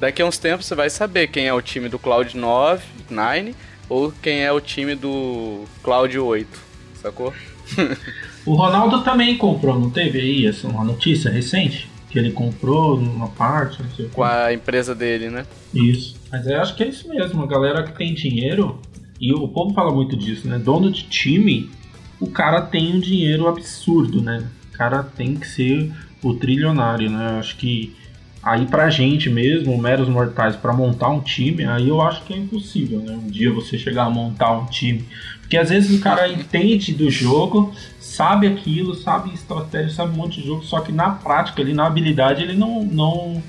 Daqui 0.04 0.22
a 0.22 0.26
uns 0.26 0.38
tempos 0.38 0.66
você 0.66 0.76
vai 0.76 0.90
saber 0.90 1.28
quem 1.28 1.48
é 1.48 1.54
o 1.54 1.62
time 1.62 1.88
do 1.88 1.98
Cloud 1.98 2.36
9, 2.36 2.84
9 3.10 3.56
ou 3.88 4.12
quem 4.22 4.42
é 4.42 4.52
o 4.52 4.60
time 4.60 4.96
do 4.96 5.64
Cloud 5.82 6.20
8, 6.20 6.60
sacou? 7.02 7.34
o 8.46 8.54
Ronaldo 8.54 9.02
também 9.02 9.38
comprou, 9.38 9.80
não 9.80 9.90
teve 9.90 10.20
aí 10.20 10.46
essa 10.46 10.68
uma 10.68 10.84
notícia 10.84 11.32
recente? 11.32 11.90
Que 12.10 12.20
ele 12.20 12.34
comprou 12.34 12.98
uma 12.98 13.30
parte, 13.30 13.82
não 13.82 13.90
sei 13.92 14.10
Com 14.10 14.26
a 14.26 14.54
empresa 14.54 14.94
dele, 14.94 15.30
né? 15.30 15.46
Isso. 15.74 16.18
Mas 16.30 16.48
eu 16.48 16.62
acho 16.62 16.76
que 16.76 16.84
é 16.84 16.90
isso 16.90 17.08
mesmo, 17.08 17.42
a 17.42 17.48
galera 17.48 17.84
que 17.84 17.98
tem 17.98 18.14
dinheiro, 18.14 18.82
e 19.22 19.34
o 19.34 19.48
povo 19.48 19.74
fala 19.74 19.90
muito 19.90 20.18
disso, 20.18 20.50
né? 20.50 20.60
Dono 20.60 20.92
de 20.92 21.04
time 21.04 21.72
o 22.20 22.28
cara 22.28 22.62
tem 22.62 22.94
um 22.94 23.00
dinheiro 23.00 23.48
absurdo, 23.48 24.22
né? 24.22 24.46
O 24.68 24.78
cara 24.78 25.02
tem 25.02 25.38
que 25.38 25.48
ser 25.48 25.94
o 26.22 26.34
trilionário, 26.34 27.10
né? 27.10 27.36
Eu 27.36 27.40
acho 27.40 27.56
que 27.56 27.96
aí 28.44 28.66
pra 28.66 28.90
gente 28.90 29.30
mesmo, 29.30 29.78
meros 29.78 30.10
mortais, 30.10 30.56
para 30.56 30.74
montar 30.74 31.10
um 31.10 31.22
time, 31.22 31.64
aí 31.66 31.88
eu 31.88 32.02
acho 32.02 32.24
que 32.24 32.34
é 32.34 32.38
impossível, 32.38 33.00
né? 33.00 33.14
Um 33.14 33.28
dia 33.28 33.52
você 33.54 33.78
chegar 33.78 34.04
a 34.04 34.10
montar 34.10 34.52
um 34.52 34.66
time. 34.66 35.06
Porque 35.40 35.58
às 35.58 35.70
vezes 35.70 35.98
o 35.98 36.02
cara 36.02 36.28
entende 36.28 36.94
do 36.94 37.10
jogo, 37.10 37.74
sabe 38.00 38.48
aquilo, 38.48 38.96
sabe 38.96 39.34
estratégia, 39.34 39.92
sabe 39.92 40.14
um 40.14 40.18
monte 40.18 40.42
de 40.42 40.48
jogo, 40.48 40.64
só 40.64 40.82
que 40.82 40.92
na 40.92 41.12
prática, 41.12 41.62
ali 41.62 41.74
na 41.74 41.88
habilidade, 41.88 42.44
ele 42.44 42.54
não, 42.54 42.84
não, 42.84 43.44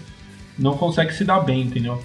não 0.59 0.77
consegue 0.77 1.13
se 1.13 1.25
dar 1.25 1.41
bem, 1.41 1.63
entendeu? 1.63 2.01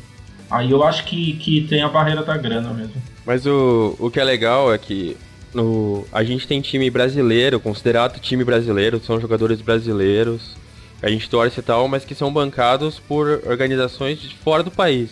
Aí 0.50 0.72
eu 0.72 0.84
acho 0.84 1.06
que, 1.06 1.34
que 1.34 1.62
tem 1.62 1.84
a 1.84 1.90
barreira 1.90 2.24
da 2.24 2.36
grana 2.38 2.74
mesmo. 2.74 2.96
Mas 3.24 3.46
o, 3.46 3.96
o 4.00 4.10
que 4.10 4.20
é 4.20 4.24
legal 4.24 4.74
é 4.74 4.78
que 4.80 5.16
no, 5.54 6.06
a 6.12 6.24
gente 6.24 6.48
tem 6.48 6.60
time 6.60 6.90
brasileiro, 6.90 7.60
considerado 7.60 8.20
time 8.20 8.44
brasileiro, 8.44 9.00
são 9.00 9.20
jogadores 9.20 9.62
brasileiros, 9.62 10.58
a 11.02 11.10
gente 11.10 11.30
torce 11.30 11.60
e 11.60 11.64
tal, 11.64 11.88
mas 11.88 12.04
que 12.04 12.14
são 12.14 12.32
bancados 12.32 13.00
por 13.00 13.42
organizações 13.46 14.20
de 14.20 14.36
fora 14.36 14.64
do 14.64 14.72
país. 14.72 15.10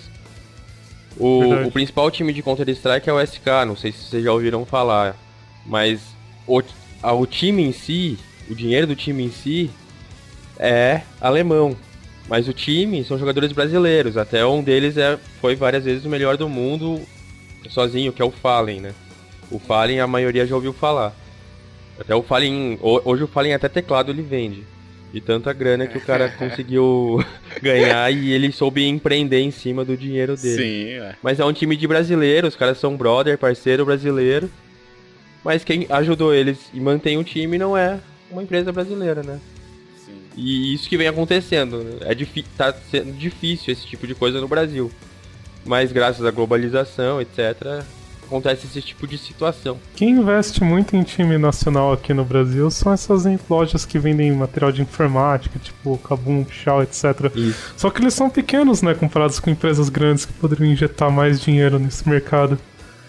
O, 1.17 1.67
o 1.67 1.71
principal 1.71 2.11
time 2.11 2.31
de 2.31 2.43
Counter-Strike 2.43 3.09
é 3.09 3.13
o 3.13 3.25
SK, 3.25 3.65
não 3.65 3.75
sei 3.75 3.91
se 3.91 4.03
vocês 4.03 4.23
já 4.23 4.31
ouviram 4.31 4.65
falar, 4.65 5.15
mas 5.65 6.01
o, 6.45 6.61
a, 7.01 7.13
o 7.13 7.25
time 7.25 7.63
em 7.63 7.71
si, 7.71 8.19
o 8.49 8.53
dinheiro 8.53 8.85
do 8.85 8.95
time 8.95 9.23
em 9.23 9.31
si 9.31 9.71
é 10.59 11.01
alemão. 11.19 11.75
Mas 12.27 12.47
o 12.47 12.53
time 12.53 13.03
são 13.05 13.17
jogadores 13.17 13.51
brasileiros, 13.53 14.17
até 14.17 14.45
um 14.45 14.61
deles 14.61 14.97
é, 14.97 15.17
foi 15.39 15.55
várias 15.55 15.85
vezes 15.85 16.05
o 16.05 16.09
melhor 16.09 16.35
do 16.35 16.49
mundo 16.49 17.01
sozinho, 17.69 18.11
que 18.11 18.21
é 18.21 18.25
o 18.25 18.31
Fallen, 18.31 18.81
né? 18.81 18.93
O 19.49 19.59
Fallen 19.59 20.01
a 20.01 20.07
maioria 20.07 20.45
já 20.45 20.53
ouviu 20.53 20.73
falar. 20.73 21.13
Até 21.99 22.13
o 22.13 22.21
Fallen, 22.21 22.77
hoje 22.81 23.23
o 23.23 23.27
Fallen 23.27 23.53
até 23.53 23.69
teclado 23.69 24.11
ele 24.11 24.21
vende. 24.21 24.63
De 25.17 25.21
tanta 25.21 25.51
grana 25.51 25.87
que 25.87 25.97
o 25.97 26.01
cara 26.01 26.29
conseguiu 26.37 27.25
ganhar 27.59 28.11
e 28.13 28.31
ele 28.31 28.51
soube 28.51 28.85
empreender 28.85 29.39
em 29.39 29.49
cima 29.49 29.83
do 29.83 29.97
dinheiro 29.97 30.37
dele. 30.37 30.63
Sim, 30.63 30.89
é. 31.01 31.15
Mas 31.23 31.39
é 31.39 31.45
um 31.45 31.51
time 31.51 31.75
de 31.75 31.87
brasileiros, 31.87 32.49
os 32.49 32.55
caras 32.55 32.77
são 32.77 32.95
brother, 32.95 33.35
parceiro 33.35 33.83
brasileiro. 33.83 34.47
Mas 35.43 35.63
quem 35.63 35.87
ajudou 35.89 36.35
eles 36.35 36.69
e 36.71 36.79
mantém 36.79 37.17
o 37.17 37.23
time 37.23 37.57
não 37.57 37.75
é 37.75 37.99
uma 38.29 38.43
empresa 38.43 38.71
brasileira, 38.71 39.23
né? 39.23 39.39
Sim. 40.05 40.13
E 40.35 40.75
isso 40.75 40.87
que 40.87 40.97
vem 40.97 41.07
acontecendo. 41.07 41.79
Né? 41.79 41.97
É 42.01 42.15
tá 42.55 42.71
sendo 42.91 43.11
difícil 43.13 43.73
esse 43.73 43.87
tipo 43.87 44.05
de 44.05 44.13
coisa 44.13 44.39
no 44.39 44.47
Brasil. 44.47 44.91
Mas 45.65 45.91
graças 45.91 46.23
à 46.23 46.29
globalização, 46.29 47.19
etc., 47.19 47.83
acontece 48.27 48.67
esse 48.67 48.81
tipo 48.81 49.07
de 49.07 49.17
situação. 49.17 49.79
Quem 49.95 50.11
investe 50.11 50.63
muito 50.63 50.95
em 50.95 51.03
time 51.03 51.37
nacional 51.37 51.93
aqui 51.93 52.13
no 52.13 52.23
Brasil 52.23 52.69
são 52.69 52.93
essas 52.93 53.23
lojas 53.49 53.85
que 53.85 53.97
vendem 53.97 54.31
material 54.31 54.71
de 54.71 54.81
informática, 54.81 55.57
tipo 55.57 55.97
Kabum, 55.97 56.43
Pichau, 56.43 56.83
etc. 56.83 57.31
Isso. 57.33 57.73
Só 57.75 57.89
que 57.89 58.01
eles 58.01 58.13
são 58.13 58.29
pequenos, 58.29 58.81
né, 58.81 58.93
comparados 58.93 59.39
com 59.39 59.49
empresas 59.49 59.89
grandes 59.89 60.25
que 60.25 60.33
poderiam 60.33 60.71
injetar 60.71 61.09
mais 61.09 61.39
dinheiro 61.39 61.79
nesse 61.79 62.07
mercado. 62.07 62.59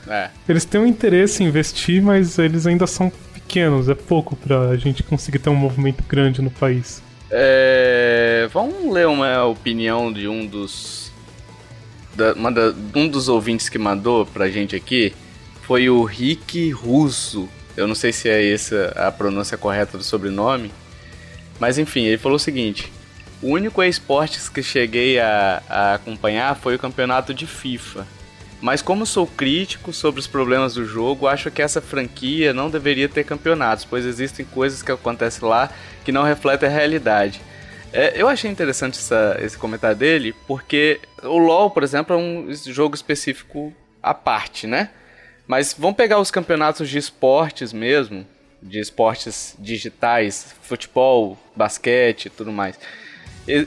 É. 0.08 0.30
Eles 0.48 0.64
têm 0.64 0.80
um 0.80 0.86
interesse 0.86 1.42
em 1.42 1.48
investir, 1.48 2.02
mas 2.02 2.38
eles 2.38 2.66
ainda 2.66 2.86
são 2.86 3.12
pequenos, 3.34 3.88
é 3.88 3.94
pouco 3.94 4.36
pra 4.36 4.76
gente 4.76 5.02
conseguir 5.02 5.38
ter 5.38 5.50
um 5.50 5.54
movimento 5.54 6.02
grande 6.08 6.40
no 6.40 6.50
país. 6.50 7.02
É... 7.30 8.48
Vamos 8.52 8.92
ler 8.92 9.06
uma 9.06 9.44
opinião 9.44 10.10
de 10.10 10.26
um 10.26 10.46
dos 10.46 11.07
da, 12.18 12.32
da, 12.32 12.74
um 12.96 13.06
dos 13.06 13.28
ouvintes 13.28 13.68
que 13.68 13.78
mandou 13.78 14.26
pra 14.26 14.48
gente 14.48 14.74
aqui 14.74 15.14
foi 15.62 15.88
o 15.88 16.02
Rick 16.02 16.70
Russo. 16.72 17.48
Eu 17.76 17.86
não 17.86 17.94
sei 17.94 18.12
se 18.12 18.28
é 18.28 18.52
essa 18.52 18.92
a 18.96 19.12
pronúncia 19.12 19.56
correta 19.56 19.96
do 19.96 20.02
sobrenome. 20.02 20.72
Mas 21.60 21.78
enfim, 21.78 22.04
ele 22.04 22.18
falou 22.18 22.36
o 22.36 22.40
seguinte: 22.40 22.92
O 23.40 23.50
único 23.50 23.82
esportes 23.82 24.48
que 24.48 24.62
cheguei 24.62 25.20
a, 25.20 25.62
a 25.68 25.94
acompanhar 25.94 26.56
foi 26.56 26.74
o 26.74 26.78
campeonato 26.78 27.32
de 27.32 27.46
FIFA. 27.46 28.04
Mas 28.60 28.82
como 28.82 29.06
sou 29.06 29.24
crítico 29.24 29.92
sobre 29.92 30.18
os 30.18 30.26
problemas 30.26 30.74
do 30.74 30.84
jogo, 30.84 31.28
acho 31.28 31.48
que 31.48 31.62
essa 31.62 31.80
franquia 31.80 32.52
não 32.52 32.68
deveria 32.68 33.08
ter 33.08 33.22
campeonatos, 33.22 33.84
pois 33.84 34.04
existem 34.04 34.44
coisas 34.44 34.82
que 34.82 34.90
acontecem 34.90 35.48
lá 35.48 35.70
que 36.04 36.10
não 36.10 36.24
refletem 36.24 36.68
a 36.68 36.72
realidade. 36.72 37.40
É, 37.92 38.20
eu 38.20 38.28
achei 38.28 38.50
interessante 38.50 38.98
essa, 38.98 39.38
esse 39.40 39.56
comentário 39.56 39.96
dele, 39.96 40.34
porque 40.46 41.00
o 41.22 41.38
LoL, 41.38 41.70
por 41.70 41.82
exemplo, 41.82 42.14
é 42.14 42.18
um 42.18 42.52
jogo 42.66 42.94
específico 42.94 43.72
à 44.02 44.12
parte, 44.12 44.66
né? 44.66 44.90
Mas 45.46 45.74
vamos 45.76 45.96
pegar 45.96 46.20
os 46.20 46.30
campeonatos 46.30 46.88
de 46.88 46.98
esportes 46.98 47.72
mesmo, 47.72 48.26
de 48.62 48.78
esportes 48.78 49.56
digitais, 49.58 50.54
futebol, 50.62 51.38
basquete 51.56 52.26
e 52.26 52.30
tudo 52.30 52.52
mais. 52.52 52.78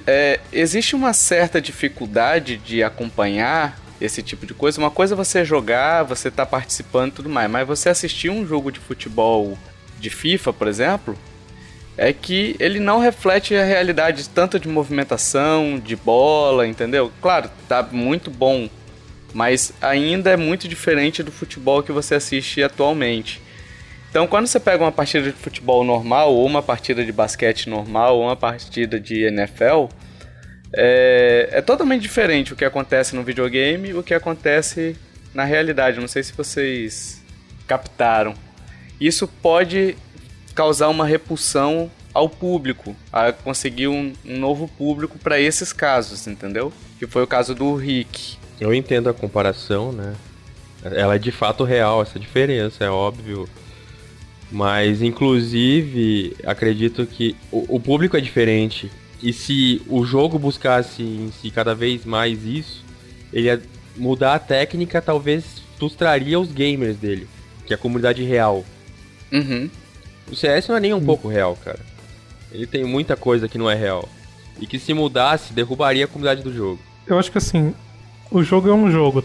É, 0.05 0.39
existe 0.53 0.95
uma 0.95 1.11
certa 1.11 1.59
dificuldade 1.59 2.57
de 2.57 2.83
acompanhar 2.83 3.79
esse 3.99 4.21
tipo 4.21 4.45
de 4.45 4.53
coisa. 4.53 4.79
Uma 4.79 4.91
coisa 4.91 5.15
é 5.15 5.17
você 5.17 5.43
jogar, 5.43 6.03
você 6.03 6.29
tá 6.29 6.45
participando 6.45 7.11
e 7.11 7.15
tudo 7.15 7.29
mais, 7.29 7.49
mas 7.49 7.67
você 7.67 7.89
assistir 7.89 8.29
um 8.29 8.45
jogo 8.45 8.71
de 8.71 8.79
futebol 8.79 9.57
de 9.99 10.11
FIFA, 10.11 10.53
por 10.53 10.67
exemplo, 10.67 11.17
é 11.97 12.13
que 12.13 12.55
ele 12.59 12.79
não 12.79 12.99
reflete 12.99 13.55
a 13.55 13.63
realidade 13.63 14.27
tanto 14.29 14.59
de 14.59 14.67
movimentação, 14.67 15.79
de 15.79 15.95
bola, 15.95 16.67
entendeu? 16.67 17.11
Claro, 17.21 17.49
tá 17.67 17.83
muito 17.83 18.31
bom, 18.31 18.69
mas 19.33 19.73
ainda 19.81 20.29
é 20.29 20.37
muito 20.37 20.67
diferente 20.67 21.21
do 21.21 21.31
futebol 21.31 21.83
que 21.83 21.91
você 21.91 22.15
assiste 22.15 22.63
atualmente. 22.63 23.41
Então, 24.09 24.27
quando 24.27 24.47
você 24.47 24.59
pega 24.59 24.83
uma 24.83 24.91
partida 24.91 25.31
de 25.31 25.37
futebol 25.37 25.83
normal, 25.83 26.33
ou 26.33 26.45
uma 26.45 26.61
partida 26.61 27.03
de 27.05 27.11
basquete 27.13 27.69
normal, 27.69 28.17
ou 28.17 28.23
uma 28.23 28.35
partida 28.35 28.99
de 28.99 29.23
NFL, 29.23 29.87
é, 30.73 31.49
é 31.51 31.61
totalmente 31.61 32.01
diferente 32.01 32.51
o 32.51 32.55
que 32.55 32.65
acontece 32.65 33.15
no 33.15 33.23
videogame 33.23 33.89
e 33.89 33.93
o 33.93 34.03
que 34.03 34.13
acontece 34.13 34.97
na 35.33 35.45
realidade. 35.45 35.99
Não 35.99 36.09
sei 36.09 36.23
se 36.23 36.33
vocês 36.33 37.23
captaram. 37.65 38.33
Isso 38.99 39.27
pode 39.27 39.95
causar 40.53 40.89
uma 40.89 41.05
repulsão 41.05 41.89
ao 42.13 42.27
público, 42.27 42.95
a 43.11 43.31
conseguir 43.31 43.87
um, 43.87 44.13
um 44.25 44.37
novo 44.37 44.67
público 44.67 45.17
para 45.17 45.39
esses 45.39 45.71
casos, 45.71 46.27
entendeu? 46.27 46.71
Que 46.99 47.07
foi 47.07 47.23
o 47.23 47.27
caso 47.27 47.55
do 47.55 47.75
Rick. 47.75 48.37
Eu 48.59 48.73
entendo 48.73 49.09
a 49.09 49.13
comparação, 49.13 49.91
né? 49.91 50.13
Ela 50.83 51.15
é 51.15 51.19
de 51.19 51.31
fato 51.31 51.63
real, 51.63 52.01
essa 52.01 52.19
diferença, 52.19 52.83
é 52.83 52.89
óbvio. 52.89 53.47
Mas, 54.51 55.01
inclusive, 55.01 56.35
acredito 56.43 57.05
que 57.05 57.35
o, 57.51 57.75
o 57.75 57.79
público 57.79 58.17
é 58.17 58.21
diferente. 58.21 58.91
E 59.23 59.31
se 59.31 59.81
o 59.87 60.03
jogo 60.03 60.37
buscasse 60.37 61.01
em 61.01 61.31
si 61.31 61.49
cada 61.49 61.73
vez 61.73 62.03
mais 62.03 62.43
isso, 62.43 62.83
ele 63.31 63.47
ia 63.47 63.61
mudar 63.95 64.35
a 64.35 64.39
técnica, 64.39 65.01
talvez 65.01 65.61
frustraria 65.77 66.39
os 66.39 66.51
gamers 66.51 66.97
dele, 66.97 67.27
que 67.65 67.73
é 67.73 67.75
a 67.75 67.79
comunidade 67.79 68.23
real. 68.23 68.65
Uhum. 69.31 69.69
O 70.29 70.35
CS 70.35 70.67
não 70.67 70.75
é 70.75 70.79
nem 70.79 70.93
um 70.93 71.03
pouco 71.03 71.27
real, 71.27 71.57
cara. 71.63 71.79
Ele 72.51 72.67
tem 72.67 72.83
muita 72.83 73.15
coisa 73.15 73.47
que 73.47 73.57
não 73.57 73.69
é 73.69 73.75
real. 73.75 74.07
E 74.59 74.67
que 74.67 74.77
se 74.77 74.93
mudasse, 74.93 75.53
derrubaria 75.53 76.05
a 76.05 76.07
comunidade 76.07 76.43
do 76.43 76.53
jogo. 76.53 76.79
Eu 77.07 77.17
acho 77.17 77.31
que 77.31 77.37
assim, 77.37 77.73
o 78.29 78.43
jogo 78.43 78.69
é 78.69 78.73
um 78.73 78.91
jogo. 78.91 79.23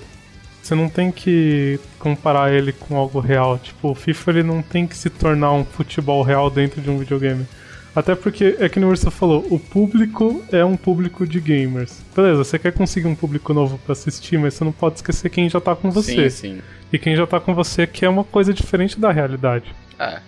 Você 0.62 0.74
não 0.74 0.88
tem 0.88 1.12
que 1.12 1.78
comparar 1.98 2.52
ele 2.52 2.72
com 2.72 2.96
algo 2.96 3.20
real. 3.20 3.58
Tipo, 3.58 3.90
o 3.90 3.94
FIFA 3.94 4.30
ele 4.30 4.42
não 4.42 4.62
tem 4.62 4.86
que 4.86 4.96
se 4.96 5.10
tornar 5.10 5.52
um 5.52 5.64
futebol 5.64 6.22
real 6.22 6.50
dentro 6.50 6.80
de 6.80 6.90
um 6.90 6.98
videogame. 6.98 7.46
Até 7.94 8.14
porque, 8.14 8.56
é 8.58 8.68
que 8.68 8.78
o 8.78 8.88
Urso 8.88 9.10
falou, 9.10 9.46
o 9.48 9.58
público 9.58 10.44
é 10.52 10.62
um 10.62 10.76
público 10.76 11.26
de 11.26 11.40
gamers. 11.40 12.02
Beleza, 12.14 12.44
você 12.44 12.58
quer 12.58 12.72
conseguir 12.72 13.06
um 13.06 13.14
público 13.14 13.54
novo 13.54 13.78
para 13.78 13.92
assistir, 13.92 14.38
mas 14.38 14.52
você 14.52 14.64
não 14.64 14.72
pode 14.72 14.96
esquecer 14.96 15.30
quem 15.30 15.48
já 15.48 15.60
tá 15.60 15.74
com 15.74 15.90
você. 15.90 16.28
Sim, 16.28 16.56
sim. 16.56 16.62
E 16.92 16.98
quem 16.98 17.16
já 17.16 17.26
tá 17.26 17.40
com 17.40 17.54
você 17.54 17.86
que 17.86 18.04
é 18.04 18.08
uma 18.08 18.22
coisa 18.22 18.52
diferente 18.52 19.00
da 19.00 19.10
realidade. 19.10 19.74
É. 19.98 20.20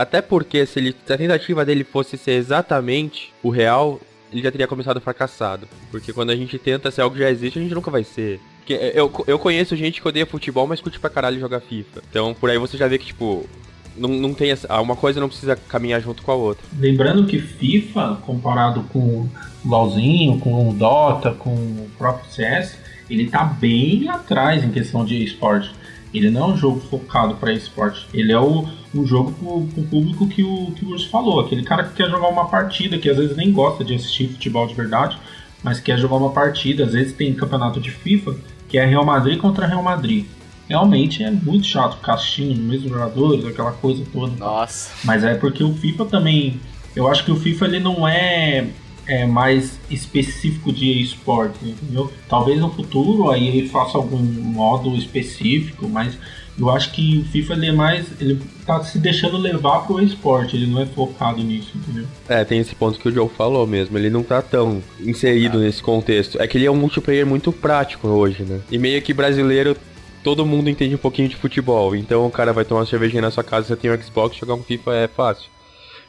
Até 0.00 0.22
porque 0.22 0.64
se, 0.64 0.78
ele, 0.78 0.96
se 1.04 1.12
a 1.12 1.18
tentativa 1.18 1.62
dele 1.62 1.84
fosse 1.84 2.16
ser 2.16 2.30
exatamente 2.30 3.34
o 3.42 3.50
real, 3.50 4.00
ele 4.32 4.40
já 4.40 4.50
teria 4.50 4.66
começado 4.66 4.98
fracassado. 4.98 5.68
Porque 5.90 6.10
quando 6.10 6.30
a 6.30 6.36
gente 6.36 6.58
tenta 6.58 6.90
ser 6.90 7.02
algo 7.02 7.14
que 7.14 7.20
já 7.20 7.30
existe, 7.30 7.58
a 7.58 7.62
gente 7.62 7.74
nunca 7.74 7.90
vai 7.90 8.02
ser. 8.02 8.40
Porque 8.60 8.72
eu, 8.94 9.12
eu 9.26 9.38
conheço 9.38 9.76
gente 9.76 10.00
que 10.00 10.08
odeia 10.08 10.24
futebol, 10.24 10.66
mas 10.66 10.80
curte 10.80 10.98
pra 10.98 11.10
caralho 11.10 11.38
jogar 11.38 11.60
FIFA. 11.60 12.02
Então 12.08 12.32
por 12.32 12.48
aí 12.48 12.56
você 12.56 12.78
já 12.78 12.88
vê 12.88 12.96
que, 12.96 13.04
tipo, 13.04 13.46
não, 13.94 14.08
não 14.08 14.32
tem 14.32 14.52
essa, 14.52 14.80
uma 14.80 14.96
coisa 14.96 15.20
não 15.20 15.28
precisa 15.28 15.54
caminhar 15.54 16.00
junto 16.00 16.22
com 16.22 16.32
a 16.32 16.34
outra. 16.34 16.64
Lembrando 16.78 17.26
que 17.26 17.38
FIFA, 17.38 18.22
comparado 18.22 18.84
com 18.84 18.98
o 19.00 19.30
LoLzinho, 19.66 20.38
com 20.38 20.70
o 20.70 20.72
Dota, 20.72 21.32
com 21.32 21.50
o 21.50 21.90
próprio 21.98 22.32
CS, 22.32 22.78
ele 23.10 23.28
tá 23.28 23.44
bem 23.44 24.08
atrás 24.08 24.64
em 24.64 24.70
questão 24.70 25.04
de 25.04 25.22
esporte. 25.22 25.70
Ele 26.14 26.30
não 26.30 26.44
é 26.44 26.54
um 26.54 26.56
jogo 26.56 26.80
focado 26.80 27.34
para 27.34 27.52
esporte. 27.52 28.06
Ele 28.14 28.32
é 28.32 28.40
o, 28.40 28.66
um 28.94 29.06
jogo 29.06 29.32
pro, 29.32 29.66
pro 29.72 29.82
público 29.84 30.26
que 30.26 30.42
o, 30.42 30.72
que 30.72 30.84
o 30.84 30.90
Urso 30.90 31.08
falou. 31.08 31.40
Aquele 31.40 31.62
cara 31.62 31.84
que 31.84 31.94
quer 31.94 32.10
jogar 32.10 32.28
uma 32.28 32.46
partida, 32.46 32.98
que 32.98 33.08
às 33.08 33.16
vezes 33.16 33.36
nem 33.36 33.52
gosta 33.52 33.84
de 33.84 33.94
assistir 33.94 34.28
futebol 34.28 34.66
de 34.66 34.74
verdade, 34.74 35.18
mas 35.62 35.80
quer 35.80 35.98
jogar 35.98 36.16
uma 36.16 36.30
partida. 36.30 36.84
Às 36.84 36.92
vezes 36.92 37.12
tem 37.12 37.32
campeonato 37.34 37.80
de 37.80 37.90
FIFA, 37.90 38.34
que 38.68 38.78
é 38.78 38.84
Real 38.84 39.04
Madrid 39.04 39.38
contra 39.38 39.66
Real 39.66 39.82
Madrid. 39.82 40.26
Realmente 40.68 41.22
é 41.22 41.30
muito 41.30 41.66
chato 41.66 41.96
ficar 41.96 42.14
assistindo 42.14 42.52
os 42.52 42.58
mesmos 42.58 42.90
jogadores, 42.90 43.44
aquela 43.44 43.72
coisa 43.72 44.04
toda. 44.12 44.32
Nossa. 44.36 44.92
Mas 45.04 45.24
é 45.24 45.34
porque 45.34 45.62
o 45.64 45.74
FIFA 45.74 46.04
também. 46.06 46.60
Eu 46.94 47.08
acho 47.08 47.24
que 47.24 47.30
o 47.30 47.36
FIFA 47.36 47.66
ele 47.66 47.80
não 47.80 48.06
é, 48.06 48.66
é 49.06 49.26
mais 49.26 49.78
específico 49.88 50.72
de 50.72 51.00
esporte, 51.00 51.58
entendeu? 51.62 52.12
Talvez 52.28 52.58
no 52.58 52.70
futuro 52.70 53.30
aí 53.30 53.46
ele 53.46 53.68
faça 53.68 53.96
algum 53.96 54.18
modo 54.18 54.96
específico, 54.96 55.88
mas 55.88 56.16
eu 56.58 56.70
acho 56.70 56.92
que 56.92 57.18
o 57.18 57.24
FIFA 57.24 57.54
ele 57.54 57.66
é 57.68 57.72
mais. 57.72 58.06
ele 58.20 58.40
tá 58.66 58.82
se 58.84 58.98
deixando 58.98 59.36
levar 59.36 59.80
pro 59.86 60.00
esporte, 60.00 60.56
ele 60.56 60.66
não 60.66 60.80
é 60.80 60.86
focado 60.86 61.42
nisso, 61.42 61.70
entendeu? 61.74 62.06
É, 62.28 62.44
tem 62.44 62.60
esse 62.60 62.74
ponto 62.74 62.98
que 62.98 63.08
o 63.08 63.12
Joe 63.12 63.28
falou 63.28 63.66
mesmo. 63.66 63.96
Ele 63.96 64.10
não 64.10 64.22
tá 64.22 64.42
tão 64.42 64.82
inserido 65.00 65.58
nesse 65.58 65.82
contexto. 65.82 66.40
É 66.40 66.46
que 66.46 66.58
ele 66.58 66.66
é 66.66 66.70
um 66.70 66.76
multiplayer 66.76 67.26
muito 67.26 67.52
prático 67.52 68.08
hoje, 68.08 68.42
né? 68.42 68.60
E 68.70 68.78
meio 68.78 69.00
que 69.02 69.14
brasileiro. 69.14 69.76
Todo 70.22 70.44
mundo 70.44 70.68
entende 70.68 70.94
um 70.94 70.98
pouquinho 70.98 71.30
de 71.30 71.36
futebol, 71.36 71.96
então 71.96 72.26
o 72.26 72.30
cara 72.30 72.52
vai 72.52 72.62
tomar 72.62 72.80
uma 72.80 72.86
cervejinha 72.86 73.22
na 73.22 73.30
sua 73.30 73.42
casa, 73.42 73.68
você 73.68 73.74
tem 73.76 73.90
um 73.90 74.02
Xbox, 74.02 74.36
jogar 74.36 74.52
um 74.52 74.62
FIFA 74.62 74.94
é 74.94 75.08
fácil. 75.08 75.48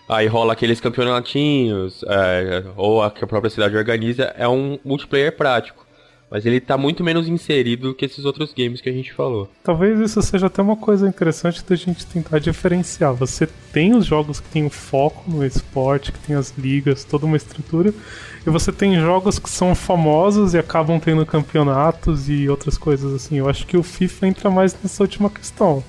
Aí 0.09 0.27
rola 0.27 0.51
aqueles 0.51 0.81
campeonatinhos, 0.81 2.03
é, 2.05 2.65
ou 2.75 3.01
a 3.01 3.09
que 3.09 3.23
a 3.23 3.27
própria 3.27 3.49
cidade 3.49 3.77
organiza, 3.77 4.25
é 4.37 4.45
um 4.45 4.77
multiplayer 4.83 5.33
prático. 5.33 5.85
Mas 6.31 6.45
ele 6.45 6.61
tá 6.61 6.77
muito 6.77 7.03
menos 7.03 7.27
inserido 7.27 7.93
que 7.93 8.05
esses 8.05 8.23
outros 8.23 8.53
games 8.53 8.79
que 8.79 8.87
a 8.87 8.93
gente 8.93 9.11
falou. 9.11 9.49
Talvez 9.61 9.99
isso 9.99 10.21
seja 10.21 10.47
até 10.47 10.61
uma 10.61 10.77
coisa 10.77 11.05
interessante 11.05 11.61
da 11.67 11.75
gente 11.75 12.05
tentar 12.05 12.39
diferenciar. 12.39 13.13
Você 13.15 13.49
tem 13.73 13.93
os 13.93 14.05
jogos 14.05 14.39
que 14.39 14.47
tem 14.47 14.65
o 14.65 14.69
foco 14.69 15.29
no 15.29 15.45
esporte, 15.45 16.13
que 16.13 16.19
tem 16.19 16.37
as 16.37 16.57
ligas, 16.57 17.03
toda 17.03 17.25
uma 17.25 17.35
estrutura, 17.35 17.93
e 18.47 18.49
você 18.49 18.71
tem 18.71 18.97
jogos 18.97 19.37
que 19.37 19.49
são 19.49 19.75
famosos 19.75 20.53
e 20.53 20.57
acabam 20.57 20.97
tendo 21.01 21.25
campeonatos 21.25 22.29
e 22.29 22.47
outras 22.47 22.77
coisas 22.77 23.13
assim. 23.13 23.35
Eu 23.35 23.49
acho 23.49 23.67
que 23.67 23.75
o 23.75 23.83
FIFA 23.83 24.27
entra 24.27 24.49
mais 24.49 24.73
nessa 24.81 25.03
última 25.03 25.29
questão. 25.29 25.83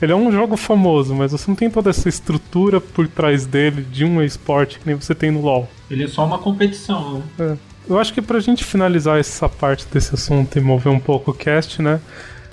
Ele 0.00 0.12
é 0.12 0.16
um 0.16 0.30
jogo 0.30 0.58
famoso, 0.58 1.14
mas 1.14 1.32
você 1.32 1.50
não 1.50 1.56
tem 1.56 1.70
toda 1.70 1.88
essa 1.88 2.06
estrutura 2.06 2.82
por 2.82 3.08
trás 3.08 3.46
dele 3.46 3.80
de 3.80 4.04
um 4.04 4.22
esporte 4.22 4.78
que 4.78 4.86
nem 4.86 4.94
você 4.94 5.14
tem 5.14 5.30
no 5.30 5.40
LoL. 5.40 5.66
Ele 5.90 6.04
é 6.04 6.08
só 6.08 6.26
uma 6.26 6.38
competição, 6.38 7.14
né? 7.14 7.22
É. 7.38 7.75
Eu 7.88 7.98
acho 7.98 8.12
que 8.12 8.20
pra 8.20 8.40
gente 8.40 8.64
finalizar 8.64 9.18
essa 9.18 9.48
parte 9.48 9.86
desse 9.92 10.14
assunto 10.14 10.56
e 10.58 10.60
mover 10.60 10.92
um 10.92 10.98
pouco 10.98 11.30
o 11.30 11.34
cast, 11.34 11.80
né? 11.80 12.00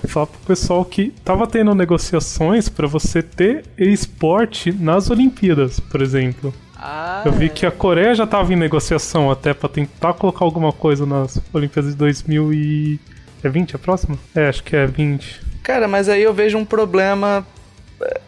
Falar 0.06 0.26
pro 0.26 0.38
pessoal 0.40 0.84
que 0.84 1.14
tava 1.24 1.46
tendo 1.46 1.74
negociações 1.74 2.68
para 2.68 2.86
você 2.86 3.22
ter 3.22 3.64
esporte 3.78 4.70
nas 4.70 5.10
Olimpíadas, 5.10 5.80
por 5.80 6.02
exemplo. 6.02 6.52
Ah, 6.76 7.22
Eu 7.24 7.32
vi 7.32 7.48
que 7.48 7.64
a 7.64 7.70
Coreia 7.70 8.14
já 8.14 8.26
tava 8.26 8.52
em 8.52 8.56
negociação 8.56 9.30
até 9.30 9.54
pra 9.54 9.66
tentar 9.68 10.12
colocar 10.12 10.44
alguma 10.44 10.72
coisa 10.72 11.06
nas 11.06 11.40
Olimpíadas 11.52 11.92
de 11.92 11.96
2000 11.96 12.52
e... 12.52 13.00
É 13.42 13.48
20 13.48 13.76
a 13.76 13.78
próxima? 13.78 14.18
É, 14.34 14.48
acho 14.48 14.62
que 14.62 14.76
é 14.76 14.86
20. 14.86 15.40
Cara, 15.62 15.88
mas 15.88 16.08
aí 16.08 16.22
eu 16.22 16.32
vejo 16.34 16.56
um 16.58 16.64
problema. 16.64 17.46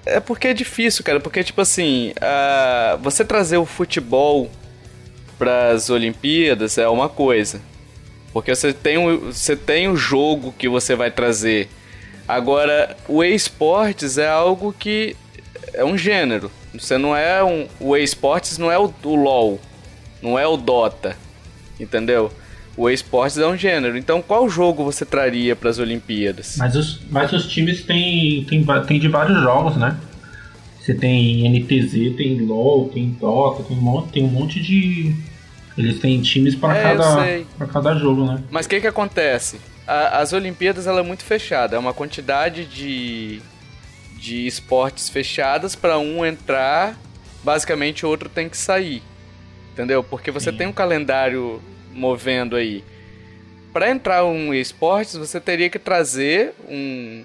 É 0.05 0.21
porque 0.21 0.49
é 0.49 0.55
difícil, 0.55 1.05
cara. 1.05 1.21
Porque, 1.21 1.43
tipo 1.45 1.61
assim, 1.61 2.13
ah, 2.21 2.99
você 3.03 3.25
trazer 3.25 3.57
o 3.59 3.65
futebol 3.67 4.51
para 5.39 5.70
as 5.70 5.91
Olimpíadas 5.91 6.78
é 6.78 6.89
uma 6.89 7.09
coisa. 7.09 7.61
Porque 8.32 8.55
você 8.55 8.72
tem, 8.72 8.99
o, 8.99 9.32
você 9.32 9.57
tem 9.57 9.89
o 9.89 9.97
jogo 9.97 10.55
que 10.59 10.68
você 10.68 10.95
vai 10.95 11.11
trazer. 11.11 11.68
Agora, 12.28 12.97
o 13.09 13.22
esportes 13.24 14.18
é 14.18 14.28
algo 14.28 14.74
que 14.78 15.16
é 15.72 15.84
um 15.84 15.97
gênero. 15.97 16.51
Você 16.74 16.99
não 16.99 17.16
é 17.16 17.43
um. 17.43 17.66
O 17.80 17.97
esportes 17.97 18.59
não 18.59 18.70
é 18.70 18.78
o, 18.78 18.93
o 19.05 19.14
LOL. 19.14 19.61
Não 20.20 20.39
é 20.39 20.47
o 20.47 20.57
Dota. 20.57 21.16
Entendeu? 21.78 22.30
O 22.76 22.91
esportes 22.91 23.39
é 23.39 23.47
um 23.47 23.57
gênero. 23.57 23.97
Então, 23.97 24.20
qual 24.20 24.49
jogo 24.49 24.84
você 24.84 25.07
traria 25.07 25.57
para 25.57 25.70
as 25.70 25.78
Olimpíadas? 25.78 26.57
Mas 26.59 26.76
os, 26.76 27.01
mas 27.09 27.32
os 27.32 27.47
times 27.47 27.82
têm, 27.82 28.45
têm, 28.45 28.64
tem 28.87 29.01
de 29.01 29.09
vários 29.09 29.41
jogos, 29.41 29.76
né? 29.76 29.97
Você 30.87 30.95
tem 30.95 31.45
NTZ, 31.49 32.14
tem 32.16 32.39
LoL, 32.43 32.89
tem 32.91 33.09
Dota, 33.11 33.64
tem 33.64 33.76
um 33.76 33.80
monte, 33.80 34.12
tem 34.12 34.22
um 34.22 34.28
monte 34.28 34.61
de. 34.62 35.12
Eles 35.76 35.99
têm 35.99 36.22
times 36.22 36.55
para 36.55 36.78
É, 36.78 36.82
cada, 36.82 37.45
pra 37.59 37.66
cada 37.66 37.95
jogo, 37.97 38.24
né? 38.24 38.41
Mas 38.53 38.66
o 38.66 38.68
que 38.68 38.80
que 38.80 38.87
acontece? 38.87 39.59
A- 39.84 40.20
as 40.20 40.32
Olimpíadas 40.32 40.87
ela 40.87 41.01
é 41.01 41.03
muito 41.03 41.24
fechada, 41.24 41.74
é 41.74 41.78
uma 41.78 41.93
quantidade 41.93 42.64
de 42.66 43.43
de 44.16 44.47
esportes 44.47 45.09
fechadas 45.11 45.74
para 45.74 45.99
um 45.99 46.24
entrar, 46.24 46.97
basicamente 47.45 48.07
o 48.07 48.09
outro 48.09 48.28
tem 48.28 48.49
que 48.49 48.57
sair. 48.57 49.03
Entendeu? 49.72 50.03
Porque 50.05 50.30
você 50.30 50.51
Sim. 50.53 50.57
tem 50.57 50.66
um 50.68 50.72
calendário 50.72 51.61
movendo 51.93 52.55
aí. 52.57 52.82
Para 53.72 53.91
entrar 53.91 54.24
um 54.24 54.55
esportes, 54.55 55.16
você 55.16 55.39
teria 55.41 55.68
que 55.68 55.78
trazer 55.80 56.55
um 56.68 57.24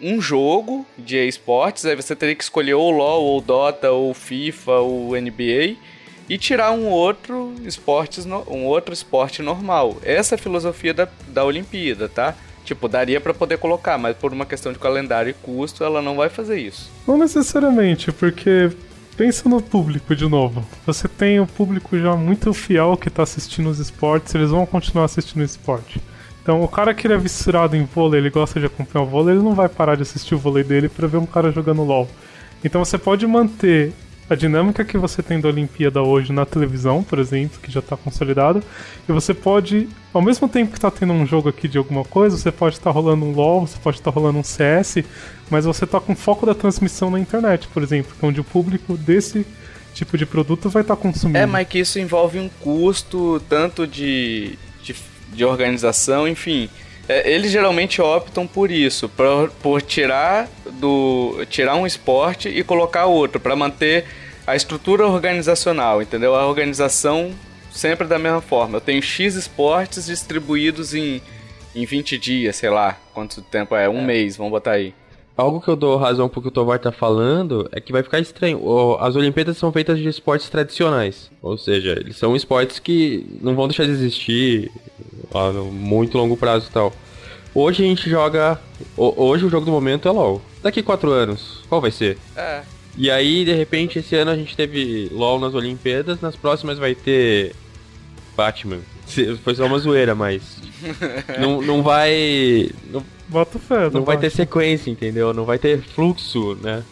um 0.00 0.20
jogo 0.20 0.86
de 0.98 1.16
esportes, 1.26 1.84
aí 1.86 1.96
você 1.96 2.14
teria 2.14 2.34
que 2.34 2.42
escolher 2.44 2.74
ou 2.74 2.90
LoL, 2.90 3.22
ou 3.24 3.40
Dota, 3.40 3.90
ou 3.90 4.12
FIFA, 4.12 4.72
ou 4.72 5.16
NBA 5.16 5.76
e 6.28 6.36
tirar 6.36 6.72
um 6.72 6.86
outro 6.86 7.54
esportes 7.64 8.24
no- 8.24 8.44
um 8.50 8.64
outro 8.64 8.92
esporte 8.92 9.42
normal. 9.42 9.96
Essa 10.02 10.34
é 10.34 10.36
a 10.36 10.38
filosofia 10.38 10.92
da, 10.92 11.08
da 11.28 11.44
Olimpíada, 11.44 12.08
tá? 12.08 12.34
Tipo, 12.64 12.88
daria 12.88 13.20
pra 13.20 13.32
poder 13.32 13.58
colocar, 13.58 13.96
mas 13.96 14.16
por 14.16 14.32
uma 14.32 14.44
questão 14.44 14.72
de 14.72 14.78
calendário 14.78 15.30
e 15.30 15.34
custo, 15.34 15.84
ela 15.84 16.02
não 16.02 16.16
vai 16.16 16.28
fazer 16.28 16.58
isso. 16.58 16.90
Não 17.06 17.16
necessariamente, 17.16 18.10
porque 18.10 18.72
pensa 19.16 19.48
no 19.48 19.62
público 19.62 20.16
de 20.16 20.28
novo. 20.28 20.66
Você 20.84 21.06
tem 21.06 21.38
o 21.38 21.46
público 21.46 21.96
já 21.96 22.16
muito 22.16 22.52
fiel 22.52 22.96
que 22.96 23.08
tá 23.08 23.22
assistindo 23.22 23.70
os 23.70 23.78
esportes, 23.78 24.34
eles 24.34 24.50
vão 24.50 24.66
continuar 24.66 25.04
assistindo 25.04 25.42
o 25.42 25.44
esporte. 25.44 26.00
Então, 26.46 26.62
o 26.62 26.68
cara 26.68 26.94
que 26.94 27.08
ele 27.08 27.14
é 27.14 27.18
viscerado 27.18 27.74
em 27.74 27.82
vôlei, 27.82 28.20
ele 28.20 28.30
gosta 28.30 28.60
de 28.60 28.66
acompanhar 28.66 29.04
o 29.04 29.08
vôlei, 29.08 29.34
ele 29.34 29.42
não 29.42 29.52
vai 29.52 29.68
parar 29.68 29.96
de 29.96 30.02
assistir 30.02 30.32
o 30.36 30.38
vôlei 30.38 30.62
dele 30.62 30.88
pra 30.88 31.08
ver 31.08 31.16
um 31.16 31.26
cara 31.26 31.50
jogando 31.50 31.82
LoL. 31.82 32.08
Então, 32.64 32.84
você 32.84 32.96
pode 32.96 33.26
manter 33.26 33.92
a 34.30 34.34
dinâmica 34.36 34.84
que 34.84 34.96
você 34.96 35.24
tem 35.24 35.40
da 35.40 35.48
Olimpíada 35.48 36.00
hoje 36.02 36.32
na 36.32 36.46
televisão, 36.46 37.02
por 37.02 37.18
exemplo, 37.18 37.58
que 37.60 37.68
já 37.68 37.82
tá 37.82 37.96
consolidada, 37.96 38.62
e 39.08 39.12
você 39.12 39.34
pode, 39.34 39.88
ao 40.14 40.22
mesmo 40.22 40.48
tempo 40.48 40.72
que 40.72 40.78
tá 40.78 40.88
tendo 40.88 41.12
um 41.12 41.26
jogo 41.26 41.48
aqui 41.48 41.66
de 41.66 41.78
alguma 41.78 42.04
coisa, 42.04 42.36
você 42.36 42.52
pode 42.52 42.76
estar 42.76 42.92
rolando 42.92 43.24
um 43.24 43.32
LoL, 43.32 43.66
você 43.66 43.78
pode 43.82 43.96
estar 43.96 44.12
rolando 44.12 44.38
um 44.38 44.44
CS, 44.44 44.98
mas 45.50 45.64
você 45.64 45.84
tá 45.84 45.98
com 45.98 46.14
foco 46.14 46.46
da 46.46 46.54
transmissão 46.54 47.10
na 47.10 47.18
internet, 47.18 47.66
por 47.74 47.82
exemplo, 47.82 48.14
é 48.22 48.24
onde 48.24 48.40
o 48.40 48.44
público 48.44 48.96
desse 48.96 49.44
tipo 49.92 50.16
de 50.16 50.24
produto 50.24 50.68
vai 50.68 50.82
estar 50.82 50.94
consumindo. 50.94 51.38
É, 51.38 51.44
mas 51.44 51.66
que 51.66 51.80
isso 51.80 51.98
envolve 51.98 52.38
um 52.38 52.48
custo 52.60 53.42
tanto 53.48 53.84
de, 53.84 54.56
de, 55.32 55.44
organização, 55.44 56.26
enfim. 56.26 56.68
É, 57.08 57.30
eles 57.30 57.52
geralmente 57.52 58.00
optam 58.00 58.46
por 58.46 58.70
isso, 58.70 59.08
por, 59.08 59.50
por 59.62 59.82
tirar 59.82 60.48
do 60.80 61.44
tirar 61.48 61.76
um 61.76 61.86
esporte 61.86 62.48
e 62.48 62.64
colocar 62.64 63.06
outro, 63.06 63.38
para 63.38 63.54
manter 63.54 64.04
a 64.46 64.56
estrutura 64.56 65.06
organizacional, 65.06 66.02
entendeu? 66.02 66.34
A 66.34 66.46
organização 66.46 67.32
sempre 67.70 68.06
da 68.06 68.18
mesma 68.18 68.40
forma. 68.40 68.76
Eu 68.76 68.80
tenho 68.80 69.02
X 69.02 69.34
esportes 69.34 70.06
distribuídos 70.06 70.94
em, 70.94 71.20
em 71.74 71.84
20 71.84 72.18
dias, 72.18 72.56
sei 72.56 72.70
lá, 72.70 72.98
quanto 73.12 73.42
tempo 73.42 73.74
é, 73.74 73.88
um 73.88 74.00
é. 74.00 74.04
mês, 74.04 74.36
vamos 74.36 74.52
botar 74.52 74.72
aí. 74.72 74.94
Algo 75.36 75.60
que 75.60 75.68
eu 75.68 75.76
dou 75.76 75.98
razão 75.98 76.30
pro 76.30 76.40
que 76.40 76.48
o 76.48 76.50
Tovar 76.50 76.78
tá 76.78 76.90
falando 76.90 77.68
é 77.70 77.78
que 77.78 77.92
vai 77.92 78.02
ficar 78.02 78.18
estranho. 78.18 78.58
As 78.98 79.16
Olimpíadas 79.16 79.58
são 79.58 79.70
feitas 79.70 79.98
de 79.98 80.08
esportes 80.08 80.48
tradicionais. 80.48 81.30
Ou 81.42 81.58
seja, 81.58 81.92
eles 81.92 82.16
são 82.16 82.34
esportes 82.34 82.78
que 82.78 83.26
não 83.42 83.54
vão 83.54 83.68
deixar 83.68 83.84
de 83.84 83.90
existir 83.90 84.72
a 85.32 85.52
muito 85.52 86.16
longo 86.16 86.36
prazo 86.36 86.68
e 86.68 86.72
tal. 86.72 86.92
Hoje 87.54 87.84
a 87.84 87.86
gente 87.86 88.08
joga. 88.08 88.60
Hoje 88.96 89.46
o 89.46 89.50
jogo 89.50 89.64
do 89.64 89.72
momento 89.72 90.08
é 90.08 90.10
LOL. 90.10 90.42
Daqui 90.62 90.82
quatro 90.82 91.10
anos, 91.10 91.64
qual 91.68 91.80
vai 91.80 91.90
ser? 91.90 92.18
É. 92.36 92.62
E 92.96 93.10
aí, 93.10 93.44
de 93.44 93.52
repente, 93.52 93.98
esse 93.98 94.14
ano 94.16 94.30
a 94.30 94.36
gente 94.36 94.56
teve 94.56 95.08
LOL 95.12 95.38
nas 95.38 95.54
Olimpíadas, 95.54 96.20
nas 96.20 96.34
próximas 96.36 96.78
vai 96.78 96.94
ter 96.94 97.54
Batman. 98.36 98.80
Foi 99.42 99.54
só 99.54 99.66
uma 99.66 99.78
zoeira, 99.78 100.14
mas. 100.14 100.58
não, 101.40 101.62
não 101.62 101.82
vai. 101.82 102.70
Não, 102.90 103.02
Bota 103.28 103.58
fé, 103.58 103.90
Não 103.90 104.04
vai 104.04 104.16
ter 104.16 104.30
sequência, 104.30 104.90
entendeu? 104.90 105.34
Não 105.34 105.44
vai 105.44 105.58
ter 105.58 105.82
fluxo, 105.82 106.56
né? 106.62 106.82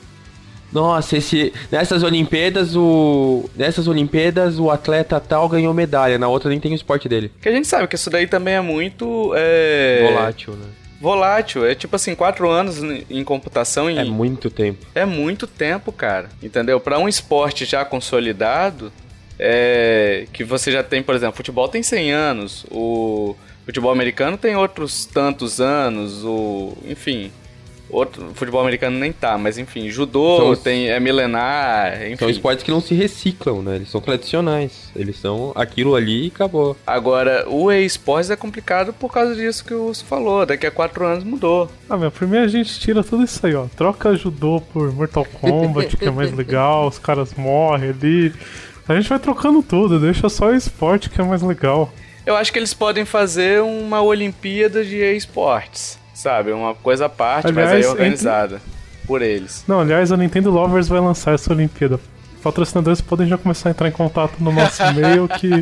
Nossa, 0.75 1.16
esse 1.16 1.53
nessas 1.70 2.03
Olimpíadas 2.03 2.75
o 2.75 3.49
nessas 3.55 3.87
Olimpíadas 3.87 4.59
o 4.59 4.72
atleta 4.72 5.20
tal 5.20 5.49
ganhou 5.49 5.72
medalha, 5.72 6.18
na 6.18 6.27
outra 6.27 6.51
nem 6.51 6.59
tem 6.59 6.72
o 6.72 6.75
esporte 6.75 7.09
dele. 7.09 7.31
Que 7.41 7.49
a 7.49 7.53
gente 7.53 7.68
sabe 7.68 7.87
que 7.87 7.95
isso 7.95 8.11
daí 8.11 8.27
também 8.27 8.55
é 8.55 8.61
muito 8.61 9.33
é... 9.37 10.09
volátil, 10.11 10.55
né? 10.55 10.66
Volátil, 11.01 11.64
é 11.64 11.75
tipo 11.75 11.95
assim, 11.95 12.14
quatro 12.14 12.51
anos 12.51 12.83
em 12.83 13.22
computação. 13.22 13.89
Em... 13.89 13.99
É 13.99 14.05
muito 14.05 14.51
tempo. 14.51 14.85
É 14.95 15.05
muito 15.05 15.47
tempo, 15.47 15.93
cara. 15.93 16.29
Entendeu? 16.43 16.81
Para 16.81 16.99
um 16.99 17.09
esporte 17.09 17.64
já 17.64 17.85
consolidado, 17.85 18.91
é... 19.39 20.27
que 20.33 20.43
você 20.43 20.72
já 20.72 20.83
tem, 20.83 21.03
por 21.03 21.14
exemplo, 21.14 21.37
futebol 21.37 21.68
tem 21.68 21.83
100 21.83 22.12
anos, 22.12 22.66
o 22.70 23.37
futebol 23.64 23.93
americano 23.93 24.37
tem 24.37 24.57
outros 24.57 25.05
tantos 25.05 25.61
anos, 25.61 26.25
o, 26.25 26.77
enfim, 26.87 27.31
outro 27.91 28.32
futebol 28.35 28.61
americano 28.61 28.99
nem 28.99 29.12
tá, 29.12 29.37
mas 29.39 29.59
enfim, 29.59 29.89
judô 29.89 30.51
os, 30.51 30.59
tem 30.59 30.89
é 30.89 30.99
milenar, 30.99 32.03
enfim. 32.07 32.16
São 32.16 32.30
esportes 32.30 32.64
que 32.64 32.70
não 32.70 32.80
se 32.80 32.95
reciclam, 32.95 33.62
né? 33.62 33.76
Eles 33.76 33.91
são 33.91 34.01
tradicionais. 34.01 34.91
Eles 34.97 35.18
são 35.18 35.53
aquilo 35.55 35.95
ali 35.95 36.24
e 36.24 36.28
acabou. 36.28 36.76
Agora, 36.87 37.45
o 37.49 37.70
e-sports 37.70 38.30
é 38.30 38.37
complicado 38.37 38.93
por 38.93 39.12
causa 39.12 39.35
disso 39.35 39.64
que 39.64 39.74
o 39.74 39.87
Urso 39.87 40.05
falou. 40.05 40.45
Daqui 40.47 40.66
a 40.66 40.70
quatro 40.70 41.05
anos 41.05 41.24
mudou. 41.24 41.70
Ah, 41.89 41.97
meu, 41.97 42.11
primeiro 42.11 42.47
a 42.47 42.49
gente 42.49 42.78
tira 42.78 43.03
tudo 43.03 43.24
isso 43.24 43.47
aí, 43.47 43.55
ó. 43.55 43.66
Troca 43.76 44.14
judô 44.16 44.62
por 44.72 44.93
Mortal 44.93 45.24
Kombat, 45.41 45.97
que 45.97 46.07
é 46.07 46.11
mais 46.11 46.32
legal, 46.35 46.89
os 46.89 46.99
caras 46.99 47.35
morrem 47.35 47.91
ali. 47.91 48.32
A 48.87 48.95
gente 48.95 49.09
vai 49.09 49.18
trocando 49.18 49.62
tudo, 49.62 49.99
deixa 49.99 50.28
só 50.28 50.49
o 50.49 50.55
esporte 50.55 51.09
que 51.09 51.20
é 51.20 51.24
mais 51.24 51.43
legal. 51.43 51.93
Eu 52.26 52.37
acho 52.37 52.53
que 52.53 52.59
eles 52.59 52.72
podem 52.72 53.05
fazer 53.05 53.62
uma 53.62 54.01
Olimpíada 54.01 54.85
de 54.85 54.97
esportes, 55.14 55.99
sabe? 56.14 56.52
Uma 56.52 56.74
coisa 56.74 57.06
à 57.06 57.08
parte, 57.08 57.48
aliás, 57.48 57.70
mas 57.70 57.84
aí 57.84 57.90
organizada 57.90 58.56
entre... 58.56 59.06
por 59.06 59.20
eles. 59.20 59.64
Não, 59.68 59.80
aliás, 59.80 60.10
a 60.12 60.16
Nintendo 60.16 60.50
Lovers 60.50 60.88
vai 60.88 61.00
lançar 61.00 61.34
essa 61.34 61.52
Olimpíada. 61.52 62.00
Patrocinadores 62.42 63.00
podem 63.00 63.26
já 63.26 63.36
começar 63.36 63.68
a 63.68 63.72
entrar 63.72 63.88
em 63.88 63.92
contato 63.92 64.34
no 64.38 64.52
nosso 64.52 64.82
e-mail 64.88 65.26
que. 65.28 65.52
a 65.52 65.58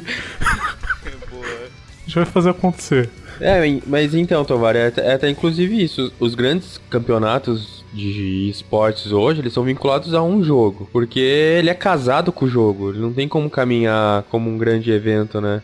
gente 2.05 2.15
vai 2.15 2.25
fazer 2.25 2.51
acontecer. 2.51 3.11
É, 3.41 3.61
mas 3.87 4.15
então, 4.15 4.45
Tovar, 4.45 4.77
é, 4.77 4.93
é 4.99 5.15
até 5.15 5.29
inclusive 5.29 5.83
isso. 5.83 6.13
Os 6.21 6.35
grandes 6.35 6.81
campeonatos 6.91 7.85
de 7.93 8.49
esportes 8.49 9.13
hoje, 9.13 9.41
eles 9.41 9.53
são 9.53 9.65
vinculados 9.65 10.15
a 10.15 10.23
um 10.23 10.43
jogo. 10.43 10.89
Porque 10.93 11.19
ele 11.19 11.71
é 11.71 11.75
casado 11.75 12.33
com 12.33 12.45
o 12.45 12.49
jogo. 12.49 12.91
Ele 12.91 13.01
não 13.01 13.13
tem 13.13 13.27
como 13.27 13.51
caminhar 13.51 14.23
como 14.25 14.49
um 14.49 14.59
grande 14.59 14.91
evento, 14.91 15.41
né? 15.41 15.63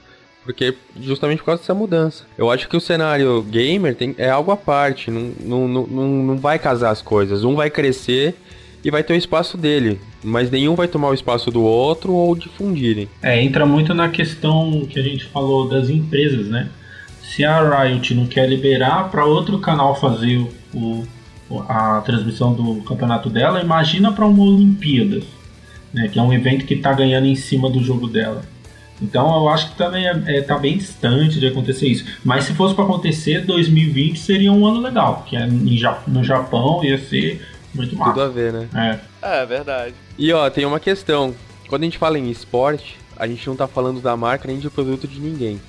Porque 0.49 0.75
justamente 0.99 1.41
por 1.41 1.45
causa 1.45 1.61
dessa 1.61 1.75
mudança. 1.75 2.25
Eu 2.39 2.51
acho 2.51 2.71
que 2.71 2.77
o 2.77 2.81
cenário 2.81 3.43
gamer 3.43 3.95
tem, 3.95 4.15
é 4.17 4.31
algo 4.31 4.51
à 4.51 4.57
parte. 4.57 5.11
Não, 5.11 5.69
não, 5.69 5.87
não, 5.87 6.09
não 6.09 6.39
vai 6.39 6.59
casar 6.59 6.89
as 6.89 7.03
coisas. 7.03 7.45
Um 7.45 7.55
vai 7.55 7.69
crescer 7.69 8.35
e 8.83 8.91
vai 8.91 9.03
ter 9.03 9.13
o 9.13 9.17
espaço 9.17 9.59
dele. 9.59 10.01
Mas 10.25 10.51
nenhum 10.51 10.75
vai 10.75 10.89
tomar 10.89 11.09
o 11.11 11.15
espaço 11.15 11.51
do 11.51 11.63
outro 11.63 12.15
ou 12.15 12.35
difundirem. 12.35 13.11
É, 13.23 13.43
entra 13.43 13.67
muito 13.67 13.93
na 13.93 14.09
questão 14.09 14.87
que 14.89 14.99
a 14.99 15.03
gente 15.03 15.27
falou 15.27 15.69
das 15.69 15.91
empresas, 15.91 16.47
né? 16.47 16.71
Se 17.21 17.45
a 17.45 17.83
Riot 17.83 18.15
não 18.15 18.27
quer 18.27 18.49
liberar 18.49 19.11
para 19.11 19.27
outro 19.27 19.59
canal 19.59 20.01
fazer 20.01 20.47
o, 20.73 21.05
a 21.69 22.01
transmissão 22.01 22.55
do 22.55 22.77
campeonato 22.85 23.29
dela, 23.29 23.61
imagina 23.61 24.13
para 24.13 24.27
uma 24.27 24.45
Olimpíadas, 24.45 25.25
né? 25.93 26.09
Que 26.09 26.19
é 26.19 26.23
um 26.23 26.33
evento 26.33 26.65
que 26.65 26.73
está 26.73 26.95
ganhando 26.95 27.27
em 27.27 27.37
cima 27.37 27.69
do 27.69 27.85
jogo 27.85 28.09
dela. 28.09 28.41
Então 29.01 29.35
eu 29.37 29.49
acho 29.49 29.71
que 29.71 29.77
também 29.77 30.07
é, 30.07 30.23
é, 30.27 30.41
tá 30.43 30.59
bem 30.59 30.77
distante 30.77 31.39
de 31.39 31.47
acontecer 31.47 31.87
isso. 31.87 32.05
Mas 32.25 32.45
se 32.45 32.55
fosse 32.55 32.75
para 32.75 32.85
acontecer, 32.85 33.45
2020 33.45 34.19
seria 34.19 34.53
um 34.53 34.67
ano 34.67 34.81
legal, 34.81 35.25
que 35.27 35.37
é 35.37 35.47
no 35.47 36.25
Japão 36.25 36.83
ia 36.85 36.99
ser 36.99 37.47
muito 37.75 37.97
massa. 37.97 38.13
Tudo 38.13 38.23
a 38.23 38.29
ver, 38.29 38.53
né? 38.53 38.69
É. 38.75 39.09
É, 39.21 39.47
verdade. 39.47 39.95
E 40.17 40.33
ó, 40.33 40.49
tem 40.51 40.65
uma 40.65 40.81
questão. 40.81 41.35
Quando 41.69 41.83
a 41.83 41.85
gente 41.85 41.99
fala 41.99 42.19
em 42.19 42.31
esporte, 42.31 42.97
a 43.17 43.27
gente 43.27 43.47
não 43.47 43.57
tá 43.57 43.67
falando 43.67 44.01
da 44.01 44.17
marca 44.17 44.49
nem 44.49 44.59
de 44.59 44.71
produto 44.71 45.07
de 45.07 45.21
ninguém. 45.21 45.61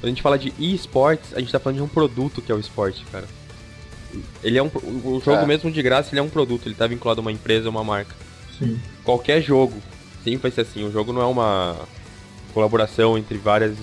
Quando 0.00 0.06
a 0.06 0.08
gente 0.08 0.22
fala 0.22 0.38
de 0.38 0.52
esportes, 0.58 1.32
a 1.34 1.40
gente 1.40 1.52
tá 1.52 1.58
falando 1.58 1.76
de 1.76 1.82
um 1.82 1.88
produto 1.88 2.42
que 2.42 2.50
é 2.50 2.54
o 2.54 2.58
esporte, 2.58 3.04
cara. 3.10 3.26
Ele 4.42 4.58
é 4.58 4.62
um 4.62 4.66
o 4.66 5.20
jogo 5.24 5.42
é. 5.42 5.46
mesmo 5.46 5.70
de 5.70 5.82
graça, 5.82 6.10
ele 6.12 6.20
é 6.20 6.22
um 6.22 6.28
produto, 6.28 6.66
ele 6.66 6.74
tá 6.74 6.86
vinculado 6.86 7.20
a 7.20 7.22
uma 7.22 7.32
empresa, 7.32 7.68
uma 7.68 7.82
marca. 7.82 8.14
Sim. 8.58 8.80
Qualquer 9.02 9.42
jogo 9.42 9.74
sempre 10.22 10.42
vai 10.42 10.50
ser 10.50 10.62
assim, 10.62 10.84
o 10.84 10.92
jogo 10.92 11.12
não 11.12 11.20
é 11.20 11.26
uma 11.26 11.76
colaboração 12.54 13.18
entre 13.18 13.36
várias 13.36 13.76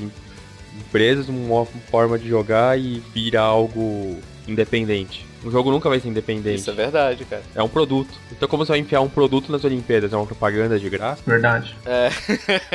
empresas, 0.80 1.30
uma 1.30 1.66
forma 1.66 2.18
de 2.18 2.28
jogar 2.28 2.80
e 2.80 3.04
vira 3.14 3.42
algo 3.42 4.18
independente. 4.48 5.26
O 5.44 5.50
jogo 5.50 5.72
nunca 5.72 5.90
vai 5.90 6.00
ser 6.00 6.08
independente. 6.08 6.60
Isso 6.60 6.70
é 6.70 6.74
verdade, 6.74 7.26
cara. 7.26 7.42
É 7.56 7.64
um 7.64 7.68
produto. 7.68 8.14
Então 8.32 8.48
como 8.48 8.66
você 8.66 8.74
vai 8.74 8.80
enfiar 8.80 9.02
um 9.02 9.10
produto 9.10 9.52
nas 9.52 9.64
Olimpíadas? 9.64 10.14
É 10.14 10.16
uma 10.16 10.26
propaganda 10.26 10.80
de 10.80 10.90
graça? 10.90 11.22
Verdade. 11.26 11.76
É. 11.86 12.10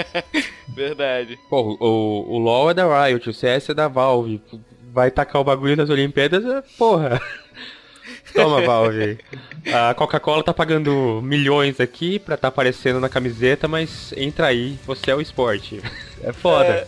verdade. 0.69 1.39
Pô, 1.49 1.77
o, 1.81 2.35
o 2.35 2.39
LoL 2.39 2.71
é 2.71 2.75
da 2.75 3.07
Riot, 3.07 3.31
o 3.31 3.35
CS 3.35 3.71
é 3.71 3.75
da 3.75 3.87
Valve. 3.87 4.43
Vai 4.93 5.11
tacar 5.11 5.41
o 5.41 5.45
bagulho 5.45 5.77
nas 5.77 5.91
Olimpíadas? 5.91 6.45
É, 6.45 6.63
porra. 6.77 7.21
Toma, 8.37 8.61
Valve. 8.61 9.19
A 9.73 9.95
Coca-Cola 9.95 10.45
tá 10.45 10.55
pagando 10.55 11.21
milhões 11.23 11.81
aqui 11.81 12.19
pra 12.19 12.37
tá 12.37 12.49
aparecendo 12.49 13.01
na 13.01 13.09
camiseta, 13.09 13.67
mas 13.67 14.13
entra 14.17 14.47
aí, 14.47 14.79
você 14.87 15.11
é 15.11 15.15
o 15.15 15.21
esporte. 15.21 15.83
É 16.23 16.33
foda. 16.33 16.87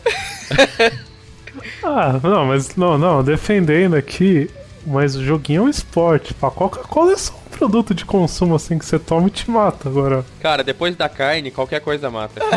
É. 0.78 0.92
ah, 1.82 2.20
não, 2.22 2.46
mas 2.46 2.76
não, 2.76 2.96
não, 2.98 3.24
defendendo 3.24 3.96
aqui, 3.96 4.50
mas 4.86 5.16
o 5.16 5.24
joguinho 5.24 5.62
é 5.62 5.64
um 5.64 5.68
esporte. 5.68 6.34
A 6.40 6.50
Coca-Cola 6.50 7.12
é 7.12 7.16
só 7.16 7.32
um 7.32 7.50
produto 7.50 7.94
de 7.94 8.04
consumo 8.04 8.54
assim 8.54 8.78
que 8.78 8.84
você 8.84 8.98
toma 8.98 9.28
e 9.28 9.30
te 9.30 9.50
mata 9.50 9.88
agora. 9.88 10.24
Cara, 10.40 10.62
depois 10.62 10.94
da 10.94 11.08
carne, 11.08 11.50
qualquer 11.50 11.80
coisa 11.80 12.10
mata. 12.10 12.40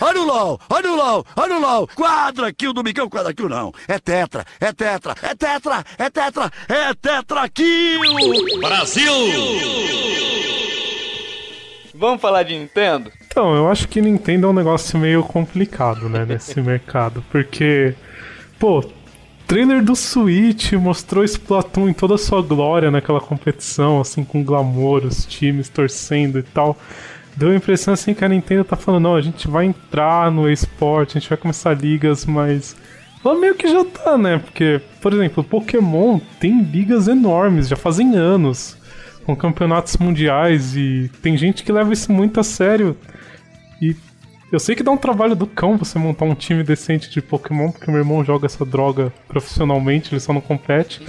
Olha 0.00 0.20
o 0.20 0.24
LOL, 0.24 0.60
olha 0.68 0.92
o 0.92 0.96
LOL, 0.96 1.26
olha 1.36 1.56
o 1.56 1.60
LOL. 1.60 1.88
Quadra 1.94 2.52
kill 2.52 2.72
do 2.72 2.82
Micão, 2.82 3.08
quadra 3.08 3.32
kill 3.32 3.48
não. 3.48 3.72
É 3.86 3.98
tetra, 3.98 4.44
é 4.60 4.72
tetra, 4.72 5.14
é 5.22 5.34
tetra, 5.34 5.84
é 5.98 6.10
tetra, 6.10 6.52
é 6.68 6.94
tetra 6.94 7.48
kill. 7.48 8.00
Brasil! 8.60 9.12
Vamos 11.94 12.20
falar 12.20 12.42
de 12.42 12.58
Nintendo? 12.58 13.12
Então, 13.26 13.54
eu 13.54 13.70
acho 13.70 13.86
que 13.86 14.00
Nintendo 14.00 14.48
é 14.48 14.50
um 14.50 14.54
negócio 14.54 14.98
meio 14.98 15.22
complicado, 15.22 16.08
né, 16.08 16.24
nesse 16.24 16.58
mercado, 16.62 17.24
porque 17.30 17.94
pô, 18.58 18.84
trailer 19.46 19.82
do 19.82 19.94
Switch 19.94 20.72
mostrou 20.72 21.22
Splatoon 21.22 21.88
em 21.88 21.92
toda 21.92 22.16
a 22.16 22.18
sua 22.18 22.42
glória 22.42 22.90
naquela 22.90 23.20
competição, 23.20 24.00
assim, 24.00 24.24
com 24.24 24.42
glamour, 24.42 25.04
os 25.04 25.24
times 25.24 25.68
torcendo 25.68 26.40
e 26.40 26.42
tal 26.42 26.76
deu 27.36 27.50
a 27.50 27.54
impressão 27.54 27.94
assim 27.94 28.14
que 28.14 28.24
a 28.24 28.28
Nintendo 28.28 28.64
tá 28.64 28.76
falando, 28.76 29.02
não, 29.02 29.16
a 29.16 29.20
gente 29.20 29.48
vai 29.48 29.66
entrar 29.66 30.30
no 30.30 30.48
esporte, 30.50 31.16
a 31.16 31.20
gente 31.20 31.28
vai 31.28 31.38
começar 31.38 31.74
ligas, 31.74 32.24
mas 32.24 32.76
ela 33.24 33.38
meio 33.38 33.54
que 33.54 33.66
já 33.66 33.84
tá, 33.84 34.18
né? 34.18 34.38
Porque, 34.38 34.80
por 35.00 35.12
exemplo, 35.12 35.42
Pokémon 35.42 36.20
tem 36.38 36.62
ligas 36.62 37.08
enormes, 37.08 37.68
já 37.68 37.76
fazem 37.76 38.16
anos, 38.16 38.76
com 39.24 39.34
campeonatos 39.34 39.96
mundiais 39.96 40.76
e 40.76 41.10
tem 41.22 41.36
gente 41.36 41.64
que 41.64 41.72
leva 41.72 41.92
isso 41.92 42.12
muito 42.12 42.38
a 42.38 42.44
sério. 42.44 42.96
E 43.80 43.96
eu 44.52 44.60
sei 44.60 44.76
que 44.76 44.82
dá 44.82 44.90
um 44.90 44.96
trabalho 44.96 45.34
do 45.34 45.46
cão 45.46 45.76
você 45.76 45.98
montar 45.98 46.26
um 46.26 46.34
time 46.34 46.62
decente 46.62 47.10
de 47.10 47.20
Pokémon, 47.20 47.70
porque 47.70 47.90
meu 47.90 48.00
irmão 48.00 48.24
joga 48.24 48.46
essa 48.46 48.64
droga 48.64 49.12
profissionalmente, 49.26 50.12
ele 50.12 50.20
só 50.20 50.32
não 50.32 50.40
compete. 50.40 51.02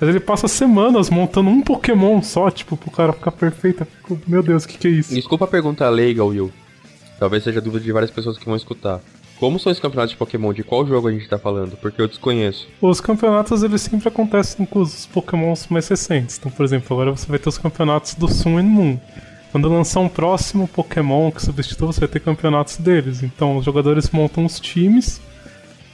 Mas 0.00 0.08
ele 0.08 0.20
passa 0.20 0.48
semanas 0.48 1.10
montando 1.10 1.50
um 1.50 1.60
Pokémon 1.60 2.22
só, 2.22 2.50
tipo, 2.50 2.76
pro 2.76 2.90
cara 2.90 3.12
ficar 3.12 3.32
perfeito. 3.32 3.86
Meu 4.26 4.42
Deus, 4.42 4.64
o 4.64 4.68
que, 4.68 4.78
que 4.78 4.88
é 4.88 4.90
isso? 4.90 5.14
Desculpa 5.14 5.44
a 5.44 5.48
pergunta 5.48 5.88
leiga, 5.90 6.24
Will. 6.24 6.50
Talvez 7.18 7.44
seja 7.44 7.60
dúvida 7.60 7.84
de 7.84 7.92
várias 7.92 8.10
pessoas 8.10 8.38
que 8.38 8.46
vão 8.46 8.56
escutar. 8.56 9.00
Como 9.38 9.58
são 9.58 9.70
esses 9.70 9.80
campeonatos 9.80 10.12
de 10.12 10.16
Pokémon? 10.16 10.54
De 10.54 10.62
qual 10.62 10.86
jogo 10.86 11.08
a 11.08 11.12
gente 11.12 11.28
tá 11.28 11.38
falando? 11.38 11.76
Porque 11.76 12.00
eu 12.00 12.08
desconheço. 12.08 12.66
Os 12.80 13.00
campeonatos, 13.00 13.62
eles 13.62 13.82
sempre 13.82 14.08
acontecem 14.08 14.64
com 14.64 14.80
os 14.80 15.04
Pokémons 15.06 15.66
mais 15.68 15.86
recentes. 15.88 16.38
Então, 16.38 16.50
por 16.50 16.64
exemplo, 16.64 16.94
agora 16.94 17.10
você 17.14 17.26
vai 17.26 17.38
ter 17.38 17.48
os 17.48 17.58
campeonatos 17.58 18.14
do 18.14 18.26
Sun 18.26 18.58
and 18.58 18.64
Moon. 18.64 18.98
Quando 19.52 19.68
lançar 19.68 20.00
um 20.00 20.08
próximo 20.08 20.68
Pokémon 20.68 21.30
que 21.30 21.42
substitua, 21.42 21.92
você 21.92 22.00
vai 22.00 22.08
ter 22.08 22.20
campeonatos 22.20 22.76
deles. 22.76 23.22
Então 23.22 23.56
os 23.56 23.64
jogadores 23.64 24.10
montam 24.10 24.44
os 24.44 24.60
times 24.60 25.20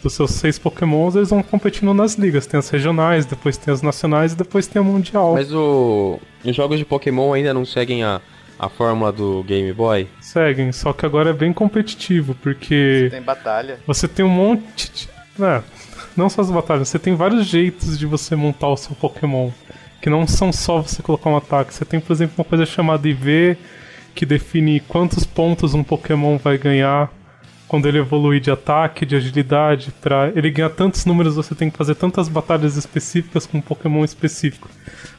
dos 0.02 0.12
seus 0.12 0.32
seis 0.32 0.58
Pokémons, 0.58 1.14
eles 1.16 1.30
vão 1.30 1.42
competindo 1.42 1.92
nas 1.92 2.14
ligas. 2.14 2.46
Tem 2.46 2.58
as 2.58 2.68
regionais, 2.68 3.26
depois 3.26 3.56
tem 3.56 3.72
as 3.72 3.82
nacionais 3.82 4.32
e 4.32 4.36
depois 4.36 4.66
tem 4.66 4.80
a 4.80 4.84
mundial. 4.84 5.34
Mas 5.34 5.52
o... 5.52 6.20
os 6.44 6.54
jogos 6.54 6.78
de 6.78 6.84
Pokémon 6.84 7.32
ainda 7.32 7.52
não 7.52 7.64
seguem 7.64 8.04
a, 8.04 8.20
a 8.58 8.68
fórmula 8.68 9.12
do 9.12 9.42
Game 9.42 9.72
Boy? 9.72 10.08
Seguem, 10.20 10.72
só 10.72 10.92
que 10.92 11.04
agora 11.04 11.30
é 11.30 11.32
bem 11.32 11.52
competitivo, 11.52 12.34
porque. 12.42 13.08
Tem 13.10 13.22
batalha. 13.22 13.78
Você 13.86 14.06
tem 14.06 14.24
um 14.24 14.30
monte 14.30 14.92
de. 14.92 15.08
É, 15.42 15.62
não 16.16 16.30
só 16.30 16.40
as 16.40 16.50
batalhas, 16.50 16.88
você 16.88 16.98
tem 16.98 17.14
vários 17.14 17.46
jeitos 17.46 17.98
de 17.98 18.06
você 18.06 18.34
montar 18.34 18.68
o 18.68 18.76
seu 18.76 18.94
Pokémon. 18.94 19.50
Que 20.00 20.10
não 20.10 20.26
são 20.26 20.52
só 20.52 20.82
você 20.82 21.02
colocar 21.02 21.30
um 21.30 21.36
ataque. 21.36 21.74
Você 21.74 21.84
tem, 21.84 21.98
por 21.98 22.12
exemplo, 22.12 22.34
uma 22.38 22.44
coisa 22.44 22.64
chamada 22.64 23.08
IV, 23.08 23.56
que 24.14 24.24
define 24.24 24.78
quantos 24.80 25.24
pontos 25.24 25.74
um 25.74 25.82
Pokémon 25.82 26.38
vai 26.38 26.56
ganhar 26.56 27.10
quando 27.68 27.86
ele 27.86 27.98
evoluir 27.98 28.40
de 28.40 28.50
ataque, 28.50 29.04
de 29.04 29.16
agilidade, 29.16 29.92
para 30.00 30.30
ele 30.34 30.50
ganhar 30.50 30.70
tantos 30.70 31.04
números, 31.04 31.34
você 31.34 31.54
tem 31.54 31.68
que 31.68 31.76
fazer 31.76 31.96
tantas 31.96 32.28
batalhas 32.28 32.76
específicas 32.76 33.44
com 33.44 33.58
um 33.58 33.60
Pokémon 33.60 34.04
específico. 34.04 34.68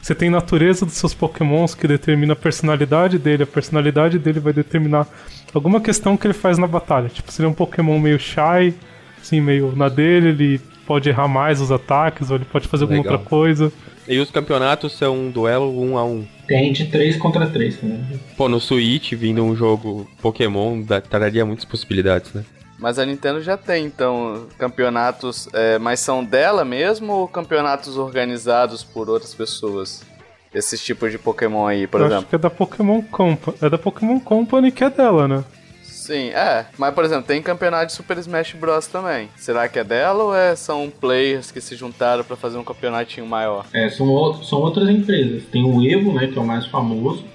Você 0.00 0.14
tem 0.14 0.30
natureza 0.30 0.86
dos 0.86 0.94
seus 0.94 1.12
Pokémons 1.12 1.74
que 1.74 1.86
determina 1.86 2.32
a 2.32 2.36
personalidade 2.36 3.18
dele, 3.18 3.42
a 3.42 3.46
personalidade 3.46 4.18
dele 4.18 4.40
vai 4.40 4.52
determinar 4.52 5.06
alguma 5.52 5.80
questão 5.80 6.16
que 6.16 6.26
ele 6.26 6.34
faz 6.34 6.56
na 6.56 6.66
batalha. 6.66 7.08
Tipo, 7.08 7.30
se 7.30 7.42
ele 7.42 7.46
é 7.46 7.50
um 7.50 7.54
Pokémon 7.54 7.98
meio 7.98 8.18
shy, 8.18 8.74
assim, 9.20 9.40
meio 9.40 9.74
na 9.76 9.90
dele, 9.90 10.28
ele 10.28 10.60
pode 10.86 11.08
errar 11.10 11.28
mais 11.28 11.60
os 11.60 11.70
ataques, 11.70 12.30
ou 12.30 12.36
ele 12.36 12.46
pode 12.46 12.66
fazer 12.66 12.84
alguma 12.84 13.02
Legal. 13.02 13.14
outra 13.14 13.28
coisa. 13.28 13.70
E 14.08 14.18
os 14.18 14.30
campeonatos 14.30 14.92
são 14.92 15.14
um 15.16 15.30
duelo 15.30 15.80
um 15.80 15.98
a 15.98 16.04
um. 16.04 16.24
Tem 16.46 16.72
de 16.72 16.86
3 16.86 17.16
contra 17.18 17.46
3 17.46 17.76
também. 17.76 18.00
Pô, 18.36 18.48
no 18.48 18.58
Switch, 18.58 19.12
vindo 19.12 19.44
um 19.44 19.54
jogo 19.54 20.08
Pokémon, 20.22 20.82
traria 21.10 21.44
muitas 21.44 21.66
possibilidades, 21.66 22.32
né? 22.32 22.44
Mas 22.78 22.98
a 22.98 23.04
Nintendo 23.04 23.42
já 23.42 23.56
tem, 23.56 23.84
então, 23.84 24.46
campeonatos, 24.56 25.48
é, 25.52 25.78
mas 25.78 26.00
são 26.00 26.24
dela 26.24 26.64
mesmo 26.64 27.12
ou 27.12 27.28
campeonatos 27.28 27.98
organizados 27.98 28.82
por 28.84 29.10
outras 29.10 29.34
pessoas? 29.34 30.02
Esses 30.54 30.82
tipos 30.82 31.10
de 31.10 31.18
Pokémon 31.18 31.66
aí, 31.66 31.86
por 31.86 32.00
Eu 32.00 32.06
exemplo. 32.06 32.20
acho 32.22 32.28
que 32.30 32.36
é 32.36 32.38
da 32.38 32.48
Pokémon 32.48 33.02
Company. 33.02 33.56
É 33.60 33.68
da 33.68 33.76
Pokémon 33.76 34.18
Company 34.20 34.70
que 34.72 34.84
é 34.84 34.88
dela, 34.88 35.28
né? 35.28 35.44
Sim, 36.08 36.30
é. 36.30 36.64
Mas, 36.78 36.94
por 36.94 37.04
exemplo, 37.04 37.24
tem 37.24 37.42
campeonato 37.42 37.88
de 37.88 37.92
Super 37.92 38.16
Smash 38.16 38.54
Bros. 38.54 38.86
também. 38.86 39.28
Será 39.36 39.68
que 39.68 39.78
é 39.78 39.84
dela 39.84 40.24
ou 40.24 40.34
é, 40.34 40.56
são 40.56 40.90
players 40.90 41.50
que 41.50 41.60
se 41.60 41.76
juntaram 41.76 42.24
pra 42.24 42.34
fazer 42.34 42.56
um 42.56 42.64
campeonatinho 42.64 43.26
maior? 43.26 43.66
É, 43.74 43.90
são, 43.90 44.42
são 44.42 44.60
outras 44.60 44.88
empresas. 44.88 45.42
Tem 45.52 45.62
o 45.62 45.86
Evo, 45.86 46.14
né, 46.14 46.26
que 46.28 46.38
é 46.38 46.40
o 46.40 46.46
mais 46.46 46.64
famoso. 46.64 47.26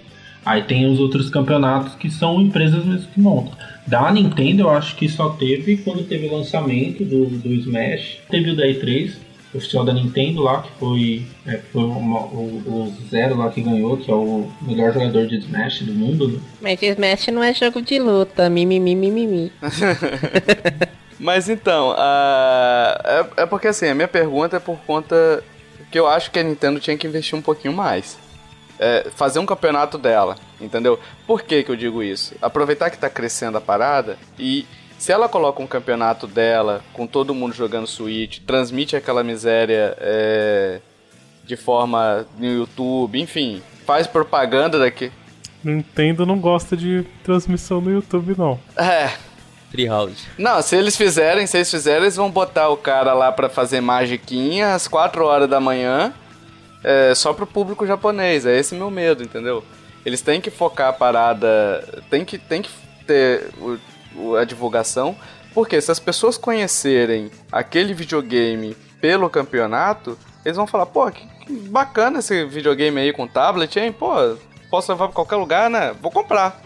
Aí 0.43 0.63
tem 0.63 0.91
os 0.91 0.99
outros 0.99 1.30
campeonatos 1.30 1.93
que 1.93 2.09
são 2.09 2.41
empresas 2.41 2.84
mesmo 2.84 3.11
que 3.11 3.19
montam. 3.19 3.53
Da 3.86 4.11
Nintendo, 4.11 4.63
eu 4.63 4.69
acho 4.71 4.95
que 4.95 5.07
só 5.07 5.30
teve 5.30 5.78
quando 5.78 6.03
teve 6.07 6.26
o 6.26 6.36
lançamento 6.36 7.05
do, 7.05 7.28
do 7.28 7.53
Smash. 7.53 8.21
Teve 8.28 8.49
o 8.49 8.55
da 8.55 8.65
E3, 8.65 9.11
oficial 9.55 9.83
da 9.85 9.93
Nintendo 9.93 10.41
lá, 10.41 10.61
que 10.63 10.71
foi, 10.79 11.25
é, 11.45 11.57
foi 11.71 11.83
uma- 11.83 12.21
o, 12.25 12.63
o 12.65 12.93
Zero 13.09 13.37
lá 13.37 13.49
que 13.49 13.61
ganhou, 13.61 13.97
que 13.97 14.09
é 14.09 14.13
o 14.13 14.49
melhor 14.61 14.93
jogador 14.93 15.27
de 15.27 15.37
Smash 15.37 15.81
do 15.83 15.93
mundo. 15.93 16.27
Né? 16.27 16.39
Mas 16.61 16.81
Smash 16.81 17.27
não 17.27 17.43
é 17.43 17.53
jogo 17.53 17.81
de 17.81 17.99
luta, 17.99 18.49
mimimi, 18.49 18.95
mimimi. 18.95 19.51
Mas 21.19 21.47
então, 21.49 21.93
a- 21.97 23.27
é, 23.37 23.43
é 23.43 23.45
porque 23.45 23.67
assim, 23.67 23.87
a 23.87 23.95
minha 23.95 24.07
pergunta 24.07 24.57
é 24.57 24.59
por 24.59 24.77
conta 24.85 25.43
que 25.91 25.97
eu 25.99 26.07
acho 26.07 26.31
que 26.31 26.39
a 26.39 26.43
Nintendo 26.43 26.79
tinha 26.79 26.97
que 26.97 27.07
investir 27.07 27.37
um 27.37 27.41
pouquinho 27.41 27.73
mais. 27.73 28.17
É, 28.79 29.07
fazer 29.15 29.37
um 29.39 29.45
campeonato 29.45 29.97
dela, 29.97 30.35
entendeu? 30.59 30.99
Por 31.27 31.43
que, 31.43 31.63
que 31.63 31.69
eu 31.71 31.75
digo 31.75 32.01
isso? 32.01 32.33
Aproveitar 32.41 32.89
que 32.89 32.97
tá 32.97 33.09
crescendo 33.09 33.57
a 33.57 33.61
parada 33.61 34.17
e 34.37 34.65
se 35.03 35.11
ela 35.11 35.27
coloca 35.27 35.61
um 35.61 35.67
campeonato 35.67 36.25
dela 36.25 36.81
com 36.93 37.05
todo 37.05 37.35
mundo 37.35 37.53
jogando 37.53 37.85
Switch, 37.85 38.39
transmite 38.39 38.95
aquela 38.95 39.21
miséria 39.21 39.97
é, 39.99 40.79
de 41.43 41.57
forma 41.57 42.25
no 42.39 42.45
YouTube, 42.45 43.19
enfim, 43.19 43.61
faz 43.85 44.07
propaganda 44.07 44.79
daqui. 44.79 45.11
Nintendo 45.61 46.25
não 46.25 46.39
gosta 46.39 46.77
de 46.77 47.05
transmissão 47.21 47.81
no 47.81 47.91
YouTube, 47.91 48.33
não. 48.37 48.57
É, 48.77 49.11
Treehouse. 49.73 50.25
Não, 50.37 50.61
se 50.61 50.77
eles 50.77 50.95
fizerem, 50.95 51.45
se 51.47 51.57
eles 51.57 51.69
fizerem, 51.69 52.03
eles 52.03 52.15
vão 52.15 52.31
botar 52.31 52.69
o 52.69 52.77
cara 52.77 53.13
lá 53.13 53.29
pra 53.29 53.49
fazer 53.49 53.81
magiquinha 53.81 54.73
às 54.73 54.87
4 54.87 55.25
horas 55.25 55.49
da 55.49 55.59
manhã, 55.59 56.13
é, 56.81 57.13
só 57.13 57.33
pro 57.33 57.45
público 57.45 57.85
japonês. 57.85 58.45
É 58.45 58.57
esse 58.57 58.73
meu 58.73 58.89
medo, 58.89 59.21
entendeu? 59.21 59.65
Eles 60.05 60.21
têm 60.21 60.39
que 60.39 60.49
focar 60.49 60.87
a 60.87 60.93
parada, 60.93 61.83
tem 62.09 62.23
que, 62.23 62.37
tem 62.37 62.61
que 62.61 62.69
ter 63.05 63.49
a 64.39 64.43
divulgação, 64.43 65.16
porque 65.53 65.80
se 65.80 65.91
as 65.91 65.99
pessoas 65.99 66.38
conhecerem 66.38 67.32
aquele 67.51 67.93
videogame 67.93 68.76
pelo 68.99 69.30
campeonato, 69.30 70.18
eles 70.43 70.57
vão 70.57 70.68
falar, 70.68 70.86
pô, 70.86 71.09
que, 71.11 71.28
bacana 71.70 72.20
esse 72.20 72.45
videogame 72.45 72.99
aí 72.99 73.14
com 73.14 73.28
tablet, 73.28 73.78
hein? 73.80 73.91
Pô, 73.91 74.14
posso 74.70 74.91
levar 74.91 75.07
pra 75.07 75.16
qualquer 75.16 75.36
lugar, 75.36 75.70
né? 75.70 75.93
Vou 76.01 76.11
comprar 76.11 76.61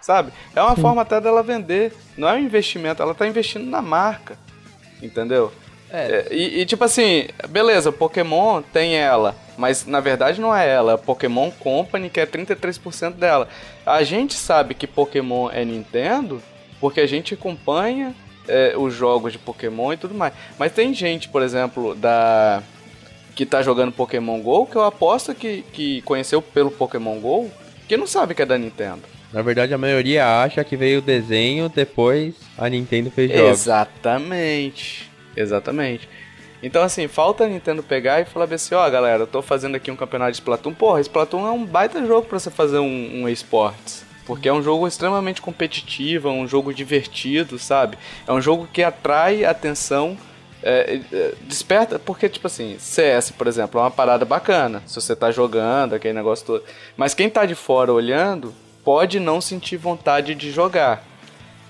sabe? 0.00 0.32
É 0.54 0.62
uma 0.62 0.76
forma 0.76 1.02
até 1.02 1.20
dela 1.20 1.42
vender. 1.42 1.92
Não 2.16 2.28
é 2.28 2.34
um 2.34 2.38
investimento, 2.38 3.02
ela 3.02 3.14
tá 3.14 3.26
investindo 3.26 3.68
na 3.68 3.82
marca. 3.82 4.38
Entendeu? 5.02 5.52
É, 5.90 6.26
e, 6.30 6.60
e, 6.60 6.66
tipo 6.66 6.84
assim, 6.84 7.28
beleza, 7.48 7.90
Pokémon 7.90 8.60
tem 8.60 8.96
ela, 8.96 9.34
mas 9.56 9.86
na 9.86 10.00
verdade 10.00 10.38
não 10.38 10.54
é 10.54 10.68
ela, 10.68 10.92
é 10.92 10.94
a 10.96 10.98
Pokémon 10.98 11.50
Company 11.50 12.10
que 12.10 12.20
é 12.20 12.26
33% 12.26 13.12
dela. 13.12 13.48
A 13.86 14.02
gente 14.02 14.34
sabe 14.34 14.74
que 14.74 14.86
Pokémon 14.86 15.48
é 15.50 15.64
Nintendo 15.64 16.42
porque 16.80 17.00
a 17.00 17.06
gente 17.06 17.34
acompanha 17.34 18.14
é, 18.46 18.74
os 18.76 18.94
jogos 18.94 19.32
de 19.32 19.38
Pokémon 19.38 19.92
e 19.92 19.96
tudo 19.96 20.14
mais. 20.14 20.32
Mas 20.58 20.72
tem 20.72 20.92
gente, 20.94 21.28
por 21.28 21.42
exemplo, 21.42 21.94
da 21.94 22.62
que 23.34 23.46
tá 23.46 23.62
jogando 23.62 23.92
Pokémon 23.92 24.40
GO 24.40 24.66
que 24.66 24.74
eu 24.74 24.82
aposto 24.82 25.32
que, 25.32 25.62
que 25.72 26.02
conheceu 26.02 26.42
pelo 26.42 26.72
Pokémon 26.72 27.20
GO 27.20 27.48
que 27.86 27.96
não 27.96 28.06
sabe 28.06 28.34
que 28.34 28.42
é 28.42 28.46
da 28.46 28.58
Nintendo. 28.58 29.02
Na 29.32 29.42
verdade, 29.42 29.72
a 29.72 29.78
maioria 29.78 30.42
acha 30.42 30.64
que 30.64 30.76
veio 30.76 30.98
o 30.98 31.02
desenho, 31.02 31.68
depois 31.68 32.34
a 32.56 32.68
Nintendo 32.68 33.10
fez 33.10 33.30
jogos. 33.30 33.50
Exatamente. 33.50 35.10
Exatamente. 35.36 36.08
Então, 36.62 36.82
assim, 36.82 37.06
falta 37.06 37.44
a 37.44 37.48
Nintendo 37.48 37.82
pegar 37.82 38.20
e 38.20 38.24
falar 38.24 38.52
assim, 38.52 38.74
ó, 38.74 38.88
galera, 38.90 39.22
eu 39.22 39.26
tô 39.26 39.40
fazendo 39.40 39.76
aqui 39.76 39.90
um 39.90 39.96
campeonato 39.96 40.32
de 40.32 40.38
Splatoon. 40.38 40.74
Porra, 40.74 41.00
Splatoon 41.00 41.46
é 41.46 41.50
um 41.50 41.64
baita 41.64 42.04
jogo 42.04 42.26
pra 42.26 42.38
você 42.38 42.50
fazer 42.50 42.78
um, 42.78 43.22
um 43.22 43.28
esportes. 43.28 44.04
Porque 44.28 44.46
é 44.46 44.52
um 44.52 44.62
jogo 44.62 44.86
extremamente 44.86 45.40
competitivo, 45.40 46.28
é 46.28 46.30
um 46.30 46.46
jogo 46.46 46.74
divertido, 46.74 47.58
sabe? 47.58 47.96
É 48.26 48.32
um 48.32 48.42
jogo 48.42 48.68
que 48.70 48.82
atrai 48.82 49.42
atenção, 49.42 50.18
é, 50.62 51.00
é, 51.10 51.34
desperta, 51.44 51.98
porque, 51.98 52.28
tipo 52.28 52.46
assim, 52.46 52.76
CS, 52.78 53.30
por 53.30 53.46
exemplo, 53.46 53.80
é 53.80 53.84
uma 53.84 53.90
parada 53.90 54.26
bacana. 54.26 54.82
Se 54.86 54.96
você 54.96 55.16
tá 55.16 55.30
jogando, 55.30 55.94
aquele 55.94 56.12
negócio 56.12 56.44
todo. 56.44 56.64
Mas 56.94 57.14
quem 57.14 57.30
tá 57.30 57.46
de 57.46 57.54
fora 57.54 57.90
olhando, 57.90 58.54
pode 58.84 59.18
não 59.18 59.40
sentir 59.40 59.78
vontade 59.78 60.34
de 60.34 60.50
jogar. 60.50 61.02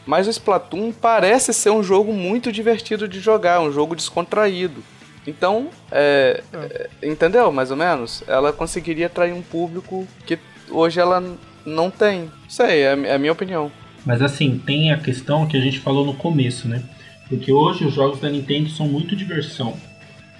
Mas 0.04 0.26
o 0.26 0.30
Splatoon 0.30 0.90
parece 0.90 1.54
ser 1.54 1.70
um 1.70 1.80
jogo 1.82 2.12
muito 2.12 2.50
divertido 2.50 3.06
de 3.06 3.20
jogar, 3.20 3.60
um 3.60 3.70
jogo 3.70 3.94
descontraído. 3.94 4.82
Então, 5.24 5.68
é, 5.92 6.42
é, 6.52 6.88
entendeu? 7.06 7.52
Mais 7.52 7.70
ou 7.70 7.76
menos? 7.76 8.24
Ela 8.26 8.52
conseguiria 8.52 9.06
atrair 9.06 9.32
um 9.32 9.42
público 9.42 10.08
que 10.26 10.40
hoje 10.70 10.98
ela 10.98 11.22
não 11.68 11.90
tem. 11.90 12.30
Sei, 12.48 12.82
é, 12.82 12.98
é 13.06 13.14
a 13.14 13.18
minha 13.18 13.32
opinião. 13.32 13.70
Mas 14.04 14.22
assim, 14.22 14.58
tem 14.58 14.92
a 14.92 14.98
questão 14.98 15.46
que 15.46 15.56
a 15.56 15.60
gente 15.60 15.78
falou 15.80 16.04
no 16.04 16.14
começo, 16.14 16.66
né? 16.66 16.82
Porque 17.28 17.52
hoje 17.52 17.84
os 17.84 17.94
jogos 17.94 18.20
da 18.20 18.30
Nintendo 18.30 18.70
são 18.70 18.88
muito 18.88 19.14
diversão. 19.14 19.76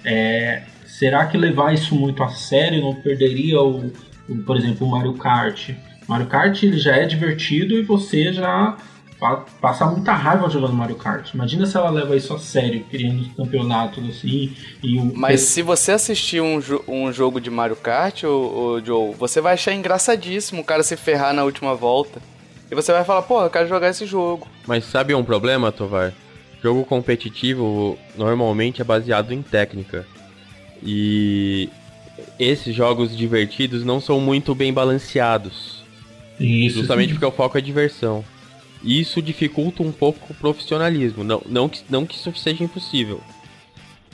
É, 0.03 0.63
será 0.85 1.25
que 1.27 1.37
levar 1.37 1.73
isso 1.73 1.93
muito 1.95 2.23
a 2.23 2.29
sério 2.29 2.81
não 2.81 2.95
perderia 2.95 3.61
o, 3.61 3.91
o, 4.27 4.37
por 4.45 4.57
exemplo, 4.57 4.87
o 4.87 4.91
Mario 4.91 5.13
Kart? 5.13 5.69
Mario 6.07 6.25
Kart 6.25 6.63
ele 6.63 6.79
já 6.79 6.95
é 6.95 7.05
divertido 7.05 7.75
e 7.75 7.83
você 7.83 8.33
já 8.33 8.75
pa- 9.19 9.45
passa 9.61 9.85
muita 9.85 10.13
raiva 10.13 10.49
jogando 10.49 10.73
Mario 10.73 10.95
Kart. 10.95 11.33
Imagina 11.33 11.65
se 11.65 11.75
ela 11.77 11.89
leva 11.89 12.15
isso 12.15 12.33
a 12.33 12.39
sério, 12.39 12.83
criando 12.89 13.21
os 13.21 13.33
campeonatos 13.35 14.07
assim 14.09 14.53
e 14.81 14.97
o 14.97 15.11
Mas 15.15 15.41
se 15.41 15.61
você 15.61 15.91
assistir 15.91 16.41
um, 16.41 16.59
jo- 16.59 16.83
um 16.87 17.11
jogo 17.11 17.39
de 17.41 17.49
Mario 17.49 17.75
Kart, 17.75 18.23
ô, 18.23 18.27
ô, 18.77 18.81
Joe, 18.85 19.13
você 19.15 19.41
vai 19.41 19.53
achar 19.53 19.73
engraçadíssimo 19.73 20.61
o 20.61 20.65
cara 20.65 20.83
se 20.83 20.95
ferrar 20.95 21.33
na 21.33 21.43
última 21.43 21.75
volta. 21.75 22.21
E 22.71 22.75
você 22.75 22.91
vai 22.91 23.03
falar, 23.03 23.23
pô, 23.23 23.41
eu 23.41 23.49
quero 23.49 23.67
jogar 23.67 23.89
esse 23.89 24.05
jogo. 24.05 24.47
Mas 24.67 24.85
sabe 24.85 25.13
um 25.15 25.23
problema, 25.23 25.71
Tovar? 25.71 26.13
Jogo 26.61 26.83
competitivo 26.85 27.97
normalmente 28.17 28.81
é 28.81 28.83
baseado 28.85 29.33
em 29.33 29.41
técnica. 29.41 30.05
E 30.83 31.69
esses 32.37 32.75
jogos 32.75 33.15
divertidos 33.15 33.83
não 33.83 33.99
são 33.99 34.19
muito 34.19 34.53
bem 34.53 34.71
balanceados. 34.73 35.83
isso 36.39 36.79
Justamente 36.79 37.09
sim. 37.09 37.13
porque 37.15 37.25
o 37.25 37.31
foco 37.31 37.57
é 37.57 37.61
diversão. 37.61 38.23
E 38.83 38.99
Isso 38.99 39.21
dificulta 39.21 39.83
um 39.83 39.91
pouco 39.91 40.31
o 40.31 40.35
profissionalismo. 40.35 41.23
Não, 41.23 41.41
não, 41.45 41.69
que, 41.69 41.83
não 41.89 42.05
que 42.05 42.15
isso 42.15 42.33
seja 42.35 42.63
impossível. 42.63 43.21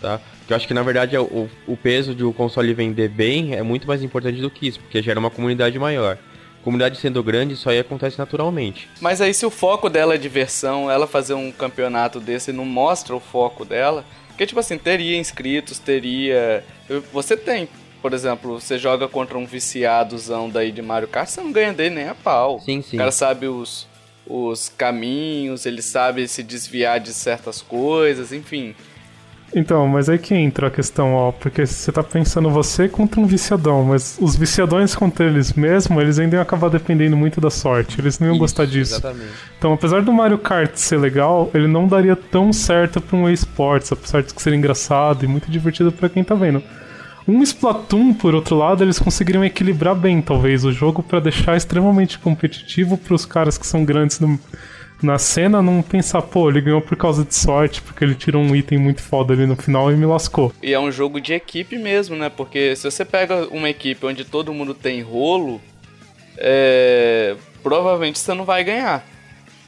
Tá? 0.01 0.19
Porque 0.39 0.53
eu 0.53 0.57
acho 0.57 0.67
que 0.67 0.73
na 0.73 0.83
verdade 0.83 1.17
o, 1.17 1.49
o 1.65 1.77
peso 1.77 2.13
de 2.13 2.23
o 2.23 2.33
console 2.33 2.73
vender 2.73 3.09
bem 3.09 3.55
é 3.55 3.63
muito 3.63 3.87
mais 3.87 4.03
importante 4.03 4.41
do 4.41 4.49
que 4.49 4.67
isso, 4.67 4.79
porque 4.79 5.01
gera 5.01 5.19
uma 5.19 5.31
comunidade 5.31 5.79
maior. 5.79 6.17
comunidade 6.63 6.97
sendo 6.99 7.23
grande, 7.23 7.53
isso 7.53 7.69
aí 7.69 7.79
acontece 7.79 8.17
naturalmente. 8.17 8.89
Mas 8.99 9.21
aí 9.21 9.33
se 9.33 9.45
o 9.45 9.49
foco 9.49 9.89
dela 9.89 10.15
é 10.15 10.17
diversão, 10.17 10.91
ela 10.91 11.07
fazer 11.07 11.33
um 11.33 11.51
campeonato 11.51 12.19
desse 12.19 12.51
não 12.51 12.65
mostra 12.65 13.15
o 13.15 13.19
foco 13.19 13.63
dela, 13.63 14.03
porque 14.27 14.45
tipo 14.45 14.59
assim, 14.59 14.77
teria 14.77 15.17
inscritos, 15.17 15.79
teria... 15.79 16.63
Você 17.13 17.37
tem, 17.37 17.69
por 18.01 18.13
exemplo, 18.13 18.59
você 18.59 18.77
joga 18.77 19.07
contra 19.07 19.37
um 19.37 19.45
viciadozão 19.45 20.49
daí 20.49 20.71
de 20.71 20.81
Mario 20.81 21.07
Kart, 21.07 21.29
você 21.29 21.41
não 21.41 21.51
ganha 21.51 21.73
dele 21.73 21.95
nem 21.95 22.09
a 22.09 22.15
pau. 22.15 22.59
Sim, 22.59 22.81
sim. 22.81 22.97
O 22.97 22.99
cara 22.99 23.11
sabe 23.11 23.47
os, 23.47 23.87
os 24.27 24.69
caminhos, 24.69 25.65
ele 25.65 25.81
sabe 25.81 26.27
se 26.27 26.41
desviar 26.41 26.99
de 26.99 27.13
certas 27.13 27.61
coisas, 27.61 28.31
enfim. 28.31 28.75
Então, 29.53 29.87
mas 29.87 30.09
aí 30.09 30.17
que 30.17 30.33
entra 30.33 30.67
a 30.67 30.71
questão, 30.71 31.13
ó, 31.13 31.31
porque 31.31 31.65
você 31.65 31.91
tá 31.91 32.03
pensando 32.03 32.49
você 32.49 32.89
contra 32.89 33.21
um 33.21 33.25
viciadão, 33.25 33.83
mas 33.83 34.17
os 34.19 34.35
viciadões 34.35 34.95
contra 34.95 35.25
eles 35.25 35.53
mesmo, 35.53 36.01
eles 36.01 36.19
ainda 36.19 36.35
iam 36.35 36.41
acabar 36.41 36.69
dependendo 36.69 37.15
muito 37.15 37.39
da 37.39 37.49
sorte, 37.49 38.01
eles 38.01 38.19
não 38.19 38.27
iam 38.27 38.33
Isso, 38.33 38.41
gostar 38.41 38.65
disso. 38.65 38.95
Exatamente. 38.95 39.31
Então, 39.57 39.71
apesar 39.71 40.01
do 40.01 40.11
Mario 40.11 40.39
Kart 40.39 40.75
ser 40.75 40.97
legal, 40.97 41.49
ele 41.53 41.67
não 41.67 41.87
daria 41.87 42.15
tão 42.15 42.51
certo 42.51 42.99
pra 42.99 43.15
um 43.15 43.29
esportes, 43.29 43.91
apesar 43.91 44.23
de 44.23 44.33
ser 44.41 44.53
engraçado 44.53 45.23
e 45.23 45.27
muito 45.27 45.49
divertido 45.49 45.91
pra 45.91 46.09
quem 46.09 46.23
tá 46.23 46.35
vendo. 46.35 46.61
Um 47.27 47.41
Splatoon, 47.41 48.13
por 48.13 48.35
outro 48.35 48.55
lado, 48.55 48.83
eles 48.83 48.99
conseguiriam 48.99 49.43
equilibrar 49.43 49.95
bem, 49.95 50.21
talvez, 50.21 50.63
o 50.63 50.71
jogo 50.71 51.01
pra 51.01 51.19
deixar 51.19 51.57
extremamente 51.57 52.19
competitivo 52.19 52.97
pros 52.97 53.25
caras 53.25 53.57
que 53.57 53.65
são 53.65 53.83
grandes 53.83 54.19
no- 54.19 54.39
na 55.01 55.17
cena 55.17 55.61
não 55.61 55.81
pensar, 55.81 56.21
pô, 56.21 56.49
ele 56.49 56.61
ganhou 56.61 56.81
por 56.81 56.95
causa 56.95 57.25
de 57.25 57.33
sorte, 57.35 57.81
porque 57.81 58.03
ele 58.03 58.15
tirou 58.15 58.41
um 58.41 58.55
item 58.55 58.77
muito 58.77 59.01
foda 59.01 59.33
ali 59.33 59.45
no 59.45 59.55
final 59.55 59.91
e 59.91 59.95
me 59.97 60.05
lascou. 60.05 60.53
E 60.61 60.71
é 60.71 60.79
um 60.79 60.91
jogo 60.91 61.19
de 61.19 61.33
equipe 61.33 61.77
mesmo, 61.77 62.15
né? 62.15 62.29
Porque 62.29 62.75
se 62.75 62.89
você 62.89 63.03
pega 63.03 63.47
uma 63.51 63.69
equipe 63.69 64.05
onde 64.05 64.23
todo 64.23 64.53
mundo 64.53 64.73
tem 64.73 65.01
rolo, 65.01 65.59
é, 66.37 67.35
provavelmente 67.63 68.19
você 68.19 68.33
não 68.33 68.45
vai 68.45 68.63
ganhar. 68.63 69.05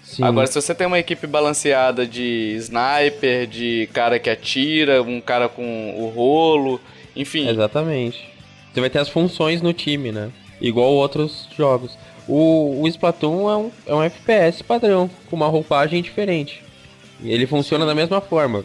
Sim. 0.03 0.23
Agora, 0.23 0.47
se 0.47 0.53
você 0.55 0.73
tem 0.73 0.87
uma 0.87 0.99
equipe 0.99 1.27
balanceada 1.27 2.05
de 2.07 2.55
sniper, 2.57 3.45
de 3.47 3.89
cara 3.91 4.17
que 4.19 4.29
atira, 4.29 5.01
um 5.01 5.19
cara 5.19 5.49
com 5.49 5.93
o 5.97 6.07
rolo, 6.07 6.79
enfim. 7.21 7.47
Exatamente. 7.49 8.27
Você 8.73 8.79
vai 8.81 8.89
ter 8.89 8.99
as 8.99 9.09
funções 9.09 9.61
no 9.61 9.73
time, 9.73 10.11
né? 10.11 10.29
Igual 10.61 10.91
outros 10.93 11.47
jogos. 11.57 11.97
O, 12.27 12.81
o 12.81 12.87
Splatoon 12.87 13.49
é 13.49 13.57
um, 13.57 13.71
é 13.85 13.95
um 13.95 14.03
FPS 14.03 14.61
padrão, 14.61 15.09
com 15.29 15.35
uma 15.35 15.47
roupagem 15.47 16.01
diferente. 16.01 16.63
Ele 17.23 17.47
funciona 17.47 17.85
da 17.85 17.95
mesma 17.95 18.21
forma, 18.21 18.63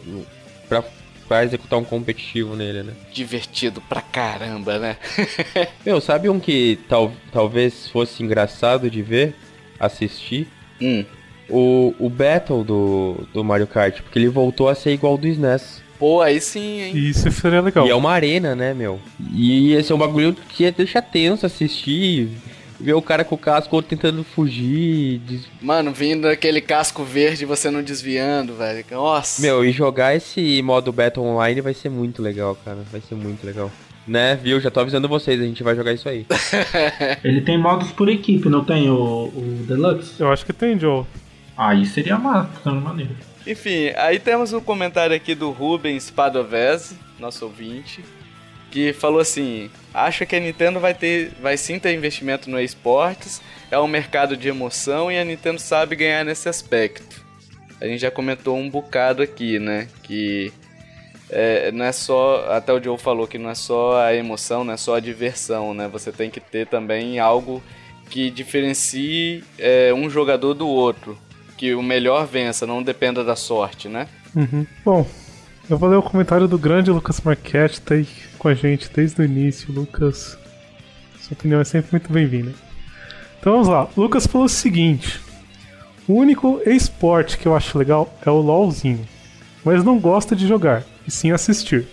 pra, 0.67 0.83
pra 1.27 1.43
executar 1.43 1.79
um 1.79 1.83
competitivo 1.83 2.55
nele, 2.55 2.83
né? 2.83 2.93
Divertido 3.11 3.81
pra 3.81 4.01
caramba, 4.01 4.77
né? 4.77 4.97
Meu, 5.85 5.99
sabe 6.01 6.29
um 6.29 6.39
que 6.39 6.77
tal, 6.89 7.11
talvez 7.31 7.87
fosse 7.87 8.21
engraçado 8.21 8.89
de 8.89 9.01
ver, 9.01 9.35
assistir? 9.79 10.47
hum. 10.81 11.05
O, 11.49 11.93
o 11.99 12.09
Battle 12.09 12.63
do, 12.63 13.27
do 13.33 13.43
Mario 13.43 13.67
Kart, 13.67 14.01
porque 14.01 14.17
ele 14.17 14.29
voltou 14.29 14.69
a 14.69 14.75
ser 14.75 14.93
igual 14.93 15.13
ao 15.13 15.17
do 15.17 15.27
SNES. 15.27 15.83
Pô, 15.99 16.21
aí 16.21 16.39
sim, 16.41 16.81
hein? 16.81 16.97
Isso 16.97 17.31
seria 17.31 17.61
legal. 17.61 17.85
E 17.87 17.89
é 17.89 17.95
uma 17.95 18.11
arena, 18.11 18.55
né, 18.55 18.73
meu? 18.73 18.99
E 19.33 19.73
esse 19.73 19.91
é 19.91 19.95
um 19.95 19.97
bagulho 19.97 20.35
que 20.49 20.69
deixa 20.71 21.01
tenso 21.01 21.45
assistir, 21.45 22.29
ver 22.79 22.93
o 22.93 23.01
cara 23.01 23.23
com 23.23 23.35
o 23.35 23.37
casco 23.37 23.81
tentando 23.81 24.23
fugir. 24.23 25.19
des- 25.19 25.47
Mano, 25.61 25.93
vindo 25.93 26.27
aquele 26.27 26.59
casco 26.59 27.03
verde 27.03 27.43
e 27.43 27.45
você 27.45 27.71
não 27.71 27.81
desviando, 27.81 28.53
velho. 28.55 28.83
Nossa. 28.91 29.41
Meu, 29.41 29.63
e 29.63 29.71
jogar 29.71 30.15
esse 30.15 30.61
modo 30.61 30.91
Battle 30.91 31.25
Online 31.25 31.61
vai 31.61 31.73
ser 31.73 31.89
muito 31.89 32.21
legal, 32.21 32.57
cara. 32.65 32.79
Vai 32.91 32.99
ser 33.01 33.15
muito 33.15 33.45
legal. 33.45 33.71
Né, 34.05 34.35
viu? 34.35 34.59
Já 34.59 34.69
tô 34.69 34.81
avisando 34.81 35.07
vocês, 35.07 35.39
a 35.39 35.45
gente 35.45 35.63
vai 35.63 35.73
jogar 35.77 35.93
isso 35.93 36.09
aí. 36.09 36.25
Ele 37.23 37.39
tem 37.39 37.57
modos 37.57 37.89
por 37.93 38.09
equipe, 38.09 38.49
não 38.49 38.61
tem 38.65 38.89
o, 38.89 38.95
o 39.33 39.63
Deluxe? 39.65 40.19
Eu 40.19 40.29
acho 40.29 40.45
que 40.45 40.51
tem, 40.51 40.77
Joe. 40.77 41.05
Aí 41.55 41.85
seria 41.85 42.17
massa, 42.17 42.49
seria 42.61 42.79
maneiro. 42.81 43.15
Enfim, 43.45 43.91
aí 43.97 44.19
temos 44.19 44.53
um 44.53 44.61
comentário 44.61 45.15
aqui 45.15 45.35
do 45.35 45.51
Rubens 45.51 46.09
Padovese, 46.09 46.97
nosso 47.19 47.45
ouvinte, 47.45 48.03
que 48.71 48.93
falou 48.93 49.19
assim: 49.19 49.69
acha 49.93 50.25
que 50.25 50.35
a 50.35 50.39
Nintendo 50.39 50.79
vai 50.79 50.93
ter, 50.93 51.31
vai 51.41 51.57
sim 51.57 51.77
ter 51.77 51.93
investimento 51.93 52.49
no 52.49 52.59
esportes, 52.59 53.41
é 53.69 53.77
um 53.77 53.87
mercado 53.87 54.37
de 54.37 54.47
emoção 54.47 55.11
e 55.11 55.17
a 55.17 55.25
Nintendo 55.25 55.59
sabe 55.59 55.95
ganhar 55.95 56.23
nesse 56.23 56.47
aspecto. 56.47 57.23
A 57.81 57.85
gente 57.85 57.99
já 57.99 58.09
comentou 58.09 58.57
um 58.57 58.69
bocado 58.69 59.21
aqui, 59.21 59.59
né? 59.59 59.89
Que 60.03 60.53
é, 61.29 61.71
não 61.71 61.83
é 61.83 61.91
só, 61.91 62.45
até 62.49 62.71
o 62.71 62.81
Joe 62.81 62.97
falou 62.97 63.27
que 63.27 63.37
não 63.37 63.49
é 63.49 63.55
só 63.55 64.01
a 64.01 64.15
emoção, 64.15 64.63
não 64.63 64.73
é 64.73 64.77
só 64.77 64.95
a 64.95 64.99
diversão, 65.01 65.73
né? 65.73 65.89
Você 65.89 66.11
tem 66.11 66.29
que 66.29 66.39
ter 66.39 66.67
também 66.67 67.19
algo 67.19 67.61
que 68.09 68.29
diferencie 68.29 69.43
é, 69.57 69.93
um 69.93 70.09
jogador 70.09 70.53
do 70.53 70.67
outro. 70.67 71.17
Que 71.63 71.73
o 71.73 71.81
melhor 71.81 72.27
vença, 72.27 72.67
não 72.67 72.83
dependa 72.83 73.23
da 73.23 73.37
sorte, 73.37 73.87
né? 73.87 74.09
Uhum. 74.35 74.67
Bom, 74.83 75.07
eu 75.69 75.77
vou 75.77 75.87
ler 75.87 75.95
o 75.95 76.03
comentário 76.03 76.45
do 76.45 76.57
grande 76.57 76.91
Lucas 76.91 77.21
Marquette, 77.21 77.79
tá 77.79 77.93
aí 77.93 78.05
com 78.37 78.49
a 78.49 78.53
gente 78.53 78.91
desde 78.93 79.21
o 79.21 79.23
início. 79.23 79.71
Lucas, 79.71 80.37
sua 81.21 81.35
opinião 81.35 81.61
é 81.61 81.63
sempre 81.63 81.93
muito 81.93 82.11
bem-vinda. 82.11 82.53
Então 83.39 83.53
vamos 83.53 83.69
lá. 83.69 83.87
Lucas 83.95 84.27
falou 84.27 84.47
o 84.47 84.49
seguinte: 84.49 85.21
O 86.05 86.15
único 86.15 86.59
esporte 86.65 87.37
que 87.37 87.47
eu 87.47 87.55
acho 87.55 87.77
legal 87.77 88.13
é 88.25 88.29
o 88.29 88.41
LOLzinho, 88.41 89.07
mas 89.63 89.85
não 89.85 89.97
gosto 89.97 90.35
de 90.35 90.45
jogar, 90.45 90.83
e 91.07 91.11
sim 91.11 91.31
assistir. 91.31 91.87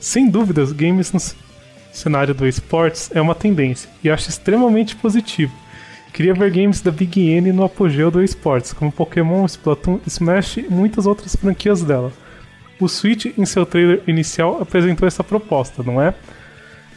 Sem 0.00 0.28
dúvidas, 0.28 0.72
games 0.72 1.12
no 1.12 1.20
cenário 1.92 2.34
do 2.34 2.48
esportes 2.48 3.12
é 3.14 3.20
uma 3.20 3.36
tendência, 3.36 3.88
e 4.02 4.10
acho 4.10 4.28
extremamente 4.28 4.96
positivo. 4.96 5.54
Queria 6.14 6.32
ver 6.32 6.52
games 6.52 6.80
da 6.80 6.92
Big 6.92 7.20
N 7.20 7.52
no 7.52 7.64
apogeu 7.64 8.08
do 8.08 8.22
esportes, 8.22 8.72
como 8.72 8.92
Pokémon, 8.92 9.44
Splatoon, 9.46 9.98
Smash 10.06 10.58
e 10.58 10.62
muitas 10.70 11.06
outras 11.06 11.34
franquias 11.34 11.82
dela. 11.82 12.12
O 12.80 12.88
Switch, 12.88 13.36
em 13.36 13.44
seu 13.44 13.66
trailer 13.66 14.00
inicial, 14.06 14.62
apresentou 14.62 15.08
essa 15.08 15.24
proposta, 15.24 15.82
não 15.82 16.00
é? 16.00 16.14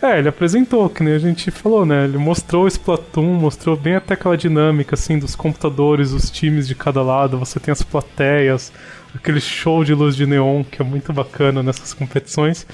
É, 0.03 0.19
ele 0.19 0.29
apresentou, 0.29 0.87
que 0.87 1.01
nem 1.01 1.15
a 1.15 1.17
gente 1.17 1.49
falou, 1.49 1.83
né? 1.83 2.03
Ele 2.03 2.19
mostrou 2.19 2.65
o 2.65 2.67
Splatoon, 2.67 3.33
mostrou 3.33 3.75
bem 3.75 3.95
até 3.95 4.13
aquela 4.13 4.37
dinâmica, 4.37 4.93
assim, 4.93 5.17
dos 5.17 5.35
computadores, 5.35 6.11
os 6.11 6.29
times 6.29 6.67
de 6.67 6.75
cada 6.75 7.01
lado, 7.01 7.39
você 7.39 7.59
tem 7.59 7.71
as 7.71 7.81
plateias, 7.81 8.71
aquele 9.15 9.41
show 9.41 9.83
de 9.83 9.95
luz 9.95 10.15
de 10.15 10.27
neon 10.27 10.63
que 10.63 10.79
é 10.79 10.85
muito 10.85 11.11
bacana 11.11 11.63
nessas 11.63 11.91
competições. 11.91 12.67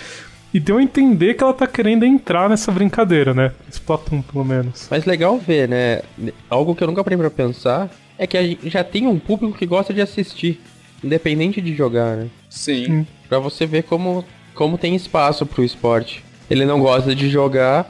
E 0.54 0.60
deu 0.60 0.78
a 0.78 0.84
entender 0.84 1.34
que 1.34 1.44
ela 1.44 1.54
tá 1.54 1.66
querendo 1.66 2.06
entrar 2.06 2.50
nessa 2.50 2.72
brincadeira, 2.72 3.34
né? 3.34 3.52
Splatoon, 3.70 4.22
pelo 4.22 4.46
menos. 4.46 4.88
Mas 4.90 5.06
legal 5.06 5.38
ver, 5.38 5.68
né? 5.68 6.02
Algo 6.50 6.76
que 6.76 6.84
eu 6.84 6.88
nunca 6.88 7.04
parei 7.04 7.18
pra 7.18 7.32
pensar 7.32 7.90
é 8.18 8.28
que 8.28 8.38
a 8.38 8.44
gente 8.44 8.70
já 8.70 8.84
tem 8.84 9.08
um 9.08 9.18
público 9.18 9.58
que 9.58 9.66
gosta 9.66 9.94
de 9.94 10.02
assistir, 10.02 10.62
independente 11.04 11.60
de 11.60 11.74
jogar, 11.76 12.16
né? 12.16 12.28
Sim. 12.50 13.08
Pra 13.28 13.40
você 13.40 13.66
ver 13.66 13.84
como, 13.84 14.24
como 14.54 14.78
tem 14.78 14.96
espaço 14.96 15.46
pro 15.46 15.64
esporte. 15.64 16.24
Ele 16.50 16.66
não 16.66 16.80
gosta 16.80 17.16
de 17.16 17.30
jogar, 17.30 17.90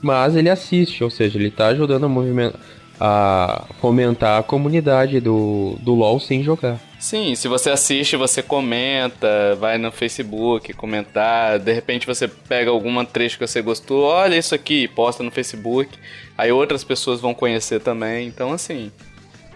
mas 0.00 0.36
ele 0.36 0.48
assiste, 0.48 1.02
ou 1.02 1.10
seja, 1.10 1.36
ele 1.36 1.50
tá 1.50 1.68
ajudando 1.68 2.04
a 2.04 2.08
movimentar 2.08 2.60
a 3.00 3.64
fomentar 3.80 4.38
a 4.38 4.42
comunidade 4.42 5.20
do, 5.20 5.76
do 5.80 5.94
LoL 5.94 6.20
sem 6.20 6.42
jogar. 6.42 6.78
Sim, 7.04 7.34
se 7.34 7.48
você 7.48 7.68
assiste, 7.68 8.16
você 8.16 8.42
comenta, 8.42 9.54
vai 9.56 9.76
no 9.76 9.92
Facebook 9.92 10.72
comentar, 10.72 11.58
de 11.58 11.70
repente 11.70 12.06
você 12.06 12.26
pega 12.26 12.70
alguma 12.70 13.04
trecho 13.04 13.38
que 13.38 13.46
você 13.46 13.60
gostou, 13.60 14.04
olha 14.04 14.38
isso 14.38 14.54
aqui, 14.54 14.88
posta 14.88 15.22
no 15.22 15.30
Facebook, 15.30 15.98
aí 16.36 16.50
outras 16.50 16.82
pessoas 16.82 17.20
vão 17.20 17.34
conhecer 17.34 17.78
também, 17.80 18.26
então 18.26 18.54
assim, 18.54 18.90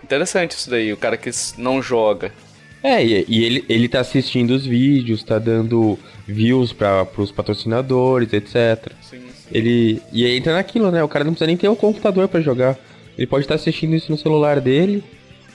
interessante 0.05 0.51
isso 0.51 0.69
daí, 0.69 0.93
o 0.93 0.97
cara 0.99 1.17
que 1.17 1.31
não 1.57 1.81
joga. 1.81 2.35
É, 2.83 3.03
e, 3.03 3.25
e 3.27 3.43
ele, 3.43 3.65
ele 3.67 3.89
tá 3.89 4.01
assistindo 4.01 4.51
os 4.51 4.67
vídeos, 4.67 5.23
tá 5.23 5.39
dando 5.39 5.99
views 6.27 6.75
para 6.75 7.07
pros 7.07 7.33
patrocinadores, 7.33 8.31
etc. 8.31 8.93
Sim, 9.01 9.21
sim. 9.21 9.49
Ele 9.51 10.03
e 10.13 10.27
aí 10.27 10.37
entra 10.37 10.53
naquilo, 10.53 10.91
né? 10.91 11.03
O 11.03 11.09
cara 11.09 11.25
não 11.25 11.33
precisa 11.33 11.47
nem 11.47 11.57
ter 11.57 11.69
o 11.69 11.75
computador 11.75 12.29
pra 12.29 12.43
jogar. 12.43 12.79
Ele 13.17 13.27
pode 13.27 13.47
estar 13.47 13.55
assistindo 13.55 13.97
isso 13.97 14.13
no 14.13 14.19
celular 14.19 14.61
dele, 14.61 15.03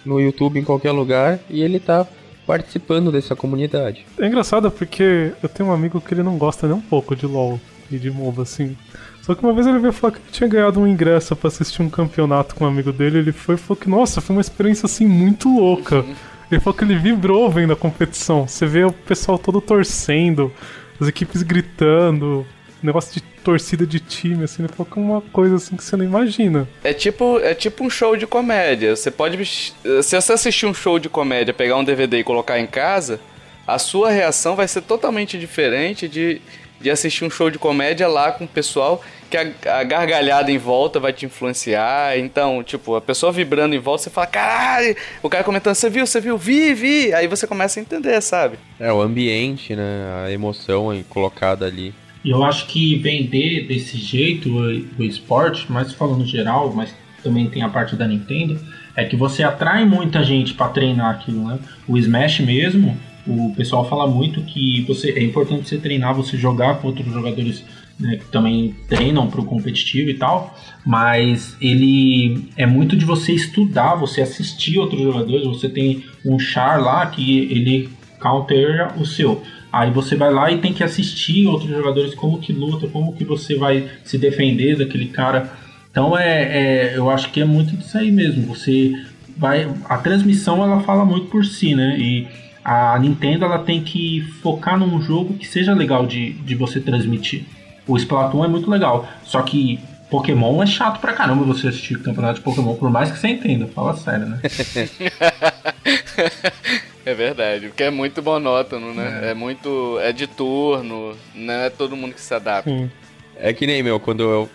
no 0.05 0.19
YouTube, 0.19 0.59
em 0.59 0.63
qualquer 0.63 0.91
lugar, 0.91 1.39
e 1.49 1.61
ele 1.61 1.79
tá 1.79 2.07
participando 2.45 3.11
dessa 3.11 3.35
comunidade. 3.35 4.05
É 4.19 4.27
engraçado 4.27 4.69
porque 4.69 5.31
eu 5.41 5.49
tenho 5.49 5.69
um 5.69 5.73
amigo 5.73 6.01
que 6.01 6.13
ele 6.13 6.23
não 6.23 6.37
gosta 6.37 6.67
nem 6.67 6.75
um 6.75 6.81
pouco 6.81 7.15
de 7.15 7.25
LoL 7.25 7.59
e 7.91 7.97
de 7.97 8.11
MOBA, 8.11 8.43
assim. 8.43 8.75
Só 9.21 9.33
que 9.33 9.43
uma 9.43 9.53
vez 9.53 9.65
ele 9.65 9.79
veio 9.79 9.93
falar 9.93 10.13
que 10.13 10.19
ele 10.19 10.31
tinha 10.31 10.49
ganhado 10.49 10.81
um 10.81 10.87
ingresso 10.87 11.33
pra 11.35 11.47
assistir 11.47 11.81
um 11.81 11.89
campeonato 11.89 12.55
com 12.55 12.65
um 12.65 12.67
amigo 12.67 12.91
dele. 12.91 13.19
Ele 13.19 13.31
foi 13.31 13.55
e 13.55 13.57
falou 13.57 13.77
que, 13.77 13.89
nossa, 13.89 14.19
foi 14.19 14.35
uma 14.35 14.41
experiência 14.41 14.85
assim 14.85 15.07
muito 15.07 15.47
louca. 15.47 16.03
Ele 16.51 16.59
falou 16.59 16.77
que 16.77 16.83
ele 16.83 16.97
vibrou 16.97 17.49
vendo 17.49 17.71
a 17.71 17.75
competição. 17.75 18.47
Você 18.47 18.65
vê 18.65 18.83
o 18.83 18.91
pessoal 18.91 19.39
todo 19.39 19.61
torcendo, 19.61 20.51
as 20.99 21.07
equipes 21.07 21.41
gritando, 21.41 22.45
negócio 22.85 23.13
de 23.13 23.21
torcida 23.43 23.85
de 23.85 23.99
time, 23.99 24.43
assim. 24.43 24.63
Ele 24.63 24.71
falou 24.71 24.91
que 24.91 24.99
é 24.99 25.01
uma 25.01 25.21
coisa 25.21 25.55
assim 25.55 25.75
que 25.75 25.83
você 25.83 25.95
não 25.95 26.05
imagina. 26.05 26.67
É 26.83 26.93
tipo, 26.93 27.39
é 27.39 27.53
tipo 27.53 27.83
um 27.83 27.89
show 27.89 28.15
de 28.15 28.27
comédia. 28.27 28.95
Você 28.95 29.11
pode. 29.11 29.43
Se 29.45 30.21
você 30.21 30.33
assistir 30.33 30.65
um 30.65 30.73
show 30.73 30.99
de 30.99 31.09
comédia, 31.09 31.53
pegar 31.53 31.77
um 31.77 31.83
DVD 31.83 32.19
e 32.19 32.23
colocar 32.23 32.59
em 32.59 32.67
casa, 32.67 33.19
a 33.67 33.79
sua 33.79 34.09
reação 34.11 34.55
vai 34.55 34.67
ser 34.67 34.81
totalmente 34.81 35.37
diferente 35.37 36.07
de, 36.07 36.41
de 36.79 36.89
assistir 36.89 37.23
um 37.25 37.29
show 37.29 37.49
de 37.49 37.57
comédia 37.57 38.07
lá 38.07 38.31
com 38.31 38.43
o 38.43 38.47
pessoal 38.47 39.01
que 39.29 39.37
a, 39.37 39.79
a, 39.79 39.83
gargalhada 39.83 40.51
em 40.51 40.59
volta 40.59 40.99
vai 40.99 41.11
te 41.11 41.25
influenciar. 41.25 42.19
Então, 42.19 42.61
tipo, 42.63 42.95
a 42.95 43.01
pessoa 43.01 43.31
vibrando 43.31 43.73
em 43.73 43.79
volta, 43.79 44.03
você 44.03 44.09
fala, 44.11 44.27
caralho, 44.27 44.95
o 45.23 45.29
cara 45.29 45.43
comentando, 45.43 45.73
você 45.73 45.89
viu, 45.89 46.05
você 46.05 46.21
viu, 46.21 46.37
vi, 46.37 46.73
vi. 46.73 47.13
Aí 47.13 47.25
você 47.25 47.47
começa 47.47 47.79
a 47.79 47.81
entender, 47.81 48.21
sabe? 48.21 48.59
É, 48.79 48.93
o 48.93 49.01
ambiente, 49.01 49.75
né? 49.75 50.25
A 50.25 50.31
emoção 50.31 51.03
colocada 51.09 51.65
ali. 51.65 51.95
E 52.23 52.29
eu 52.29 52.43
acho 52.43 52.67
que 52.67 52.95
vender 52.95 53.67
desse 53.67 53.97
jeito 53.97 54.49
o, 54.49 55.01
o 55.01 55.03
esporte, 55.03 55.71
mais 55.71 55.91
falando 55.93 56.25
geral, 56.25 56.73
mas 56.73 56.93
também 57.23 57.47
tem 57.49 57.61
a 57.61 57.69
parte 57.69 57.95
da 57.95 58.07
Nintendo, 58.07 58.59
é 58.95 59.03
que 59.05 59.15
você 59.15 59.43
atrai 59.43 59.85
muita 59.85 60.23
gente 60.23 60.53
para 60.53 60.69
treinar 60.69 61.15
aquilo, 61.15 61.47
né? 61.47 61.59
O 61.87 61.97
Smash 61.97 62.39
mesmo, 62.41 62.97
o 63.25 63.53
pessoal 63.55 63.87
fala 63.87 64.07
muito 64.07 64.41
que 64.41 64.81
você 64.81 65.11
é 65.11 65.23
importante 65.23 65.67
você 65.67 65.77
treinar, 65.77 66.13
você 66.13 66.37
jogar 66.37 66.79
com 66.79 66.87
outros 66.87 67.11
jogadores 67.11 67.63
né, 67.99 68.17
que 68.17 68.25
também 68.25 68.75
treinam 68.87 69.27
para 69.27 69.39
o 69.39 69.45
competitivo 69.45 70.09
e 70.09 70.15
tal, 70.15 70.57
mas 70.85 71.55
ele 71.61 72.49
é 72.57 72.65
muito 72.65 72.95
de 72.95 73.05
você 73.05 73.31
estudar, 73.31 73.95
você 73.95 74.21
assistir 74.21 74.77
outros 74.77 75.01
jogadores, 75.01 75.45
você 75.45 75.69
tem 75.69 76.03
um 76.25 76.37
char 76.39 76.81
lá 76.81 77.05
que 77.05 77.39
ele 77.39 77.89
counter 78.19 78.99
o 78.99 79.05
seu. 79.05 79.43
Aí 79.73 79.89
você 79.89 80.15
vai 80.15 80.31
lá 80.31 80.51
e 80.51 80.59
tem 80.59 80.71
que 80.71 80.83
assistir 80.83 81.47
outros 81.47 81.71
jogadores 81.71 82.13
como 82.13 82.37
que 82.37 82.53
luta, 82.53 82.87
como 82.87 83.13
que 83.13 83.25
você 83.25 83.55
vai 83.55 83.89
se 84.03 84.19
defender 84.19 84.77
daquele 84.77 85.07
cara. 85.07 85.51
Então 85.89 86.15
é, 86.15 86.43
é 86.43 86.93
eu 86.95 87.09
acho 87.09 87.31
que 87.31 87.41
é 87.41 87.45
muito 87.45 87.75
disso 87.75 87.97
aí 87.97 88.11
mesmo. 88.11 88.45
Você 88.53 88.93
vai, 89.35 89.67
a 89.89 89.97
transmissão 89.97 90.63
ela 90.63 90.81
fala 90.81 91.03
muito 91.03 91.25
por 91.25 91.43
si, 91.43 91.73
né? 91.73 91.97
E 91.97 92.27
a 92.63 92.99
Nintendo 92.99 93.45
ela 93.45 93.57
tem 93.57 93.81
que 93.81 94.21
focar 94.43 94.77
num 94.77 95.01
jogo 95.01 95.33
que 95.33 95.47
seja 95.47 95.73
legal 95.73 96.05
de, 96.05 96.33
de 96.33 96.53
você 96.53 96.79
transmitir. 96.79 97.43
O 97.87 97.97
Splatoon 97.97 98.45
é 98.45 98.47
muito 98.47 98.69
legal, 98.69 99.09
só 99.23 99.41
que 99.41 99.79
Pokémon 100.07 100.61
é 100.61 100.67
chato 100.67 101.01
pra 101.01 101.13
caramba 101.13 101.43
você 101.43 101.69
assistir 101.69 101.95
o 101.95 102.03
campeonato 102.03 102.35
de 102.35 102.41
Pokémon, 102.41 102.75
por 102.75 102.91
mais 102.91 103.11
que 103.11 103.17
você 103.17 103.29
entenda, 103.29 103.65
fala 103.65 103.97
sério, 103.97 104.27
né? 104.27 104.39
é 107.13 107.15
verdade, 107.15 107.67
porque 107.67 107.83
é 107.83 107.89
muito 107.89 108.21
monótono, 108.21 108.93
né? 108.93 109.21
É. 109.23 109.31
é. 109.31 109.33
muito. 109.33 109.97
É 110.01 110.11
de 110.11 110.27
turno, 110.27 111.15
não 111.33 111.53
é 111.53 111.69
todo 111.69 111.95
mundo 111.95 112.13
que 112.13 112.21
se 112.21 112.33
adapta. 112.33 112.69
Sim. 112.69 112.91
É 113.37 113.53
que 113.53 113.65
nem 113.65 113.81
meu, 113.81 113.99
quando 113.99 114.23
eu. 114.23 114.49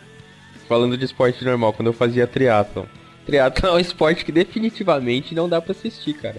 Falando 0.69 0.99
de 0.99 1.05
esporte 1.07 1.43
normal, 1.45 1.73
quando 1.73 1.89
eu 1.89 1.95
fazia 1.95 2.27
triatlon. 2.27 2.85
Triatlon 3.25 3.71
é 3.71 3.73
um 3.73 3.79
esporte 3.79 4.23
que 4.23 4.31
definitivamente 4.31 5.35
não 5.35 5.49
dá 5.49 5.63
pra 5.63 5.73
assistir, 5.73 6.13
cara. 6.13 6.37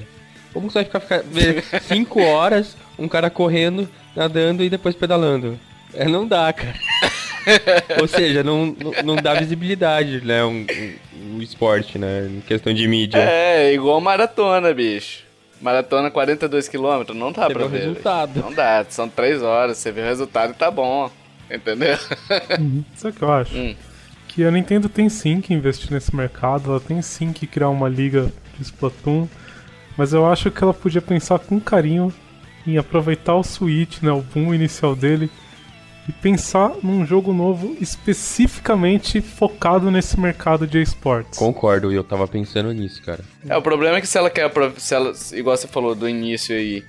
Como 0.54 0.70
você 0.70 0.80
vai 0.80 0.86
ficar, 0.86 1.00
ficar 1.00 1.24
ver 1.24 1.64
5 1.64 2.22
horas 2.22 2.78
um 2.98 3.08
cara 3.08 3.30
correndo, 3.30 3.90
nadando 4.16 4.64
e 4.64 4.70
depois 4.70 4.96
pedalando? 4.96 5.60
É, 5.94 6.08
não 6.08 6.28
dá, 6.28 6.54
cara. 6.54 6.76
Ou 8.00 8.08
seja, 8.08 8.44
não, 8.44 8.68
não, 8.68 8.92
não, 9.04 9.16
dá 9.16 9.34
visibilidade, 9.34 10.24
né? 10.24 10.44
Um, 10.44 10.66
um, 10.70 11.36
um, 11.38 11.42
esporte, 11.42 11.98
né? 11.98 12.28
Em 12.30 12.42
questão 12.42 12.74
de 12.74 12.88
mídia. 12.88 13.20
É, 13.20 13.74
igual 13.74 14.00
maratona, 14.00 14.74
bicho. 14.74 15.29
Maratona 15.62 16.10
42 16.10 16.68
km, 16.70 17.14
não 17.14 17.32
dá 17.32 17.48
você 17.48 17.54
pra 17.54 17.68
ver. 17.68 17.80
resultado. 17.80 18.40
Não 18.40 18.54
dá, 18.54 18.86
são 18.90 19.10
3 19.10 19.42
horas, 19.42 19.78
você 19.78 19.92
vê 19.92 20.02
o 20.02 20.06
resultado 20.06 20.52
e 20.52 20.56
tá 20.56 20.72
bom. 20.72 21.10
Entendeu? 21.52 21.98
Uhum. 22.60 22.84
Sabe 22.96 23.16
o 23.16 23.18
que 23.18 23.24
eu 23.24 23.32
acho? 23.32 23.58
Hum. 23.58 23.76
Que 24.28 24.44
a 24.46 24.52
Nintendo 24.52 24.88
tem 24.88 25.10
sim 25.10 25.42
que 25.42 25.54
investir 25.54 25.92
nesse 25.92 26.16
mercado, 26.16 26.70
ela 26.70 26.80
tem 26.80 27.02
sim 27.02 27.34
que 27.34 27.48
criar 27.48 27.70
uma 27.70 27.90
liga 27.90 28.32
de 28.56 28.64
Splatoon, 28.64 29.28
mas 29.98 30.14
eu 30.14 30.26
acho 30.32 30.52
que 30.52 30.64
ela 30.64 30.74
podia 30.74 31.02
pensar 31.02 31.40
com 31.40 31.60
carinho 31.60 32.14
em 32.66 32.78
aproveitar 32.78 33.36
o 33.36 33.44
Switch, 33.44 34.02
né, 34.02 34.12
o 34.12 34.22
boom 34.22 34.54
inicial 34.54 34.96
dele, 34.96 35.32
e 36.10 36.12
pensar 36.12 36.72
num 36.82 37.06
jogo 37.06 37.32
novo 37.32 37.78
especificamente 37.80 39.22
focado 39.22 39.92
nesse 39.92 40.20
mercado 40.20 40.66
de 40.66 40.82
esportes. 40.82 41.38
Concordo, 41.38 41.92
e 41.92 41.96
eu 41.96 42.04
tava 42.04 42.28
pensando 42.28 42.74
nisso, 42.74 43.00
cara. 43.04 43.24
É, 43.48 43.56
o 43.56 43.62
problema 43.62 43.98
é 43.98 44.02
que 44.02 44.08
se 44.08 44.18
ela 44.18 44.28
quer, 44.28 44.52
se 44.78 44.96
ela, 44.96 45.14
igual 45.34 45.56
você 45.56 45.68
falou 45.68 45.94
do 45.94 46.10
início 46.10 46.56
aí, 46.56 46.84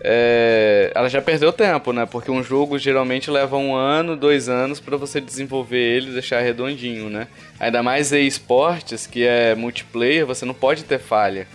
é, 0.00 0.92
ela 0.94 1.08
já 1.08 1.20
perdeu 1.20 1.52
tempo, 1.52 1.92
né? 1.92 2.06
Porque 2.06 2.30
um 2.30 2.40
jogo 2.40 2.78
geralmente 2.78 3.32
leva 3.32 3.56
um 3.56 3.74
ano, 3.74 4.16
dois 4.16 4.48
anos 4.48 4.78
para 4.78 4.96
você 4.96 5.20
desenvolver 5.20 5.80
ele 5.80 6.10
e 6.10 6.12
deixar 6.12 6.40
redondinho, 6.40 7.10
né? 7.10 7.26
Ainda 7.58 7.82
mais 7.82 8.12
em 8.12 8.24
esportes, 8.24 9.08
que 9.08 9.24
é 9.24 9.56
multiplayer, 9.56 10.24
você 10.24 10.44
não 10.44 10.54
pode 10.54 10.84
ter 10.84 11.00
falha, 11.00 11.48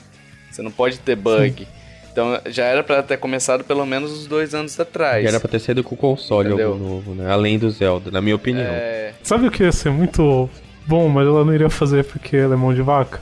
você 0.51 0.61
não 0.61 0.71
pode 0.71 0.99
ter 0.99 1.15
bug. 1.15 1.63
Sim. 1.63 1.76
Então 2.17 2.41
já 2.47 2.65
era 2.65 2.83
para 2.83 3.03
ter 3.03 3.17
começado 3.17 3.63
pelo 3.63 3.85
menos 3.85 4.11
uns 4.11 4.25
dois 4.25 4.55
anos 4.55 4.79
atrás. 4.79 5.21
Já 5.21 5.29
era 5.29 5.39
pra 5.39 5.47
ter 5.47 5.59
saído 5.59 5.83
com 5.83 5.93
o 5.93 5.97
console 5.97 6.47
Entendeu? 6.47 6.71
algo 6.71 6.83
novo, 6.83 7.13
né? 7.13 7.31
Além 7.31 7.59
do 7.59 7.69
Zelda, 7.69 8.09
na 8.09 8.19
minha 8.19 8.35
opinião. 8.35 8.65
É... 8.65 9.13
Sabe 9.21 9.45
o 9.45 9.51
que 9.51 9.61
ia 9.61 9.71
ser 9.71 9.91
muito 9.91 10.49
bom, 10.87 11.07
mas 11.09 11.27
ela 11.27 11.45
não 11.45 11.53
iria 11.53 11.69
fazer 11.69 12.03
porque 12.05 12.35
ela 12.35 12.55
é 12.55 12.57
mão 12.57 12.73
de 12.73 12.81
vaca? 12.81 13.21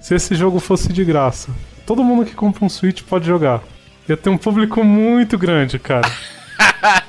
Se 0.00 0.14
esse 0.14 0.34
jogo 0.34 0.60
fosse 0.60 0.90
de 0.90 1.04
graça. 1.04 1.52
Todo 1.84 2.02
mundo 2.02 2.24
que 2.24 2.34
compra 2.34 2.64
um 2.64 2.70
Switch 2.70 3.02
pode 3.02 3.26
jogar. 3.26 3.62
Ia 4.08 4.16
ter 4.16 4.30
um 4.30 4.38
público 4.38 4.82
muito 4.82 5.36
grande, 5.36 5.78
cara. 5.78 6.10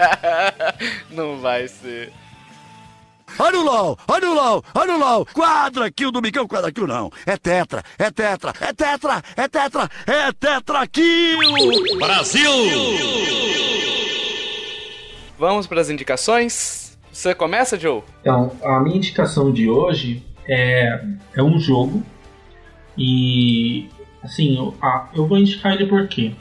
não 1.10 1.40
vai 1.40 1.70
ser. 1.70 2.12
Olha 3.40 3.60
o 3.60 3.64
LOL, 3.64 3.98
olha 4.08 4.30
o 4.30 4.34
LOL, 4.34 4.64
olha 4.76 4.96
o 4.96 5.00
LOL. 5.00 5.26
Quadra 5.34 5.92
kill 5.92 6.12
do 6.12 6.22
Micão, 6.22 6.48
quadra 6.48 6.72
kill 6.72 6.88
não. 6.88 7.12
É 7.26 7.36
tetra, 7.36 7.84
é 7.98 8.12
tetra, 8.12 8.54
é 8.62 8.74
tetra, 8.74 9.24
é 9.36 9.48
tetra, 9.48 9.90
é 10.06 10.32
tetra 10.32 10.88
kill. 10.88 11.40
Brasil! 11.98 12.52
Vamos 15.38 15.66
para 15.66 15.82
as 15.82 15.90
indicações? 15.90 16.98
Você 17.12 17.34
começa, 17.34 17.78
Joe? 17.80 18.02
Então, 18.22 18.52
a 18.64 18.80
minha 18.80 18.98
indicação 18.98 19.52
de 19.52 19.70
hoje 19.70 20.24
é, 20.48 21.04
é 21.36 21.44
um 21.44 21.60
jogo. 21.60 22.04
E, 22.98 23.90
assim, 24.24 24.56
eu, 24.58 24.76
ah, 24.82 25.10
eu 25.16 25.28
vou 25.28 25.38
indicar 25.38 25.74
ele 25.74 25.88
porque 25.88 26.34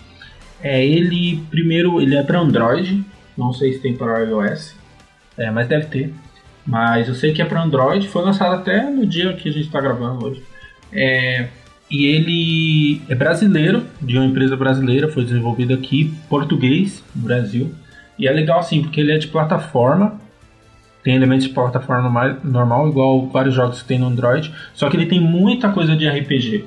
é, 0.62 0.84
ele, 0.84 1.43
primeiro, 1.51 2.01
ele 2.01 2.16
é 2.16 2.22
para 2.22 2.38
Android. 2.38 3.05
Não 3.36 3.53
sei 3.53 3.72
se 3.72 3.80
tem 3.80 3.97
para 3.97 4.20
iOS, 4.20 4.74
é, 5.38 5.51
mas 5.51 5.66
deve 5.66 5.86
ter. 5.86 6.14
Mas 6.66 7.08
eu 7.08 7.14
sei 7.14 7.32
que 7.32 7.42
é 7.42 7.44
para 7.44 7.62
Android, 7.62 8.06
foi 8.08 8.22
lançado 8.22 8.54
até 8.54 8.88
no 8.88 9.04
dia 9.04 9.32
que 9.34 9.48
a 9.48 9.52
gente 9.52 9.66
está 9.66 9.80
gravando 9.80 10.26
hoje. 10.26 10.42
É, 10.92 11.48
e 11.90 12.06
ele 12.06 13.02
é 13.08 13.14
brasileiro, 13.14 13.84
de 14.00 14.16
uma 14.16 14.24
empresa 14.24 14.56
brasileira, 14.56 15.08
foi 15.08 15.24
desenvolvido 15.24 15.74
aqui, 15.74 16.14
português, 16.28 17.02
no 17.14 17.22
Brasil. 17.22 17.74
E 18.18 18.26
é 18.26 18.32
legal 18.32 18.60
assim, 18.60 18.82
porque 18.82 19.00
ele 19.00 19.12
é 19.12 19.18
de 19.18 19.28
plataforma, 19.28 20.20
tem 21.02 21.14
elementos 21.14 21.46
de 21.46 21.52
plataforma 21.52 22.38
normal, 22.44 22.88
igual 22.88 23.26
vários 23.26 23.54
jogos 23.54 23.82
que 23.82 23.88
tem 23.88 23.98
no 23.98 24.06
Android, 24.06 24.52
só 24.72 24.88
que 24.88 24.96
ele 24.96 25.06
tem 25.06 25.20
muita 25.20 25.70
coisa 25.70 25.96
de 25.96 26.08
RPG. 26.08 26.64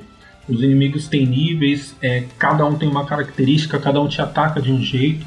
Os 0.48 0.62
inimigos 0.62 1.08
têm 1.08 1.26
níveis, 1.26 1.96
é, 2.00 2.24
cada 2.38 2.64
um 2.64 2.76
tem 2.76 2.88
uma 2.88 3.04
característica, 3.04 3.78
cada 3.78 4.00
um 4.00 4.06
te 4.06 4.20
ataca 4.20 4.60
de 4.60 4.70
um 4.70 4.80
jeito. 4.80 5.26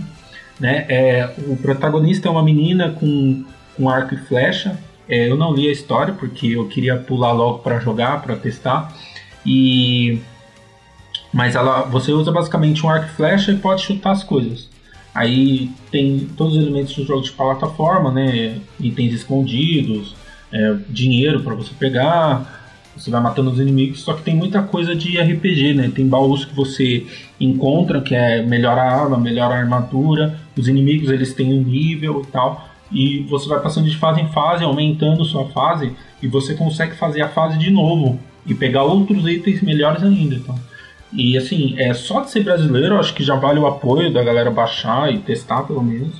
Né? 0.59 0.85
É, 0.87 1.33
o 1.47 1.57
protagonista 1.57 2.27
é 2.27 2.31
uma 2.31 2.43
menina 2.43 2.89
com 2.91 3.43
com 3.79 3.89
arco 3.89 4.13
e 4.13 4.17
flecha. 4.17 4.77
É, 5.07 5.29
eu 5.29 5.37
não 5.37 5.53
li 5.53 5.67
a 5.69 5.71
história 5.71 6.13
porque 6.13 6.47
eu 6.47 6.67
queria 6.67 6.97
pular 6.97 7.31
logo 7.31 7.59
para 7.59 7.79
jogar, 7.79 8.21
para 8.21 8.35
testar. 8.35 8.93
E 9.45 10.19
mas 11.31 11.55
ela, 11.55 11.83
você 11.83 12.11
usa 12.11 12.31
basicamente 12.31 12.85
um 12.85 12.89
arco 12.89 13.05
e 13.05 13.15
flecha 13.15 13.51
e 13.51 13.57
pode 13.57 13.81
chutar 13.81 14.11
as 14.11 14.23
coisas. 14.23 14.67
Aí 15.13 15.71
tem 15.91 16.27
todos 16.35 16.55
os 16.55 16.63
elementos 16.63 16.93
do 16.95 17.05
jogo 17.05 17.21
de 17.21 17.31
plataforma, 17.31 18.11
né? 18.11 18.57
Itens 18.79 19.13
escondidos, 19.13 20.15
é, 20.51 20.75
dinheiro 20.89 21.41
para 21.41 21.55
você 21.55 21.71
pegar. 21.79 22.57
Você 22.95 23.09
vai 23.09 23.21
matando 23.21 23.51
os 23.51 23.59
inimigos, 23.59 24.01
só 24.01 24.13
que 24.13 24.23
tem 24.23 24.35
muita 24.35 24.61
coisa 24.61 24.93
de 24.93 25.17
RPG, 25.17 25.73
né? 25.73 25.91
Tem 25.93 26.05
baús 26.05 26.43
que 26.43 26.53
você 26.53 27.05
encontra, 27.39 28.01
que 28.01 28.13
é 28.13 28.41
melhor 28.41 28.77
a 28.77 28.83
arma, 28.83 29.17
melhor 29.17 29.51
a 29.51 29.57
armadura. 29.57 30.37
Os 30.57 30.67
inimigos 30.67 31.09
eles 31.09 31.33
têm 31.33 31.53
um 31.53 31.63
nível 31.63 32.23
e 32.27 32.31
tal 32.31 32.68
e 32.91 33.19
você 33.29 33.47
vai 33.47 33.59
passando 33.59 33.89
de 33.89 33.97
fase 33.97 34.21
em 34.21 34.27
fase, 34.29 34.63
aumentando 34.63 35.23
sua 35.25 35.45
fase, 35.49 35.93
e 36.21 36.27
você 36.27 36.53
consegue 36.55 36.95
fazer 36.95 37.21
a 37.21 37.29
fase 37.29 37.57
de 37.57 37.69
novo 37.69 38.19
e 38.45 38.53
pegar 38.53 38.83
outros 38.83 39.27
itens 39.27 39.61
melhores 39.61 40.03
ainda. 40.03 40.35
Então. 40.35 40.55
E 41.13 41.37
assim, 41.37 41.75
é 41.77 41.93
só 41.93 42.21
de 42.21 42.31
ser 42.31 42.43
brasileiro, 42.43 42.99
acho 42.99 43.13
que 43.13 43.23
já 43.23 43.35
vale 43.35 43.59
o 43.59 43.67
apoio 43.67 44.11
da 44.11 44.23
galera 44.23 44.51
baixar 44.51 45.13
e 45.13 45.19
testar 45.19 45.63
pelo 45.63 45.83
menos. 45.83 46.13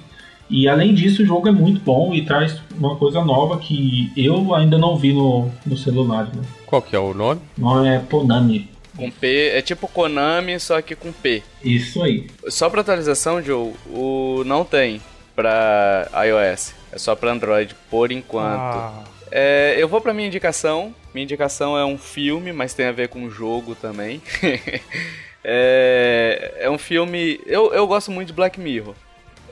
E 0.50 0.68
além 0.68 0.96
disso, 0.96 1.22
o 1.22 1.26
jogo 1.26 1.48
é 1.48 1.52
muito 1.52 1.80
bom 1.82 2.14
e 2.14 2.26
traz 2.26 2.60
uma 2.76 2.96
coisa 2.96 3.24
nova 3.24 3.60
que 3.60 4.12
eu 4.18 4.56
ainda 4.56 4.80
não 4.80 4.98
vi 4.98 5.14
no, 5.14 5.48
no 5.64 5.78
celular. 5.78 6.26
Né? 6.26 6.42
Qual 6.66 6.82
que 6.82 6.96
é 6.96 7.00
o 7.00 7.14
nome? 7.14 7.40
O 7.58 7.62
nome 7.62 7.88
é 7.88 8.00
Konami. 8.00 8.68
Com 8.98 9.12
P, 9.12 9.52
é 9.54 9.62
tipo 9.62 9.88
Konami, 9.88 10.60
só 10.60 10.82
que 10.82 10.96
com 10.96 11.12
P. 11.12 11.44
Isso 11.64 12.02
aí. 12.02 12.28
Só 12.48 12.68
pra 12.70 12.82
atualização, 12.82 13.42
Joe, 13.42 13.74
o 13.94 14.44
não 14.44 14.66
tem 14.66 15.00
para 15.40 16.10
iOS. 16.26 16.74
É 16.92 16.98
só 16.98 17.16
para 17.16 17.32
Android 17.32 17.74
por 17.90 18.12
enquanto. 18.12 18.60
Ah. 18.60 19.04
É, 19.32 19.76
eu 19.78 19.88
vou 19.88 20.02
para 20.02 20.14
minha 20.14 20.28
indicação. 20.28 20.94
Minha 21.14 21.24
indicação 21.24 21.78
é 21.78 21.86
um 21.86 21.98
filme, 21.98 22.52
mas 22.52 22.74
tem 22.74 22.88
a 22.88 22.92
ver 22.92 23.08
com 23.08 23.30
jogo 23.30 23.74
também. 23.74 24.22
é, 25.42 26.56
é, 26.60 26.70
um 26.70 26.78
filme. 26.78 27.40
Eu, 27.46 27.74
eu 27.74 27.88
gosto 27.88 28.12
muito 28.12 28.28
de 28.28 28.34
Black 28.34 28.60
Mirror. 28.60 28.96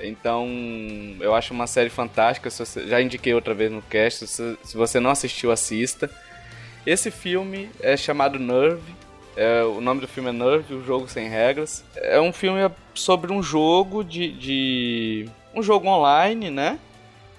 Então, 0.02 0.46
eu 1.22 1.34
acho 1.34 1.54
uma 1.54 1.68
série 1.68 1.90
fantástica. 1.90 2.50
Você, 2.50 2.86
já 2.86 3.02
indiquei 3.02 3.34
outra 3.34 3.54
vez 3.54 3.72
no 3.72 3.82
cast. 3.84 4.28
Se, 4.28 4.58
se, 4.62 4.76
você 4.76 5.00
não 5.00 5.10
assistiu, 5.10 5.52
assista. 5.54 6.10
Esse 6.86 7.10
filme 7.10 7.70
é 7.80 7.96
chamado 7.96 8.38
Nerve. 8.38 8.94
É, 9.38 9.64
o 9.64 9.80
nome 9.80 10.02
do 10.02 10.08
filme 10.08 10.30
é 10.30 10.34
Nerve, 10.34 10.74
o 10.74 10.84
jogo 10.84 11.08
sem 11.08 11.30
regras. 11.30 11.82
É 11.96 12.20
um 12.20 12.34
filme 12.34 12.60
sobre 12.94 13.32
um 13.32 13.42
jogo 13.42 14.04
de, 14.04 14.32
de 14.34 15.30
um 15.58 15.64
jogo 15.64 15.88
online, 15.88 16.51
né? 16.51 16.80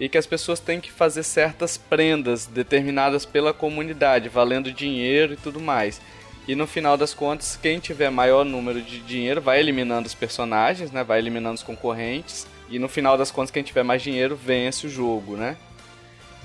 E 0.01 0.09
que 0.09 0.19
as 0.19 0.27
pessoas 0.27 0.61
têm 0.61 0.81
que 0.81 0.91
fazer 0.91 1.23
certas 1.23 1.77
prendas 1.77 2.47
determinadas 2.47 3.25
pela 3.25 3.53
comunidade, 3.53 4.29
valendo 4.29 4.73
dinheiro 4.73 5.35
e 5.35 5.37
tudo 5.37 5.61
mais. 5.61 6.01
E 6.47 6.55
no 6.55 6.67
final 6.67 6.97
das 6.97 7.15
contas, 7.15 7.59
quem 7.61 7.79
tiver 7.79 8.11
maior 8.11 8.45
número 8.45 8.81
de 8.81 9.01
dinheiro 9.01 9.41
vai 9.41 9.61
eliminando 9.61 10.07
os 10.07 10.15
personagens, 10.15 10.91
né? 10.91 11.05
Vai 11.05 11.19
eliminando 11.19 11.57
os 11.57 11.63
concorrentes. 11.63 12.47
E 12.71 12.79
no 12.79 12.89
final 12.89 13.17
das 13.17 13.31
contas, 13.31 13.51
quem 13.51 13.63
tiver 13.63 13.83
mais 13.83 14.03
dinheiro 14.03 14.37
vence 14.37 14.87
o 14.87 14.91
jogo, 14.91 15.37
né? 15.37 15.57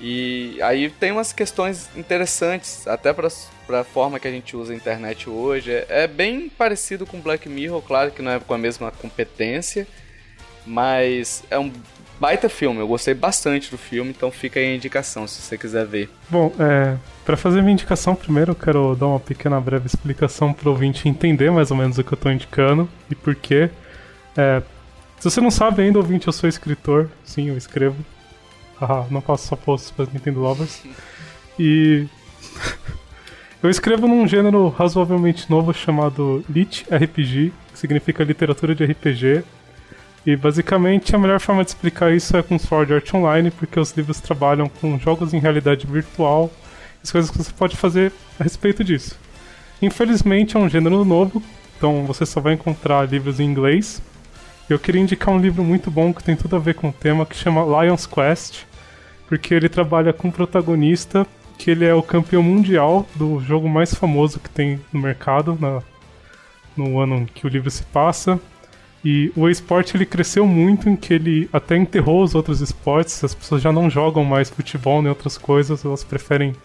E 0.00 0.60
aí 0.60 0.90
tem 0.90 1.12
umas 1.12 1.32
questões 1.32 1.88
interessantes, 1.96 2.86
até 2.86 3.12
para 3.12 3.28
a 3.80 3.84
forma 3.84 4.18
que 4.18 4.26
a 4.26 4.30
gente 4.30 4.56
usa 4.56 4.72
a 4.72 4.76
internet 4.76 5.30
hoje. 5.30 5.70
É, 5.72 5.86
é, 5.88 6.06
bem 6.06 6.48
parecido 6.48 7.06
com 7.06 7.20
Black 7.20 7.48
Mirror, 7.48 7.80
claro 7.82 8.10
que 8.10 8.20
não 8.20 8.32
é 8.32 8.40
com 8.40 8.54
a 8.54 8.58
mesma 8.58 8.90
competência, 8.90 9.86
mas 10.66 11.42
é 11.50 11.58
um 11.58 11.70
baita 12.18 12.48
filme. 12.48 12.80
Eu 12.80 12.88
gostei 12.88 13.14
bastante 13.14 13.70
do 13.70 13.78
filme, 13.78 14.10
então 14.10 14.30
fica 14.30 14.60
aí 14.60 14.72
a 14.72 14.76
indicação 14.76 15.26
se 15.26 15.40
você 15.42 15.58
quiser 15.58 15.86
ver. 15.86 16.10
Bom, 16.28 16.52
é, 16.58 16.96
para 17.24 17.36
fazer 17.36 17.60
minha 17.60 17.72
indicação, 17.72 18.14
primeiro 18.14 18.52
eu 18.52 18.56
quero 18.56 18.94
dar 18.94 19.06
uma 19.06 19.20
pequena 19.20 19.60
breve 19.60 19.86
explicação 19.86 20.52
para 20.52 20.68
o 20.68 20.72
ouvinte 20.72 21.08
entender 21.08 21.50
mais 21.50 21.70
ou 21.70 21.76
menos 21.76 21.98
o 21.98 22.04
que 22.04 22.12
eu 22.12 22.16
estou 22.16 22.32
indicando 22.32 22.88
e 23.10 23.14
por 23.14 23.34
quê. 23.34 23.70
É, 24.36 24.62
se 25.18 25.30
você 25.30 25.40
não 25.40 25.50
sabe 25.50 25.82
ainda, 25.82 25.98
ouvinte, 25.98 26.26
eu 26.26 26.32
sou 26.32 26.48
escritor. 26.48 27.08
Sim, 27.24 27.48
eu 27.48 27.56
escrevo. 27.56 27.96
Haha, 28.78 29.06
não 29.10 29.20
faço 29.20 29.48
só 29.48 29.56
posts 29.56 29.90
para 29.90 30.06
Nintendo 30.12 30.40
Lovers. 30.40 30.82
E. 31.58 32.06
eu 33.62 33.70
escrevo 33.70 34.06
num 34.06 34.26
gênero 34.26 34.68
razoavelmente 34.68 35.48
novo 35.50 35.72
chamado 35.72 36.44
Lit 36.48 36.84
RPG, 36.90 37.52
que 37.72 37.78
significa 37.78 38.22
literatura 38.24 38.74
de 38.74 38.84
RPG. 38.84 39.44
E 40.26 40.36
basicamente 40.36 41.14
a 41.14 41.18
melhor 41.18 41.38
forma 41.38 41.62
de 41.62 41.70
explicar 41.70 42.12
isso 42.12 42.36
é 42.36 42.42
com 42.42 42.58
Sword 42.58 42.94
Art 42.94 43.12
Online, 43.12 43.50
porque 43.50 43.78
os 43.78 43.92
livros 43.92 44.20
trabalham 44.20 44.68
com 44.68 44.98
jogos 44.98 45.34
em 45.34 45.38
realidade 45.38 45.86
virtual, 45.86 46.50
as 47.02 47.12
coisas 47.12 47.30
que 47.30 47.36
você 47.36 47.52
pode 47.52 47.76
fazer 47.76 48.10
a 48.40 48.44
respeito 48.44 48.82
disso. 48.82 49.18
Infelizmente 49.82 50.56
é 50.56 50.60
um 50.60 50.68
gênero 50.68 51.04
novo, 51.04 51.42
então 51.76 52.06
você 52.06 52.24
só 52.24 52.40
vai 52.40 52.54
encontrar 52.54 53.06
livros 53.10 53.38
em 53.38 53.44
inglês. 53.44 54.00
Eu 54.68 54.78
queria 54.78 55.02
indicar 55.02 55.34
um 55.34 55.38
livro 55.38 55.62
muito 55.62 55.90
bom 55.90 56.14
que 56.14 56.24
tem 56.24 56.34
tudo 56.34 56.56
a 56.56 56.58
ver 56.58 56.74
com 56.74 56.88
o 56.88 56.92
tema, 56.92 57.26
que 57.26 57.36
chama 57.36 57.62
Lion's 57.62 58.06
Quest, 58.06 58.62
porque 59.28 59.52
ele 59.52 59.68
trabalha 59.68 60.12
com 60.14 60.28
um 60.28 60.30
protagonista 60.30 61.26
que 61.58 61.70
ele 61.70 61.84
é 61.84 61.94
o 61.94 62.02
campeão 62.02 62.42
mundial 62.42 63.06
do 63.14 63.40
jogo 63.40 63.68
mais 63.68 63.94
famoso 63.94 64.40
que 64.40 64.48
tem 64.48 64.80
no 64.90 65.00
mercado, 65.00 65.56
na, 65.60 65.82
no 66.74 66.98
ano 66.98 67.26
que 67.26 67.46
o 67.46 67.48
livro 67.48 67.70
se 67.70 67.82
passa. 67.84 68.40
E 69.04 69.30
o 69.36 69.48
esporte 69.50 69.96
ele 69.96 70.06
cresceu 70.06 70.46
muito 70.46 70.88
em 70.88 70.96
que 70.96 71.12
ele 71.12 71.48
até 71.52 71.76
enterrou 71.76 72.22
os 72.22 72.34
outros 72.34 72.62
esportes, 72.62 73.22
as 73.22 73.34
pessoas 73.34 73.60
já 73.60 73.70
não 73.70 73.90
jogam 73.90 74.24
mais 74.24 74.48
futebol 74.48 75.02
nem 75.02 75.10
outras 75.10 75.36
coisas, 75.36 75.84
elas 75.84 76.02
preferem 76.02 76.56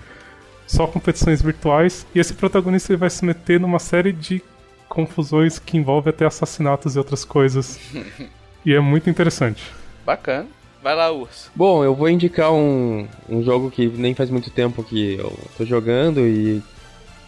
só 0.65 0.87
competições 0.87 1.41
virtuais. 1.41 2.07
E 2.15 2.19
esse 2.19 2.33
protagonista 2.33 2.93
ele 2.93 2.99
vai 2.99 3.09
se 3.09 3.25
meter 3.25 3.59
numa 3.59 3.79
série 3.79 4.13
de 4.13 4.41
confusões 4.87 5.59
que 5.59 5.77
envolvem 5.77 6.11
até 6.11 6.25
assassinatos 6.25 6.95
e 6.95 6.97
outras 6.97 7.25
coisas. 7.25 7.77
e 8.65 8.73
é 8.73 8.79
muito 8.79 9.09
interessante. 9.09 9.61
Bacana. 10.05 10.47
Vai 10.81 10.95
lá, 10.95 11.11
Urso. 11.11 11.51
Bom, 11.53 11.83
eu 11.83 11.93
vou 11.93 12.07
indicar 12.07 12.53
um, 12.53 13.05
um 13.27 13.43
jogo 13.43 13.69
que 13.69 13.85
nem 13.87 14.15
faz 14.15 14.29
muito 14.29 14.49
tempo 14.49 14.81
que 14.81 15.15
eu 15.15 15.37
tô 15.57 15.65
jogando 15.65 16.21
e, 16.21 16.63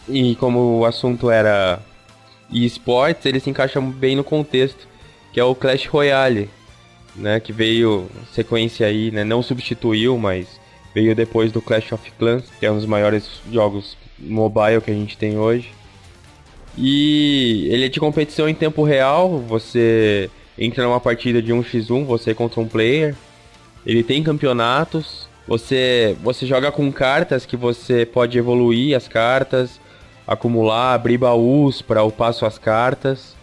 e 0.08 0.36
como 0.38 0.80
o 0.80 0.86
assunto 0.86 1.30
era 1.30 1.82
esportes, 2.50 3.26
ele 3.26 3.42
se 3.42 3.50
encaixa 3.50 3.82
bem 3.82 4.16
no 4.16 4.24
contexto 4.24 4.91
que 5.32 5.40
é 5.40 5.44
o 5.44 5.56
Clash 5.56 5.86
Royale, 5.88 6.50
né, 7.16 7.40
que 7.40 7.52
veio 7.52 8.08
sequência 8.34 8.88
aí, 8.88 9.12
né, 9.12 9.24
não 9.24 9.42
substituiu, 9.42 10.18
mas 10.18 10.60
veio 10.94 11.16
depois 11.16 11.52
do 11.52 11.62
Clash 11.62 11.92
of 11.92 12.12
Clans, 12.18 12.44
que 12.60 12.66
é 12.66 12.72
um 12.72 12.76
dos 12.76 12.86
maiores 12.86 13.30
jogos 13.52 13.98
mobile 14.20 14.82
que 14.82 14.92
a 14.92 14.94
gente 14.94 15.18
tem 15.18 15.38
hoje. 15.38 15.72
E 16.78 17.68
ele 17.70 17.86
é 17.86 17.90
de 17.90 18.00
competição 18.00 18.48
em 18.48 18.54
tempo 18.54 18.84
real, 18.84 19.40
você 19.40 20.30
entra 20.58 20.84
numa 20.84 21.00
partida 21.00 21.42
de 21.42 21.52
1x1, 21.54 22.06
você 22.06 22.34
contra 22.34 22.62
um 22.62 22.68
player. 22.68 23.16
Ele 23.86 24.04
tem 24.04 24.24
campeonatos, 24.24 25.28
você 25.48 26.16
você 26.24 26.46
joga 26.46 26.72
com 26.72 26.92
cartas 26.92 27.46
que 27.46 27.58
você 27.58 28.06
pode 28.06 28.38
evoluir 28.38 28.96
as 28.96 29.08
cartas, 29.08 29.82
acumular, 30.26 30.94
abrir 30.94 31.18
baús 31.18 31.82
para 31.82 32.04
upar 32.04 32.34
suas 32.34 32.58
cartas 32.58 33.36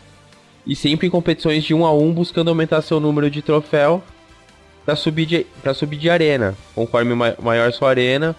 e 0.68 0.76
sempre 0.76 1.06
em 1.06 1.10
competições 1.10 1.64
de 1.64 1.72
1 1.72 1.86
a 1.86 1.92
1 1.92 2.12
buscando 2.12 2.48
aumentar 2.48 2.82
seu 2.82 3.00
número 3.00 3.30
de 3.30 3.40
troféu 3.40 4.02
para 4.84 4.94
subir 4.94 5.24
de 5.24 5.46
para 5.62 5.72
subir 5.72 5.96
de 5.96 6.10
arena. 6.10 6.54
Conforme 6.74 7.14
maior 7.40 7.72
sua 7.72 7.88
arena, 7.88 8.36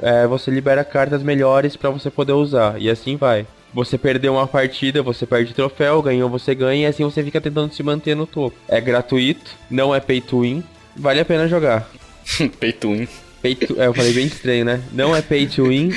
é, 0.00 0.26
você 0.26 0.50
libera 0.50 0.84
cartas 0.84 1.22
melhores 1.22 1.76
para 1.76 1.90
você 1.90 2.10
poder 2.10 2.32
usar 2.32 2.80
e 2.80 2.88
assim 2.88 3.16
vai. 3.16 3.44
Você 3.72 3.98
perdeu 3.98 4.34
uma 4.34 4.46
partida, 4.46 5.02
você 5.02 5.26
perde 5.26 5.52
troféu, 5.52 6.00
ganhou, 6.00 6.30
você 6.30 6.54
ganha 6.54 6.82
e 6.82 6.86
assim 6.86 7.02
você 7.02 7.24
fica 7.24 7.40
tentando 7.40 7.74
se 7.74 7.82
manter 7.82 8.14
no 8.14 8.24
topo. 8.24 8.56
É 8.68 8.80
gratuito, 8.80 9.50
não 9.68 9.92
é 9.92 9.98
pay 9.98 10.20
to 10.20 10.42
win, 10.42 10.62
vale 10.96 11.18
a 11.18 11.24
pena 11.24 11.48
jogar. 11.48 11.90
pay 12.60 12.72
to 12.72 12.92
win. 12.92 13.08
Pay 13.42 13.56
to, 13.56 13.80
é, 13.80 13.88
eu 13.88 13.94
falei 13.94 14.12
bem 14.12 14.26
estranho, 14.26 14.64
né? 14.64 14.80
Não 14.92 15.14
é 15.14 15.20
pay 15.20 15.48
to 15.48 15.64
win. 15.64 15.90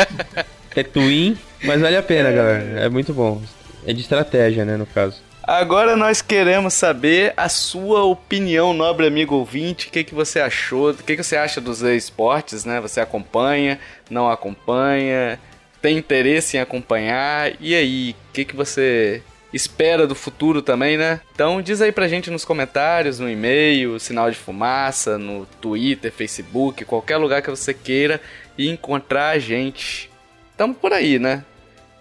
é 0.74 0.82
to 0.82 1.00
win, 1.00 1.36
mas 1.62 1.80
vale 1.80 1.96
a 1.96 2.02
pena, 2.02 2.32
galera. 2.32 2.80
É 2.80 2.88
muito 2.88 3.12
bom. 3.12 3.40
É 3.86 3.92
de 3.92 4.00
estratégia, 4.00 4.64
né, 4.64 4.76
no 4.76 4.86
caso. 4.86 5.22
Agora 5.46 5.94
nós 5.94 6.22
queremos 6.22 6.72
saber 6.72 7.34
a 7.36 7.50
sua 7.50 8.02
opinião, 8.04 8.72
nobre 8.72 9.06
amigo 9.06 9.34
ouvinte. 9.34 9.88
O 9.88 9.90
que, 9.90 10.02
que 10.02 10.14
você 10.14 10.40
achou? 10.40 10.90
O 10.90 10.94
que, 10.94 11.16
que 11.16 11.22
você 11.22 11.36
acha 11.36 11.60
dos 11.60 11.82
esportes, 11.82 12.64
né? 12.64 12.80
Você 12.80 12.98
acompanha? 12.98 13.78
Não 14.08 14.30
acompanha? 14.30 15.38
Tem 15.82 15.98
interesse 15.98 16.56
em 16.56 16.60
acompanhar? 16.60 17.52
E 17.60 17.74
aí, 17.74 18.16
o 18.30 18.32
que, 18.32 18.46
que 18.46 18.56
você 18.56 19.22
espera 19.52 20.06
do 20.06 20.14
futuro 20.14 20.62
também, 20.62 20.96
né? 20.96 21.20
Então 21.34 21.60
diz 21.60 21.82
aí 21.82 21.92
pra 21.92 22.08
gente 22.08 22.30
nos 22.30 22.44
comentários, 22.44 23.20
no 23.20 23.28
e-mail, 23.28 24.00
sinal 24.00 24.30
de 24.30 24.36
fumaça, 24.38 25.18
no 25.18 25.46
Twitter, 25.60 26.10
Facebook, 26.10 26.86
qualquer 26.86 27.18
lugar 27.18 27.42
que 27.42 27.50
você 27.50 27.74
queira 27.74 28.18
e 28.56 28.68
encontrar 28.68 29.28
a 29.28 29.38
gente. 29.38 30.10
Tamo 30.56 30.74
por 30.74 30.92
aí, 30.92 31.18
né? 31.18 31.44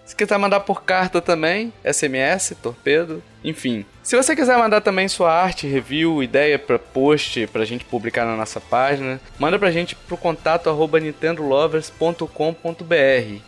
Se 0.05 0.15
quiser 0.15 0.37
mandar 0.37 0.59
por 0.61 0.83
carta 0.83 1.21
também, 1.21 1.71
SMS, 1.83 2.55
torpedo, 2.61 3.23
enfim. 3.43 3.85
Se 4.03 4.17
você 4.17 4.35
quiser 4.35 4.57
mandar 4.57 4.81
também 4.81 5.07
sua 5.07 5.31
arte, 5.31 5.65
review, 5.65 6.21
ideia 6.21 6.59
para 6.59 6.77
post 6.77 7.47
pra 7.47 7.63
gente 7.63 7.85
publicar 7.85 8.25
na 8.25 8.35
nossa 8.35 8.59
página, 8.59 9.19
manda 9.39 9.57
pra 9.57 9.71
gente 9.71 9.95
pro 9.95 10.17
contato 10.17 10.69
arroba 10.69 10.99
nintendolovers.com.br. 10.99 13.41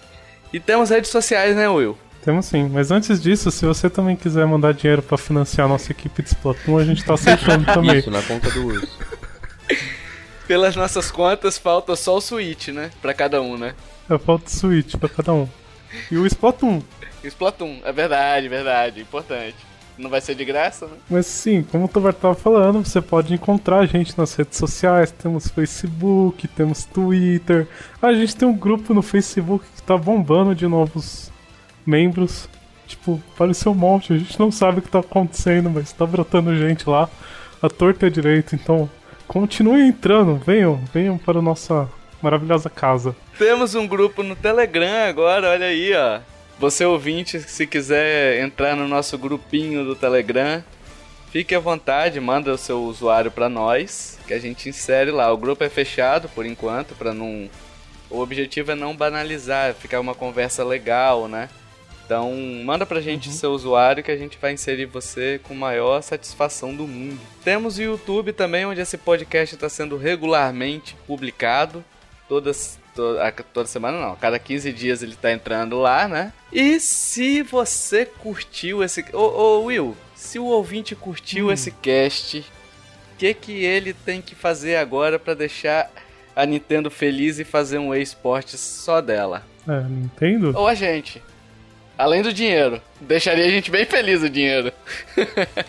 E 0.54 0.60
temos 0.60 0.90
redes 0.90 1.12
sociais, 1.12 1.56
né, 1.56 1.68
Will? 1.68 1.98
Temos 2.24 2.46
sim, 2.46 2.70
mas 2.70 2.90
antes 2.90 3.22
disso, 3.22 3.52
se 3.52 3.66
você 3.66 3.90
também 3.90 4.16
quiser 4.16 4.48
mandar 4.48 4.74
dinheiro 4.74 5.02
para 5.02 5.18
financiar 5.18 5.66
a 5.66 5.70
nossa 5.70 5.92
equipe 5.92 6.24
de 6.24 6.30
Splatoon, 6.30 6.78
a 6.78 6.86
gente 6.86 7.04
tá 7.04 7.14
aceitando 7.14 7.66
também. 7.72 8.00
Isso, 8.00 8.10
na 8.10 8.22
conta 8.22 8.50
do 8.50 8.66
urso. 8.66 8.98
Pelas 10.48 10.76
nossas 10.76 11.12
contas, 11.12 11.58
falta 11.58 11.96
só 11.96 12.16
o 12.16 12.22
Switch, 12.22 12.70
né? 12.70 12.92
Pra 13.02 13.14
cada 13.14 13.42
um, 13.42 13.58
né? 13.58 13.76
É, 14.10 14.18
falta 14.18 14.48
o 14.48 14.50
Switch 14.50 14.96
pra 14.96 15.10
cada 15.10 15.34
um. 15.34 15.48
E 16.12 16.18
o 16.18 16.26
Splatoon. 16.26 16.82
E 17.24 17.28
o 17.28 17.30
Splatoon, 17.30 17.80
é 17.84 17.92
verdade, 17.92 18.48
verdade, 18.48 19.02
importante. 19.02 19.56
Não 19.98 20.10
vai 20.10 20.20
ser 20.20 20.36
de 20.36 20.44
graça, 20.44 20.88
né? 20.88 20.94
Mas 21.10 21.26
sim, 21.26 21.64
como 21.64 21.86
o 21.86 21.88
Tovar 21.88 22.12
estava 22.12 22.36
falando, 22.36 22.84
você 22.84 23.02
pode 23.02 23.34
encontrar 23.34 23.80
a 23.80 23.86
gente 23.86 24.18
nas 24.18 24.36
redes 24.36 24.58
sociais. 24.58 25.10
Temos 25.12 25.48
Facebook, 25.48 26.48
temos 26.50 26.84
Twitter. 26.84 27.68
A 28.02 28.14
gente 28.14 28.36
tem 28.36 28.48
um 28.48 28.58
grupo 28.58 28.94
no 28.94 29.02
Facebook 29.02 29.66
que 29.74 29.82
tá 29.82 29.96
bombando 29.98 30.54
de 30.54 30.68
novos 30.68 31.32
membros. 31.86 32.50
Tipo, 32.88 33.22
apareceu 33.34 33.72
um 33.72 33.76
monte, 33.76 34.14
a 34.14 34.18
gente 34.18 34.38
não 34.40 34.52
sabe 34.52 34.80
o 34.80 34.82
que 34.82 34.90
tá 34.90 35.00
acontecendo, 35.00 35.70
mas 35.70 35.92
tá 35.94 36.06
brotando 36.06 36.56
gente 36.56 36.88
lá. 36.90 37.10
A 37.62 37.70
torta 37.70 38.06
é 38.08 38.10
direito, 38.10 38.54
então 38.54 38.90
continue 39.28 39.88
entrando, 39.88 40.36
venham, 40.36 40.80
venham 40.94 41.18
para 41.18 41.40
a 41.40 41.42
nossa 41.42 41.90
maravilhosa 42.22 42.70
casa. 42.70 43.16
Temos 43.38 43.76
um 43.76 43.86
grupo 43.86 44.24
no 44.24 44.36
Telegram 44.36 45.10
agora, 45.10 45.50
olha 45.50 45.66
aí, 45.68 45.94
ó. 45.94 46.22
Você 46.58 46.86
ouvinte, 46.86 47.40
se 47.42 47.68
quiser 47.68 48.40
entrar 48.40 48.78
no 48.78 48.88
nosso 48.88 49.18
grupinho 49.18 49.84
do 49.84 49.94
Telegram, 49.94 50.64
fique 51.32 51.54
à 51.54 51.60
vontade, 51.60 52.20
manda 52.22 52.54
o 52.54 52.58
seu 52.58 52.82
usuário 52.84 53.30
para 53.30 53.50
nós, 53.50 54.18
que 54.26 54.34
a 54.34 54.40
gente 54.40 54.70
insere 54.70 55.12
lá. 55.12 55.32
O 55.34 55.38
grupo 55.38 55.66
é 55.66 55.70
fechado 55.70 56.30
por 56.30 56.46
enquanto, 56.46 56.96
para 56.96 57.14
não 57.14 57.50
o 58.10 58.20
objetivo 58.20 58.72
é 58.72 58.76
não 58.76 58.96
banalizar, 58.96 59.74
ficar 59.74 60.00
uma 60.00 60.16
conversa 60.16 60.64
legal, 60.64 61.28
né? 61.28 61.50
Então, 62.06 62.32
manda 62.64 62.86
pra 62.86 63.02
gente 63.02 63.32
seu 63.32 63.52
usuário 63.52 64.04
que 64.04 64.12
a 64.12 64.18
gente 64.18 64.38
vai 64.40 64.54
inserir 64.54 64.86
você 64.86 65.42
com 65.44 65.56
maior 65.56 66.02
satisfação 66.02 66.74
do 66.74 66.88
mundo. 66.88 67.20
Temos 67.44 67.80
o 67.80 67.82
YouTube 67.82 68.32
também, 68.32 68.66
onde 68.66 68.80
esse 68.80 68.98
podcast 68.98 69.56
está 69.56 69.68
sendo 69.68 69.98
regularmente 69.98 70.96
publicado. 71.08 71.84
Todas, 72.30 72.80
toda, 72.96 73.32
toda 73.54 73.68
semana 73.68 74.00
não, 74.00 74.16
cada 74.16 74.40
15 74.40 74.72
dias 74.72 75.04
ele 75.04 75.16
tá 75.16 75.32
entrando 75.32 75.78
lá, 75.78 76.08
né? 76.08 76.34
E 76.52 76.80
se 76.80 77.44
você 77.44 78.06
curtiu 78.06 78.82
esse. 78.84 79.06
Ô, 79.14 79.20
ô 79.20 79.64
Will, 79.66 79.96
se 80.16 80.40
o 80.40 80.46
ouvinte 80.46 80.96
curtiu 80.96 81.52
esse 81.52 81.70
cast, 81.70 82.40
o 82.40 83.18
que, 83.18 83.34
que 83.34 83.64
ele 83.64 83.94
tem 83.94 84.22
que 84.22 84.34
fazer 84.34 84.78
agora 84.78 85.20
para 85.20 85.34
deixar 85.34 85.92
a 86.36 86.46
Nintendo 86.46 86.90
feliz 86.90 87.40
e 87.40 87.44
fazer 87.44 87.78
um 87.78 87.94
eSports 87.94 88.60
só 88.60 89.02
dela? 89.02 89.44
É, 89.68 89.82
Nintendo? 89.82 90.54
Ou 90.56 90.68
a 90.68 90.74
gente. 90.74 91.22
Além 91.98 92.22
do 92.22 92.34
dinheiro. 92.34 92.82
Deixaria 93.00 93.46
a 93.46 93.50
gente 93.50 93.72
bem 93.72 93.86
feliz 93.86 94.22
o 94.22 94.30
dinheiro. 94.30 94.72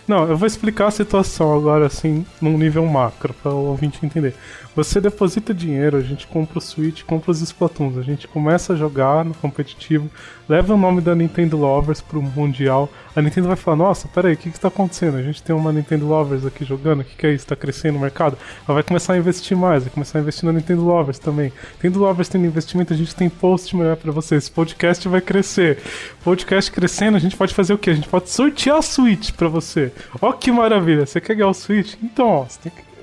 Não, 0.08 0.28
eu 0.28 0.36
vou 0.36 0.46
explicar 0.46 0.88
a 0.88 0.90
situação 0.90 1.54
agora, 1.54 1.86
assim, 1.86 2.26
num 2.40 2.58
nível 2.58 2.84
macro, 2.84 3.32
para 3.34 3.52
o 3.52 3.66
ouvinte 3.66 4.04
entender. 4.04 4.34
Você 4.76 5.00
deposita 5.00 5.54
dinheiro, 5.54 5.96
a 5.96 6.02
gente 6.02 6.26
compra 6.26 6.58
o 6.58 6.60
Switch, 6.60 7.02
compra 7.02 7.30
os 7.30 7.40
Splatoons, 7.40 7.96
a 7.96 8.02
gente 8.02 8.28
começa 8.28 8.74
a 8.74 8.76
jogar 8.76 9.24
no 9.24 9.32
competitivo, 9.32 10.10
leva 10.46 10.74
o 10.74 10.76
nome 10.76 11.00
da 11.00 11.14
Nintendo 11.14 11.56
Lovers 11.56 12.02
pro 12.02 12.20
Mundial. 12.20 12.86
A 13.14 13.22
Nintendo 13.22 13.48
vai 13.48 13.56
falar: 13.56 13.78
Nossa, 13.78 14.06
peraí, 14.06 14.34
o 14.34 14.36
que, 14.36 14.50
que 14.50 14.60
tá 14.60 14.68
acontecendo? 14.68 15.16
A 15.16 15.22
gente 15.22 15.42
tem 15.42 15.56
uma 15.56 15.72
Nintendo 15.72 16.06
Lovers 16.06 16.44
aqui 16.44 16.62
jogando, 16.62 17.00
o 17.00 17.04
que, 17.04 17.16
que 17.16 17.26
é 17.26 17.32
isso? 17.32 17.46
Tá 17.46 17.56
crescendo 17.56 17.96
o 17.96 18.00
mercado? 18.02 18.36
Ela 18.68 18.74
vai 18.74 18.82
começar 18.82 19.14
a 19.14 19.16
investir 19.16 19.56
mais, 19.56 19.84
vai 19.84 19.90
começar 19.90 20.18
a 20.18 20.20
investir 20.20 20.44
na 20.44 20.52
Nintendo 20.52 20.84
Lovers 20.84 21.18
também. 21.18 21.50
Nintendo 21.76 22.00
Lovers 22.00 22.28
tendo 22.28 22.44
investimento, 22.44 22.92
a 22.92 22.96
gente 22.96 23.16
tem 23.16 23.30
post 23.30 23.74
melhor 23.74 23.96
para 23.96 24.12
vocês. 24.12 24.46
Podcast 24.46 25.08
vai 25.08 25.22
crescer. 25.22 25.78
Podcast 26.22 26.70
crescendo, 26.70 27.16
a 27.16 27.20
gente 27.20 27.34
pode 27.34 27.54
fazer 27.54 27.72
o 27.72 27.78
quê? 27.78 27.88
A 27.88 27.94
gente 27.94 28.08
pode 28.08 28.28
sortear 28.28 28.76
a 28.76 28.82
Switch 28.82 29.32
para 29.32 29.48
você. 29.48 29.90
Ó 30.20 30.32
que 30.32 30.52
maravilha! 30.52 31.06
Você 31.06 31.18
quer 31.18 31.34
ganhar 31.34 31.48
o 31.48 31.54
Switch? 31.54 31.94
Então, 32.02 32.28
ó, 32.28 32.44
você 32.44 32.58
tem 32.60 32.72
que 32.72 32.95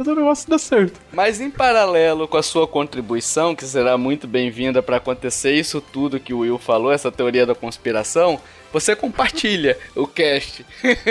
fazer 0.00 0.12
o 0.12 0.16
negócio 0.16 0.48
dar 0.48 0.58
certo. 0.58 0.98
Mas 1.12 1.42
em 1.42 1.50
paralelo 1.50 2.26
com 2.26 2.38
a 2.38 2.42
sua 2.42 2.66
contribuição, 2.66 3.54
que 3.54 3.66
será 3.66 3.98
muito 3.98 4.26
bem-vinda 4.26 4.82
para 4.82 4.96
acontecer 4.96 5.52
isso 5.52 5.78
tudo 5.78 6.18
que 6.18 6.32
o 6.32 6.38
Will 6.38 6.58
falou, 6.58 6.90
essa 6.90 7.12
teoria 7.12 7.44
da 7.44 7.54
conspiração, 7.54 8.40
você 8.72 8.96
compartilha 8.96 9.76
o 9.94 10.06
cast. 10.06 10.64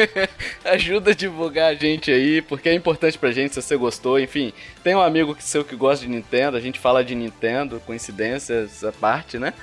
Ajuda 0.65 1.11
a 1.11 1.13
divulgar 1.13 1.71
a 1.71 1.75
gente 1.75 2.09
aí, 2.09 2.41
porque 2.41 2.67
é 2.67 2.73
importante 2.73 3.15
pra 3.15 3.31
gente 3.31 3.53
se 3.53 3.61
você 3.61 3.77
gostou. 3.77 4.19
Enfim, 4.19 4.51
tem 4.83 4.95
um 4.95 5.01
amigo 5.01 5.37
seu 5.39 5.63
que 5.63 5.75
gosta 5.75 6.03
de 6.03 6.11
Nintendo, 6.11 6.57
a 6.57 6.61
gente 6.61 6.79
fala 6.79 7.03
de 7.03 7.13
Nintendo, 7.13 7.79
coincidências 7.85 8.83
à 8.83 8.91
parte, 8.91 9.37
né? 9.37 9.53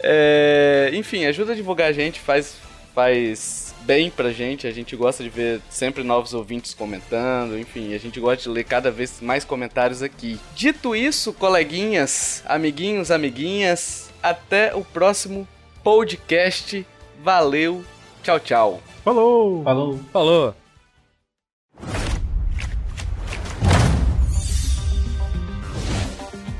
É, 0.00 0.90
enfim, 0.92 1.24
ajuda 1.24 1.50
a 1.50 1.56
divulgar 1.56 1.88
a 1.88 1.92
gente, 1.92 2.20
faz, 2.20 2.54
faz 2.94 3.71
bem 3.84 4.10
pra 4.10 4.32
gente. 4.32 4.66
A 4.66 4.72
gente 4.72 4.96
gosta 4.96 5.22
de 5.22 5.28
ver 5.28 5.60
sempre 5.68 6.02
novos 6.02 6.34
ouvintes 6.34 6.74
comentando. 6.74 7.58
Enfim, 7.58 7.94
a 7.94 7.98
gente 7.98 8.18
gosta 8.20 8.42
de 8.42 8.48
ler 8.48 8.64
cada 8.64 8.90
vez 8.90 9.20
mais 9.20 9.44
comentários 9.44 10.02
aqui. 10.02 10.38
Dito 10.54 10.94
isso, 10.94 11.32
coleguinhas, 11.32 12.42
amiguinhos, 12.46 13.10
amiguinhas, 13.10 14.10
até 14.22 14.74
o 14.74 14.84
próximo 14.84 15.46
podcast. 15.82 16.86
Valeu, 17.22 17.84
tchau, 18.22 18.40
tchau. 18.40 18.82
Falou! 19.04 19.62
Falou. 19.64 20.00
Falou! 20.12 20.54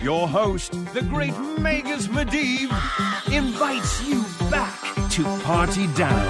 Your 0.02 0.26
host, 0.26 0.72
the 0.92 1.00
great 1.02 1.32
Magus 1.60 2.08
Medivh, 2.08 2.72
invites 3.30 4.02
you 4.02 4.24
back 4.50 5.01
to 5.12 5.24
party 5.44 5.86
down 5.88 6.24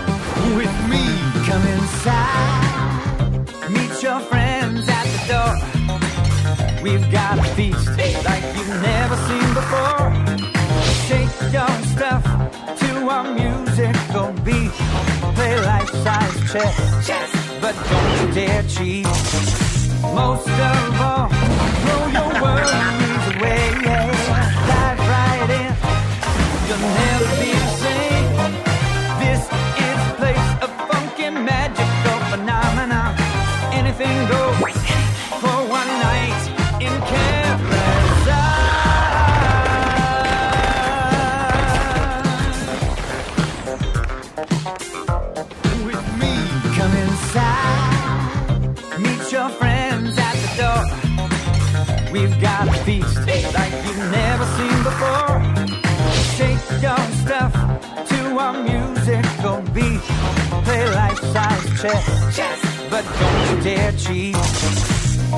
with 0.57 0.75
me. 0.91 1.05
Come 1.47 1.65
inside, 1.69 3.47
meet 3.71 4.03
your 4.03 4.19
friends 4.23 4.89
at 4.89 5.07
the 5.15 5.21
door. 5.31 5.55
We've 6.83 7.09
got 7.13 7.39
a 7.39 7.45
feast 7.55 7.87
like 8.25 8.43
you've 8.57 8.83
never 8.83 9.17
seen 9.29 9.55
before. 9.55 10.11
Shake 11.07 11.53
your 11.53 11.75
stuff 11.95 12.25
to 12.81 13.09
our 13.09 13.25
musical 13.33 14.33
beat. 14.43 14.73
Play 15.37 15.61
life-size 15.61 16.53
chess, 17.07 17.31
but 17.61 17.77
don't 17.89 18.21
you 18.21 18.35
dare 18.35 18.65
cheat. 18.65 19.07
Most 20.13 20.49
of 20.49 21.01
all, 21.01 21.29
throw 21.29 22.07
your 22.17 22.43
worries 22.43 23.02
Anything 34.03 34.29
goes 34.29 34.59
for 35.41 35.59
one 35.69 35.87
night 35.87 36.43
in 36.81 36.93
Karazhan. 37.09 38.43
With 45.87 46.07
me, 46.19 46.33
Come 46.77 46.95
inside, 47.05 48.75
meet 48.99 49.33
your 49.33 49.49
friends 49.51 50.19
at 50.19 50.35
the 50.43 50.49
door. 50.59 50.83
We've 52.13 52.41
got 52.41 52.69
a 52.69 52.73
feast 52.85 53.19
like 53.55 53.73
you've 53.85 54.11
never 54.11 54.47
seen 54.57 54.83
before. 54.83 55.43
Shake 56.37 56.65
your 56.83 57.03
stuff 57.23 57.53
to 58.09 58.39
our 58.39 58.55
musical 58.65 59.63
beat. 59.73 60.01
Play 60.65 60.85
life-size 60.91 61.83
chess, 61.83 62.63
but 62.93 63.07
don't 63.19 63.57
you 63.57 63.63
dare 63.63 63.93
cheat. 63.93 64.35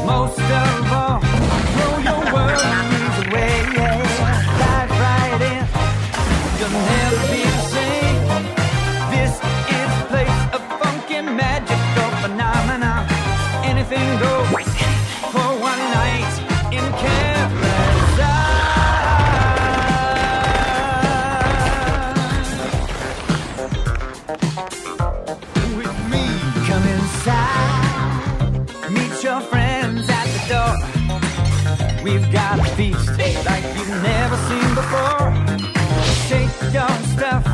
Most 0.05 0.41
of 0.41 0.93
all, 0.93 1.21
throw 1.21 1.99
your 1.99 2.35
worries 2.35 3.04
feast 32.93 33.47
like 33.47 33.65
you've 33.77 34.03
never 34.03 34.37
seen 34.49 34.69
before. 34.81 35.29
Shake 36.29 36.57
your 36.73 36.95
stuff 37.15 37.45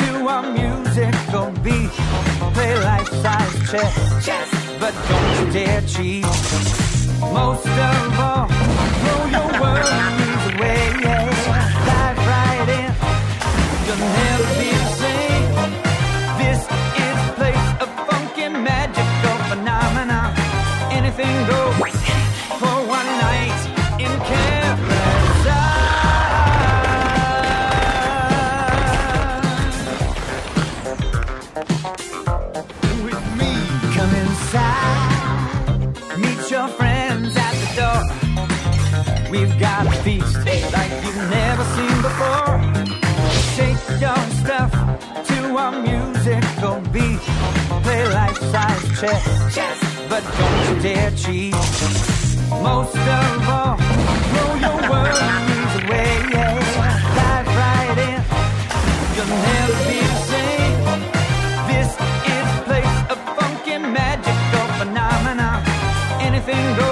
to 0.00 0.08
our 0.28 0.42
musical 0.60 1.50
beat. 1.62 1.90
Play 2.54 2.74
life-size 2.90 3.54
chess, 4.24 4.50
but 4.80 4.94
don't 5.08 5.30
you 5.38 5.52
dare 5.52 5.82
cheat. 5.82 6.24
Most 7.20 7.66
of 7.66 8.20
all, 8.26 8.46
throw 9.02 9.22
your 9.36 9.50
worries 9.60 10.44
away. 10.50 10.82
Dive 11.88 12.18
right 12.32 12.68
in, 12.78 12.90
you'll 13.86 14.02
never 14.18 14.51
gonna 46.62 46.88
be. 46.90 47.18
Play 47.82 48.04
life 48.14 48.38
size 48.52 48.82
chess, 49.00 49.24
chess, 49.54 49.78
but 50.08 50.22
don't 50.38 50.60
you 50.68 50.74
dare 50.80 51.10
cheat. 51.10 51.54
Most 52.68 52.96
of 52.96 53.48
all, 53.56 53.76
throw 54.30 54.52
your 54.64 54.78
worries 54.90 55.74
away. 55.82 56.12
Dive 57.18 57.48
right 57.62 57.98
in, 58.08 58.20
you'll 59.14 59.32
never 59.48 59.78
be 59.90 59.98
the 60.12 60.18
same. 60.30 60.78
This 61.70 61.88
is 62.36 62.48
place 62.68 62.96
of 63.12 63.18
funky 63.36 63.76
magical 63.78 64.66
phenomena. 64.78 65.48
Anything 66.20 66.76
goes. 66.76 66.91